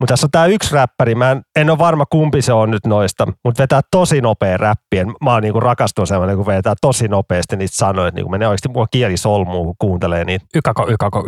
Mutta 0.00 0.12
tässä 0.12 0.26
on 0.26 0.30
tää 0.30 0.46
yksi 0.46 0.74
räppäri, 0.74 1.14
mä 1.14 1.30
en, 1.30 1.42
en 1.56 1.70
ole 1.70 1.78
varma 1.78 2.06
kumpi 2.06 2.42
se 2.42 2.52
on 2.52 2.70
nyt 2.70 2.86
noista, 2.86 3.26
mutta 3.44 3.62
vetää 3.62 3.80
tosi 3.90 4.20
nopea 4.20 4.56
räppien. 4.56 5.12
Mä 5.22 5.32
oon 5.32 5.42
niinku 5.42 5.60
rakastunut 5.60 6.08
semmoinen, 6.08 6.36
kun 6.36 6.46
vetää 6.46 6.74
tosi 6.80 7.08
nopeasti 7.08 7.56
niitä 7.56 7.76
sanoja, 7.76 8.08
että 8.08 8.16
niinku 8.16 8.30
menee 8.30 8.48
oikeasti 8.48 8.68
mua 8.68 8.86
kieli 8.90 9.16
solmuun, 9.16 9.66
kun 9.66 9.74
kuuntelee 9.78 10.24
niitä. 10.24 10.46
ykako, 10.54 10.86
ykako, 10.88 11.24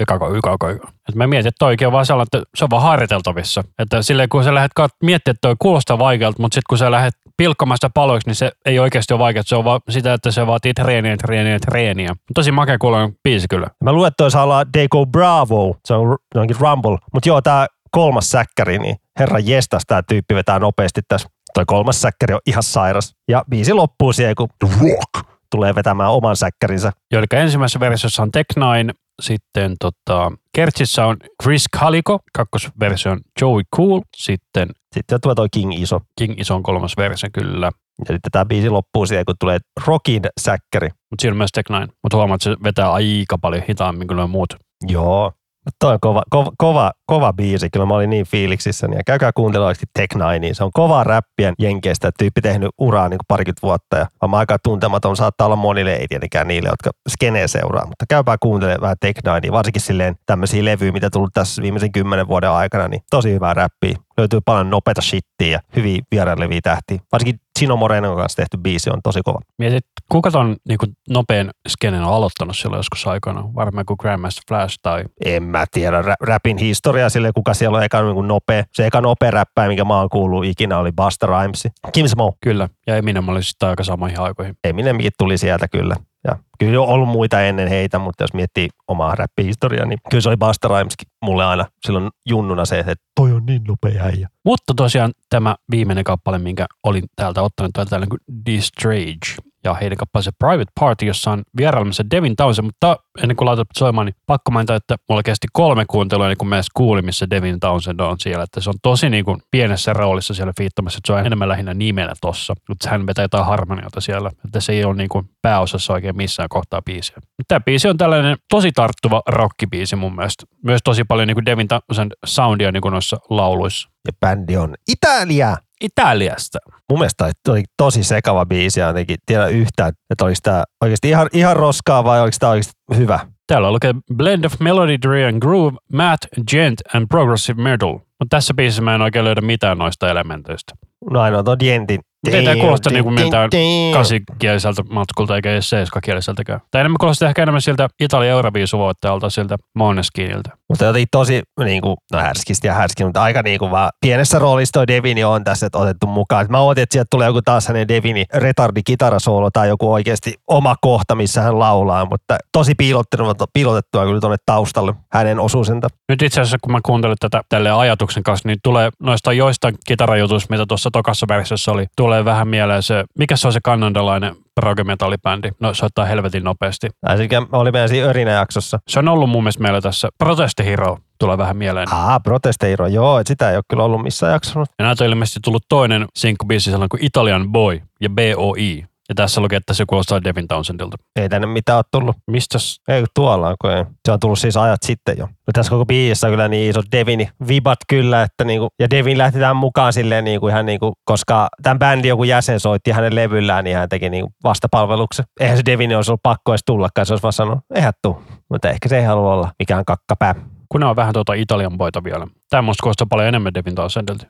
ykako, 0.00 0.34
ykako, 0.34 0.70
ykako. 0.70 0.88
Et 1.08 1.14
mä 1.14 1.26
mietin, 1.26 1.48
että 1.48 1.58
toikin 1.58 1.86
on 1.86 1.92
vaan 1.92 2.06
sellainen, 2.06 2.28
että 2.32 2.50
se 2.56 2.64
on 2.64 2.70
vaan 2.70 2.82
harjoiteltavissa. 2.82 3.64
Että 3.78 4.02
silleen 4.02 4.28
kun 4.28 4.44
sä 4.44 4.54
lähdet 4.54 4.72
kat- 4.80 4.96
miettimään, 5.02 5.34
että 5.34 5.48
toi 5.48 5.56
kuulostaa 5.58 5.98
vaikealta, 5.98 6.42
mutta 6.42 6.54
sitten 6.54 6.66
kun 6.68 6.78
sä 6.78 6.90
lähdet 6.90 7.14
pilkkomaan 7.36 7.76
sitä 7.76 7.90
paloiksi, 7.94 8.28
niin 8.28 8.34
se 8.34 8.52
ei 8.66 8.78
oikeasti 8.78 9.14
ole 9.14 9.18
vaikeaa. 9.18 9.42
Se 9.46 9.56
on 9.56 9.64
vaan 9.64 9.80
sitä, 9.90 10.14
että 10.14 10.30
se 10.30 10.46
vaatii 10.46 10.74
treeniä, 10.74 11.16
treeniä, 11.16 11.58
treeniä. 11.58 12.14
Tosi 12.34 12.52
makea 12.52 12.78
kuulonen 12.78 13.12
biisi 13.24 13.46
kyllä. 13.50 13.66
Mä 13.84 13.92
luulen, 13.92 14.08
että 14.08 14.30
toi 14.30 14.42
olla 14.42 14.66
Deco 14.72 15.06
Bravo, 15.06 15.76
se 15.84 15.94
on 15.94 16.16
jonkin 16.34 16.56
Rumble. 16.60 16.98
Mutta 17.14 17.28
joo, 17.28 17.40
tää 17.40 17.66
kolmas 17.90 18.30
säkkäri, 18.30 18.78
niin 18.78 18.96
herra 19.18 19.38
jestas 19.38 19.82
tää 19.86 20.02
tyyppi 20.08 20.34
vetää 20.34 20.58
nopeasti 20.58 21.00
tässä. 21.08 21.28
Toi 21.54 21.64
kolmas 21.66 22.00
säkkäri 22.00 22.34
on 22.34 22.40
ihan 22.46 22.62
sairas. 22.62 23.14
Ja 23.28 23.44
biisi 23.50 23.72
loppuu 23.72 24.12
siihen, 24.12 24.34
kun 24.34 24.48
Rock 24.62 25.28
tulee 25.50 25.74
vetämään 25.74 26.10
oman 26.10 26.36
säkkärinsä. 26.36 26.92
Joo, 27.12 27.18
eli 27.18 27.40
ensimmäisessä 27.40 27.80
versiossa 27.80 28.22
on 28.22 28.30
Tech 28.30 28.56
Nine, 28.56 28.94
sitten 29.22 29.76
tota, 29.80 30.32
Kertsissä 30.54 31.06
on 31.06 31.16
Chris 31.42 31.64
Calico, 31.76 32.18
kakkosversio 32.32 33.12
on 33.12 33.20
Joey 33.40 33.62
Cool, 33.76 34.00
sitten 34.16 34.68
Sitten 34.94 35.20
tulee 35.20 35.34
toi 35.34 35.48
King 35.52 35.82
Iso. 35.82 36.00
King 36.18 36.40
Ison 36.40 36.62
kolmas 36.62 36.96
versio 36.96 37.28
kyllä, 37.32 37.66
Ja 37.98 38.14
sitten 38.14 38.30
tämä 38.32 38.44
biisi 38.44 38.68
loppuu 38.68 39.06
siihen, 39.06 39.24
kun 39.24 39.34
tulee 39.40 39.58
Rockin 39.86 40.22
säkkäri. 40.40 40.88
mutta 40.88 41.22
siinä 41.22 41.32
on 41.32 41.38
myös 41.38 41.50
Tech 41.52 41.70
Nine. 41.70 41.86
Mutta 42.02 42.16
huomaat, 42.16 42.46
että 42.46 42.50
se 42.50 42.64
vetää 42.64 42.92
aika 42.92 43.38
paljon 43.38 43.62
hitaammin 43.68 44.08
kuin 44.08 44.16
nuo 44.16 44.26
muut. 44.26 44.54
Joo. 44.88 45.32
Toi 45.78 45.92
on 45.92 46.00
kova, 46.00 46.22
kova, 46.30 46.50
kova, 46.58 46.92
kova 47.06 47.32
biisi. 47.32 47.70
Kyllä 47.70 47.86
mä 47.86 47.94
olin 47.94 48.10
niin 48.10 48.26
fiiliksissä. 48.26 48.88
Ja 48.96 49.00
käykää 49.06 49.32
kuuntelemaan 49.34 49.74
Tech 49.94 50.16
Ninea. 50.16 50.54
Se 50.54 50.64
on 50.64 50.70
kovaa 50.74 51.04
räppien 51.04 51.54
jenkeistä. 51.58 52.10
Tyyppi 52.18 52.40
tehnyt 52.40 52.70
uraa 52.78 53.08
niin 53.08 53.18
parikymmentä 53.28 53.62
vuotta. 53.62 53.96
Ja 53.96 54.06
on 54.22 54.34
aika 54.34 54.56
tuntematon. 54.62 55.16
Saattaa 55.16 55.46
olla 55.46 55.56
monille, 55.56 55.94
ei 55.94 56.08
tietenkään 56.08 56.48
niille, 56.48 56.68
jotka 56.68 56.90
skenee 57.08 57.48
seuraa. 57.48 57.86
Mutta 57.86 58.04
käykää 58.08 58.36
kuuntelemaan 58.40 58.80
vähän 58.80 58.96
Tech 59.00 59.20
Ninea. 59.24 59.52
Varsinkin 59.52 59.82
silleen 59.82 60.14
tämmöisiä 60.26 60.64
levyjä, 60.64 60.92
mitä 60.92 61.10
tullut 61.10 61.30
tässä 61.34 61.62
viimeisen 61.62 61.92
kymmenen 61.92 62.28
vuoden 62.28 62.50
aikana. 62.50 62.88
Niin 62.88 63.02
tosi 63.10 63.32
hyvää 63.32 63.54
räppiä. 63.54 63.96
Löytyy 64.18 64.40
paljon 64.44 64.70
nopeita 64.70 65.00
shittiä 65.00 65.48
ja 65.48 65.60
hyviä 65.76 66.02
vieraanleviä 66.10 66.60
tähtiä. 66.62 66.98
Varsinkin 67.12 67.40
Chino 67.58 67.76
Morenon 67.76 68.16
kanssa 68.16 68.36
tehty 68.36 68.56
biisi 68.56 68.90
on 68.90 69.02
tosi 69.02 69.20
kova. 69.24 69.38
Mietit, 69.58 69.86
kuka 70.12 70.30
ton 70.30 70.56
niin 70.68 70.78
kuin, 70.78 70.92
nopean 71.10 71.50
skenen 71.68 72.02
on 72.02 72.14
aloittanut 72.14 72.56
silloin 72.56 72.78
joskus 72.78 73.06
aikana? 73.06 73.54
Varmaan 73.54 73.86
kuin 73.86 73.96
Grandmaster 74.00 74.42
Flash 74.48 74.78
tai 74.82 75.04
En 75.24 75.42
mä 75.42 75.64
tiedä 75.70 76.02
rä- 76.02 76.14
rapin 76.20 76.56
historiaa 76.58 77.08
sille, 77.08 77.30
kuka 77.34 77.54
siellä 77.54 77.78
on 77.78 77.84
eka 77.84 78.02
niin 78.02 78.28
nopea. 78.28 78.64
Se 78.72 78.86
eka 78.86 79.00
nopea 79.00 79.30
räppäjä, 79.30 79.68
minkä 79.68 79.84
mä 79.84 79.98
oon 79.98 80.08
kuullut 80.08 80.44
ikinä, 80.44 80.78
oli 80.78 80.92
Busta 80.92 81.26
Rhymes. 81.26 81.68
Kim 81.92 82.06
Smo. 82.06 82.32
kyllä. 82.40 82.68
Ja 82.86 82.96
Eminem 82.96 83.28
oli 83.28 83.42
sitten 83.42 83.68
aika 83.68 83.84
samoihin 83.84 84.20
aikoihin. 84.20 84.54
Eminemkin 84.64 85.12
tuli 85.18 85.38
sieltä 85.38 85.68
kyllä. 85.68 85.96
Ja 86.28 86.36
kyllä 86.58 86.80
on 86.80 86.88
ollut 86.88 87.08
muita 87.08 87.40
ennen 87.40 87.68
heitä, 87.68 87.98
mutta 87.98 88.24
jos 88.24 88.34
miettii 88.34 88.68
omaa 88.88 89.14
räppihistoriaa, 89.14 89.86
niin 89.86 89.98
kyllä 90.10 90.22
se 90.22 90.28
oli 90.28 90.36
Busta 90.36 90.68
Rhymeskin 90.68 91.08
mulle 91.24 91.44
aina 91.44 91.64
silloin 91.86 92.10
junnuna 92.28 92.64
se, 92.64 92.78
että 92.78 92.94
toi 93.16 93.32
on 93.32 93.46
niin 93.46 93.64
nopea 93.68 94.04
äijä. 94.04 94.28
Mutta 94.44 94.74
tosiaan 94.76 95.12
tämä 95.30 95.56
viimeinen 95.70 96.04
kappale, 96.04 96.38
minkä 96.38 96.66
olin 96.84 97.04
täältä 97.16 97.42
ottanut, 97.42 97.76
on 97.76 97.86
tällainen 97.86 98.08
kuin 98.08 98.46
Distrage. 98.46 99.51
Ja 99.64 99.74
heidän 99.74 99.98
kappaleensa 99.98 100.30
Private 100.38 100.72
Party, 100.80 101.06
jossa 101.06 101.30
on 101.30 101.42
vierailemassa 101.56 102.10
Devin 102.10 102.36
Townsend. 102.36 102.66
Mutta 102.66 102.96
ennen 103.22 103.36
kuin 103.36 103.46
laitat 103.46 103.68
soimaan, 103.78 104.06
niin 104.06 104.14
pakko 104.26 104.50
mainita, 104.50 104.74
että 104.74 104.96
mulla 105.08 105.22
kesti 105.22 105.46
kolme 105.52 105.84
kuuntelua, 105.90 106.28
niin 106.28 106.38
kun 106.38 106.48
mä 106.48 106.56
edes 106.56 106.66
kuulin, 106.74 107.04
missä 107.04 107.30
Devin 107.30 107.60
Townsend 107.60 108.00
on 108.00 108.16
siellä. 108.20 108.44
Että 108.44 108.60
se 108.60 108.70
on 108.70 108.74
tosi 108.82 109.10
niin 109.10 109.24
kuin 109.24 109.42
pienessä 109.50 109.92
roolissa 109.92 110.34
siellä 110.34 110.52
fiittamassa, 110.58 110.98
että 110.98 111.06
se 111.06 111.12
on 111.12 111.26
enemmän 111.26 111.48
lähinnä 111.48 111.74
nimenä 111.74 112.12
tossa. 112.20 112.54
Mutta 112.68 112.90
hän 112.90 113.06
vetää 113.06 113.24
jotain 113.24 113.46
harmoniota 113.46 114.00
siellä. 114.00 114.30
Että 114.44 114.60
se 114.60 114.72
ei 114.72 114.84
ole 114.84 114.94
niin 114.94 115.08
kuin 115.08 115.30
pääosassa 115.42 115.92
oikein 115.92 116.16
missään 116.16 116.48
kohtaa 116.48 116.82
biisiä. 116.82 117.16
Tämä 117.48 117.60
biisi 117.60 117.88
on 117.88 117.96
tällainen 117.96 118.36
tosi 118.50 118.72
tarttuva 118.72 119.22
rockibiisi 119.26 119.96
mun 119.96 120.14
mielestä. 120.14 120.44
Myös 120.64 120.80
tosi 120.84 121.04
paljon 121.04 121.26
niin 121.28 121.36
kuin 121.36 121.46
Devin 121.46 121.68
Townsend 121.68 122.12
soundia 122.26 122.72
niin 122.72 122.82
kuin 122.82 122.92
noissa 122.92 123.16
lauluissa. 123.30 123.88
Ja 124.06 124.12
bändi 124.20 124.56
on 124.56 124.74
Italia. 124.88 125.56
Italiasta. 125.82 126.58
Mun 126.90 126.98
mielestä 126.98 127.30
oli 127.48 127.62
tosi 127.76 128.04
sekava 128.04 128.46
biisi 128.46 128.80
ja 128.80 128.86
jotenkin 128.86 129.16
tiedä 129.26 129.46
yhtään, 129.46 129.92
että 130.10 130.24
oliko 130.24 130.38
tämä 130.42 130.64
oikeasti 130.80 131.08
ihan, 131.08 131.28
ihan 131.32 131.56
roskaa 131.56 132.04
vai 132.04 132.20
oliko 132.20 132.36
tämä 132.40 132.50
oikeasti 132.50 132.72
hyvä. 132.96 133.20
Täällä 133.46 133.72
lukee 133.72 133.94
Blend 134.16 134.44
of 134.44 134.60
Melody, 134.60 134.96
Dre 135.02 135.28
and 135.28 135.40
Groove, 135.40 135.76
Matt, 135.92 136.24
Gent 136.50 136.80
and 136.94 137.06
Progressive 137.08 137.62
Metal. 137.62 137.92
Mutta 137.92 138.36
tässä 138.36 138.54
biisissä 138.54 138.82
mä 138.82 138.94
en 138.94 139.02
oikein 139.02 139.24
löydä 139.24 139.40
mitään 139.40 139.78
noista 139.78 140.10
elementeistä. 140.10 140.74
No 141.10 141.20
ainoa 141.20 141.42
tuon 141.42 141.58
Dientin. 141.58 142.00
Ei 142.32 142.44
tää 142.44 142.56
kuulosta 142.56 142.90
niinku 142.90 143.10
miltään 143.10 143.50
kasikieliseltä 143.92 144.82
matskulta 144.90 145.36
eikä 145.36 145.52
edes 145.52 145.70
seiskakieliseltäkään. 145.70 146.60
Tai 146.70 146.80
enemmän 146.80 146.96
kuulostaa 147.00 147.28
ehkä 147.28 147.42
enemmän 147.42 147.62
siltä 147.62 147.88
Italian 148.00 148.32
Euroviisuvoittajalta, 148.32 149.30
siltä 149.30 149.56
Måneskiniltä. 149.74 150.50
Mutta 150.72 150.84
jotenkin 150.84 151.08
tosi 151.10 151.42
niin 151.64 151.82
kuin, 151.82 151.96
no 152.12 152.18
härskisti 152.18 152.66
ja 152.66 152.74
härski, 152.74 153.04
mutta 153.04 153.22
aika 153.22 153.42
niin 153.42 153.58
kuin 153.58 153.70
vaan 153.70 153.90
pienessä 154.00 154.38
roolissa 154.38 154.72
toi 154.72 154.86
Devini 154.86 155.24
on 155.24 155.44
tässä 155.44 155.68
otettu 155.74 156.06
mukaan. 156.06 156.46
Mä 156.48 156.60
ootin, 156.60 156.82
että 156.82 156.92
sieltä 156.92 157.06
tulee 157.10 157.26
joku 157.26 157.42
taas 157.42 157.68
hänen 157.68 157.88
Devini 157.88 158.24
retardi 158.34 158.82
kitarasoolo 158.82 159.50
tai 159.50 159.68
joku 159.68 159.92
oikeasti 159.92 160.34
oma 160.48 160.76
kohta, 160.80 161.14
missä 161.14 161.42
hän 161.42 161.58
laulaa, 161.58 162.06
mutta 162.10 162.38
tosi 162.52 162.74
piilottettua, 162.74 163.46
piilotettua 163.52 164.04
kyllä 164.04 164.20
tuonne 164.20 164.36
taustalle 164.46 164.94
hänen 165.12 165.40
osuusensa. 165.40 165.88
Nyt 166.08 166.22
itse 166.22 166.40
asiassa, 166.40 166.58
kun 166.62 166.72
mä 166.72 166.80
kuuntelin 166.84 167.16
tätä 167.20 167.42
tälle 167.48 167.70
ajatuksen 167.70 168.22
kanssa, 168.22 168.48
niin 168.48 168.58
tulee 168.62 168.90
noista 169.02 169.32
joista 169.32 169.72
kitarajutuista, 169.86 170.50
mitä 170.50 170.64
tuossa 170.68 170.90
tokassa 170.92 171.26
versiossa 171.28 171.72
oli, 171.72 171.86
tulee 171.96 172.24
vähän 172.24 172.48
mieleen 172.48 172.82
se, 172.82 173.04
mikä 173.18 173.36
se 173.36 173.46
on 173.46 173.52
se 173.52 173.60
kanadalainen 173.64 174.36
prog-metallibändi. 174.60 175.50
No 175.60 175.74
soittaa 175.74 176.04
helvetin 176.04 176.44
nopeasti. 176.44 176.88
Tai 177.00 177.28
oli 177.52 177.72
meidän 177.72 177.88
siinä 177.88 178.06
Örinä-jaksossa. 178.06 178.78
Se 178.88 178.98
on 178.98 179.08
ollut 179.08 179.30
mun 179.30 179.42
mielestä 179.42 179.62
meillä 179.62 179.80
tässä 179.80 180.08
Protestihiro 180.18 180.98
tulee 181.18 181.38
vähän 181.38 181.56
mieleen. 181.56 181.92
Aa, 181.92 182.20
Protesteiro, 182.20 182.86
joo, 182.86 183.18
et 183.18 183.26
sitä 183.26 183.50
ei 183.50 183.56
ole 183.56 183.64
kyllä 183.68 183.84
ollut 183.84 184.02
missään 184.02 184.32
jaksossa. 184.32 184.60
Ja 184.78 184.84
näitä 184.84 185.04
on 185.04 185.10
ilmeisesti 185.10 185.40
tullut 185.44 185.64
toinen 185.68 186.06
sinkkubiisi 186.14 186.64
sellainen 186.64 186.88
kuin 186.88 187.04
Italian 187.04 187.52
Boy 187.52 187.80
ja 188.00 188.08
BOI. 188.10 188.84
Ja 189.12 189.16
tässä 189.16 189.40
lukee, 189.40 189.56
että 189.56 189.74
se 189.74 189.84
kuulostaa 189.86 190.24
Devin 190.24 190.48
Townsendilta. 190.48 190.96
Ei 191.16 191.28
tänne 191.28 191.46
mitään 191.46 191.76
ole 191.76 191.84
tullut. 191.90 192.16
Mistäs? 192.30 192.80
Ei 192.88 193.04
tuolla 193.14 193.48
on, 193.48 193.54
kun 193.60 193.70
ei. 193.70 193.84
Se 194.06 194.12
on 194.12 194.20
tullut 194.20 194.38
siis 194.38 194.56
ajat 194.56 194.82
sitten 194.82 195.14
jo. 195.18 195.26
Mutta 195.26 195.52
tässä 195.52 195.70
koko 195.70 195.86
biisissä 195.86 196.26
on 196.26 196.32
kyllä 196.32 196.48
niin 196.48 196.70
iso 196.70 196.82
Devini 196.92 197.28
vibat 197.48 197.78
kyllä, 197.88 198.22
että 198.22 198.44
niinku, 198.44 198.68
ja 198.78 198.90
Devin 198.90 199.18
lähti 199.18 199.38
tämän 199.38 199.56
mukaan 199.56 199.92
silleen 199.92 200.24
niinku 200.24 200.48
ihan 200.48 200.66
niinku, 200.66 200.92
koska 201.04 201.48
tämän 201.62 201.78
bändin 201.78 202.08
joku 202.08 202.24
jäsen 202.24 202.60
soitti 202.60 202.90
hänen 202.90 203.14
levyllään, 203.14 203.64
niin 203.64 203.76
hän 203.76 203.88
teki 203.88 204.10
niinku 204.10 204.32
vastapalveluksen. 204.44 205.24
Eihän 205.40 205.56
se 205.56 205.62
Devini 205.66 205.94
olisi 205.94 206.10
ollut 206.10 206.22
pakko 206.22 206.52
edes 206.52 206.62
tullakaan, 206.66 207.06
se 207.06 207.12
olisi 207.12 207.22
vaan 207.22 207.32
sanonut, 207.32 207.64
eihän 207.74 207.92
tuu. 208.02 208.22
Mutta 208.50 208.70
ehkä 208.70 208.88
se 208.88 208.98
ei 208.98 209.04
halua 209.04 209.34
olla 209.34 209.50
mikään 209.58 209.84
kakkapää. 209.84 210.34
Kun 210.68 210.84
on 210.84 210.96
vähän 210.96 211.12
tuota 211.12 211.34
Italian 211.34 211.78
boita 211.78 212.04
vielä. 212.04 212.26
Tämä 212.50 212.62
musta 212.62 212.82
kuulostaa 212.82 213.06
paljon 213.10 213.28
enemmän 213.28 213.54
Devin 213.54 213.74
Townsendilta. 213.74 214.26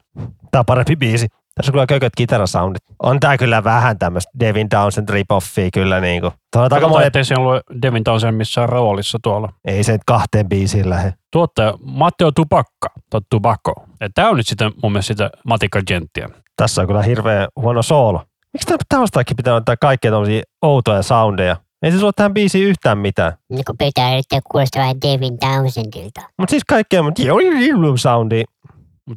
Tämä 0.50 0.60
on 0.60 0.66
parempi 0.66 0.96
biisi. 0.96 1.28
Tässä 1.54 1.70
on 1.70 1.72
kyllä 1.72 1.86
kököt 1.86 2.12
kitarasoundit. 2.16 2.82
On 3.02 3.20
tää 3.20 3.38
kyllä 3.38 3.64
vähän 3.64 3.98
tämmöistä 3.98 4.30
Devin 4.40 4.68
Townsend 4.68 5.08
ripoffia 5.08 5.68
kyllä 5.72 6.00
niinku. 6.00 6.30
Tuolla 6.30 6.40
on 6.54 6.62
aika 6.62 6.68
Katsotaan, 6.74 6.90
monet, 6.90 7.06
ettei 7.06 7.24
siellä 7.24 7.48
ole 7.48 7.60
Devin 7.82 8.04
Townsend 8.04 8.36
missään 8.36 8.68
roolissa 8.68 9.18
tuolla. 9.22 9.52
ei 9.64 9.84
se 9.84 9.92
nyt 9.92 10.00
kahteen 10.06 10.48
biisiin 10.48 10.90
lähde. 10.90 11.14
Tuottaja 11.32 11.74
Matteo 11.84 12.30
Tupakka, 12.32 12.88
tai 13.10 13.20
Tubacco. 13.30 13.72
Tämä 14.14 14.28
on 14.28 14.36
nyt 14.36 14.46
sitten 14.46 14.72
mun 14.82 14.92
mielestä 14.92 15.12
sitä 15.12 15.30
Matika 15.44 15.82
Genttiä. 15.86 16.28
Tässä 16.56 16.80
on 16.80 16.86
kyllä 16.86 17.02
hirveän 17.02 17.48
huono 17.56 17.82
soolo. 17.82 18.22
Miksi 18.52 18.66
tämä 18.66 18.78
taustaakin 18.88 19.36
pitää 19.36 19.54
ottaa 19.54 19.76
kaikkia 19.76 20.10
tommosia 20.10 20.42
outoja 20.62 21.02
soundeja? 21.02 21.56
Ei 21.82 21.92
se 21.92 21.98
sulla 21.98 22.12
tähän 22.12 22.34
biisiin 22.34 22.68
yhtään 22.68 22.98
mitään. 22.98 23.32
Niin 23.48 23.64
kuin 23.64 23.78
pitää 23.78 24.12
yrittää 24.12 24.40
kuulostaa 24.50 24.80
vähän 24.82 24.96
Devin 25.02 25.38
Townsendilta. 25.38 26.20
Mutta 26.38 26.50
siis 26.50 26.62
kaikkea, 26.68 27.02
mutta 27.02 27.22
soundi. 27.96 28.44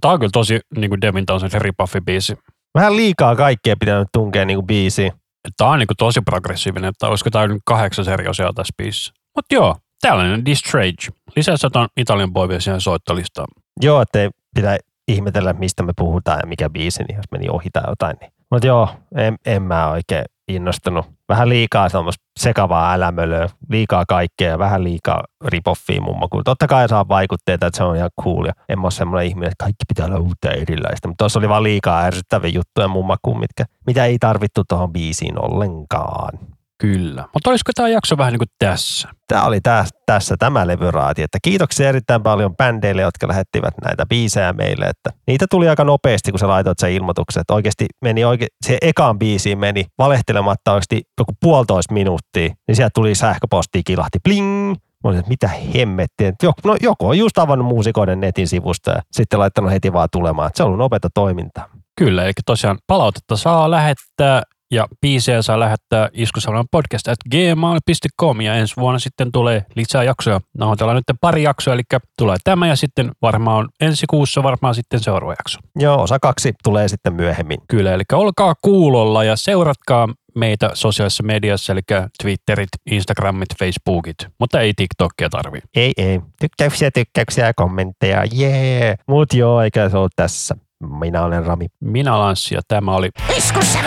Tämä 0.02 0.12
on 0.14 0.20
kyllä 0.20 0.32
tosi 0.34 0.60
niin 0.78 0.90
kuin 0.90 1.02
Devin 1.02 1.26
Townsend 1.26 1.52
se 1.52 1.60
ripaffi 1.60 2.02
biisi. 2.02 2.38
Vähän 2.76 2.96
liikaa 2.96 3.36
kaikkea 3.36 3.76
pitää 3.80 4.00
nyt 4.00 4.08
tunkea 4.14 4.46
niinku 4.46 4.64
biisiin. 4.64 5.12
Tämä 5.58 5.72
on 5.72 5.80
niin 5.80 5.88
kuin 5.88 5.98
tosi 5.98 6.22
progressiivinen, 6.22 6.90
että 6.90 7.08
olisiko 7.08 7.30
tämä 7.30 7.48
nyt 7.48 7.62
kahdeksas 7.66 8.08
eri 8.08 8.28
osia 8.28 8.54
tässä 8.56 8.74
biisissä. 8.78 9.14
Mutta 9.36 9.56
joo, 9.56 9.76
tällainen 10.02 10.46
Distrage. 10.46 11.08
Lisäksi 11.36 11.68
on 11.76 11.88
Italian 11.98 12.34
Boy 12.34 12.62
siihen 12.62 12.82
soittolistaan. 12.82 13.48
Joo, 13.82 14.02
ettei 14.02 14.30
pitää 14.56 14.78
ihmetellä, 15.08 15.54
mistä 15.54 15.84
me 15.84 15.92
puhutaan 15.98 16.40
ja 16.44 16.48
mikä 16.48 16.70
biisi, 16.70 17.04
niin 17.04 17.16
jos 17.16 17.26
meni 17.32 17.50
ohi 17.50 17.70
tai 17.74 17.84
jotain. 17.88 18.18
Niin. 18.22 18.32
Mutta 18.52 18.68
joo, 18.68 18.90
en, 19.16 19.36
en 19.46 19.62
mä 19.62 19.90
oikein 19.90 20.26
innostunut. 20.48 21.06
Vähän 21.30 21.50
liikaa 21.50 21.90
semmoista 21.90 22.24
sekavaa 22.40 22.94
älämölöä, 22.94 23.50
liikaa 23.70 24.04
kaikkea 24.08 24.50
ja 24.50 24.60
vähän 24.60 24.84
liikaa 24.84 25.24
ripoffia 25.46 26.02
mummo. 26.02 26.28
Kun 26.28 26.44
totta 26.44 26.68
kai 26.68 26.90
saa 26.90 27.08
vaikutteita, 27.08 27.68
että 27.68 27.78
se 27.78 27.84
on 27.84 27.96
ihan 27.96 28.10
cool 28.22 28.46
ja 28.46 28.54
en 28.70 28.80
mä 28.80 28.86
ole 28.86 28.92
semmoinen 28.92 29.28
ihminen, 29.28 29.48
että 29.48 29.64
kaikki 29.64 29.86
pitää 29.88 30.06
olla 30.06 30.20
uutta 30.20 30.52
erilaista. 30.52 31.08
Mutta 31.08 31.24
tuossa 31.24 31.40
oli 31.40 31.50
vaan 31.50 31.64
liikaa 31.64 32.02
ärsyttäviä 32.02 32.52
juttuja 32.54 32.88
mummakuun, 32.88 33.40
mitkä, 33.40 33.66
mitä 33.88 34.06
ei 34.06 34.18
tarvittu 34.20 34.64
tuohon 34.70 34.94
biisiin 34.94 35.42
ollenkaan. 35.42 36.40
Kyllä. 36.78 37.28
Mutta 37.34 37.50
olisiko 37.50 37.72
tämä 37.76 37.90
jakso 37.90 38.18
vähän 38.18 38.34
niin 38.34 38.40
kuin 38.40 38.50
tässä? 38.60 39.10
Tämä 39.28 39.44
oli 39.44 39.62
täs, 39.62 39.90
tässä 40.06 40.36
tämä 40.40 40.68
levyraati. 40.68 41.22
Että 41.22 41.38
kiitoksia 41.42 41.90
erittäin 41.90 42.24
paljon 42.24 42.56
bändeille, 42.56 43.02
jotka 43.02 43.28
lähettivät 43.28 43.74
näitä 43.86 44.06
biisejä 44.06 44.54
meille. 44.54 44.86
Että 44.86 45.10
niitä 45.28 45.46
tuli 45.50 45.70
aika 45.70 45.84
nopeasti, 45.84 46.32
kun 46.32 46.40
sä 46.40 46.48
laitoit 46.48 46.80
sen 46.80 46.92
ilmoituksen. 46.92 47.42
Että 47.42 47.54
oikeasti 47.54 47.86
meni 48.02 48.26
oike, 48.26 48.48
se 48.66 48.78
ekaan 48.82 49.20
biisiin 49.20 49.60
meni 49.60 49.86
valehtelematta 49.98 50.72
oikeasti 50.72 51.04
joku 51.20 51.32
puolitoista 51.42 51.94
minuuttia. 51.94 52.50
Niin 52.68 52.76
sieltä 52.76 52.92
tuli 52.96 53.16
sähköposti 53.16 53.82
kilahti 53.86 54.20
bling. 54.24 54.70
Mä 55.04 55.10
olin, 55.10 55.20
että 55.20 55.30
mitä 55.30 55.48
hemmettiä. 55.48 56.34
Joku, 56.44 56.62
no, 56.64 56.76
joku 56.82 57.08
on 57.08 57.18
just 57.18 57.38
avannut 57.38 57.68
muusikoiden 57.68 58.20
netin 58.20 58.48
sivusta 58.48 58.92
ja 58.92 59.02
sitten 59.12 59.40
laittanut 59.40 59.72
heti 59.72 59.94
vaan 59.94 60.10
tulemaan. 60.12 60.48
Että 60.48 60.58
se 60.58 60.64
on 60.64 60.68
ollut 60.68 60.80
nopeata 60.80 61.10
toimintaa. 61.14 61.70
Kyllä, 61.98 62.24
eli 62.24 62.32
tosiaan 62.46 62.78
palautetta 62.88 63.38
saa 63.38 63.72
lähettää 63.72 64.44
ja 64.72 64.88
biisejä 65.02 65.42
saa 65.42 65.60
lähettää 65.60 66.10
iskusalman 66.14 66.66
podcast 66.72 67.08
at 67.08 67.18
gmail.com 67.32 68.42
ja 68.42 68.56
ensi 68.56 68.74
vuonna 68.78 69.00
sitten 69.00 69.32
tulee 69.32 69.66
lisää 69.76 70.04
jaksoja. 70.04 70.42
Nauhoitellaan 70.58 70.96
nyt 70.96 71.18
pari 71.22 71.44
jaksoa, 71.44 71.74
eli 71.74 71.82
tulee 72.18 72.38
tämä 72.44 72.68
ja 72.68 72.76
sitten 72.76 73.12
varmaan 73.22 73.70
ensi 73.82 74.06
kuussa 74.10 74.44
varmaan 74.44 74.76
sitten 74.76 75.00
seuraava 75.00 75.32
jakso. 75.32 75.60
Joo, 75.76 76.02
osa 76.02 76.20
kaksi 76.20 76.54
tulee 76.64 76.88
sitten 76.88 77.14
myöhemmin. 77.14 77.58
Kyllä, 77.68 77.94
eli 77.94 78.04
olkaa 78.14 78.54
kuulolla 78.62 79.24
ja 79.24 79.36
seuratkaa 79.36 80.08
meitä 80.36 80.72
sosiaalisessa 80.74 81.24
mediassa, 81.24 81.74
eli 81.74 81.82
Twitterit, 82.24 82.70
Instagramit, 82.92 83.50
Facebookit, 83.60 84.16
mutta 84.40 84.62
ei 84.62 84.74
TikTokia 84.76 85.30
tarvii. 85.30 85.62
Ei, 85.76 85.94
ei. 85.98 86.22
Tykkäyksiä, 86.40 86.92
tykkäyksiä 86.92 87.46
ja 87.46 87.54
kommentteja. 87.54 88.24
Jee. 88.32 88.86
Yeah. 88.86 88.98
Mut 89.08 89.34
joo, 89.34 89.62
eikä 89.62 89.90
se 89.90 89.98
ollut 89.98 90.12
tässä. 90.16 90.56
Minä 91.00 91.24
olen 91.24 91.46
Rami. 91.46 91.66
Minä 91.80 92.20
Lanssi 92.20 92.56
ja 92.56 92.62
tämä 92.68 92.96
oli 92.96 93.10
Iskussa 93.38 93.80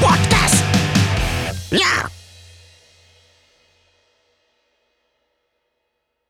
podcast! 0.00 0.64
Ja! 1.72 2.08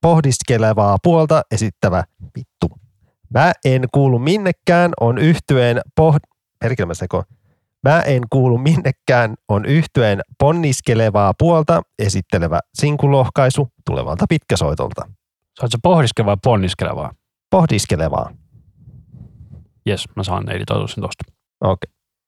Pohdiskelevaa 0.01 0.97
puolta 1.03 1.43
esittävä 1.51 2.05
vittu. 2.39 2.79
Mä 3.35 3.53
en 3.65 3.85
kuulu 3.93 4.19
minnekään 4.19 4.93
on 5.01 5.19
yhtyeen 5.19 5.81
pohd... 5.97 6.21
Perkele 6.59 6.87
mä 6.87 6.95
seko. 6.95 7.25
Mä 7.83 8.01
en 8.01 8.23
kuulu 8.31 8.59
minnekään 8.59 9.35
on 9.49 9.65
yhtyeen 9.65 10.21
ponniskelevaa 10.39 11.35
puolta 11.39 11.83
esittelevä 11.99 12.61
sinkulohkaisu 12.75 13.69
tulevalta 13.87 14.25
pitkäsoitolta. 14.29 15.09
Saat 15.61 15.73
sä 15.73 15.79
pohdiskella 15.83 16.27
vai 16.27 16.37
ponniskelevaa? 16.45 17.13
Pohdiskelevaa. 17.51 18.31
Jes, 19.87 20.05
mä 20.17 20.23
saan 20.23 20.51
editoitua 20.51 20.89
sen 20.89 21.03
tosta. 21.03 21.25
Okei. 21.61 21.96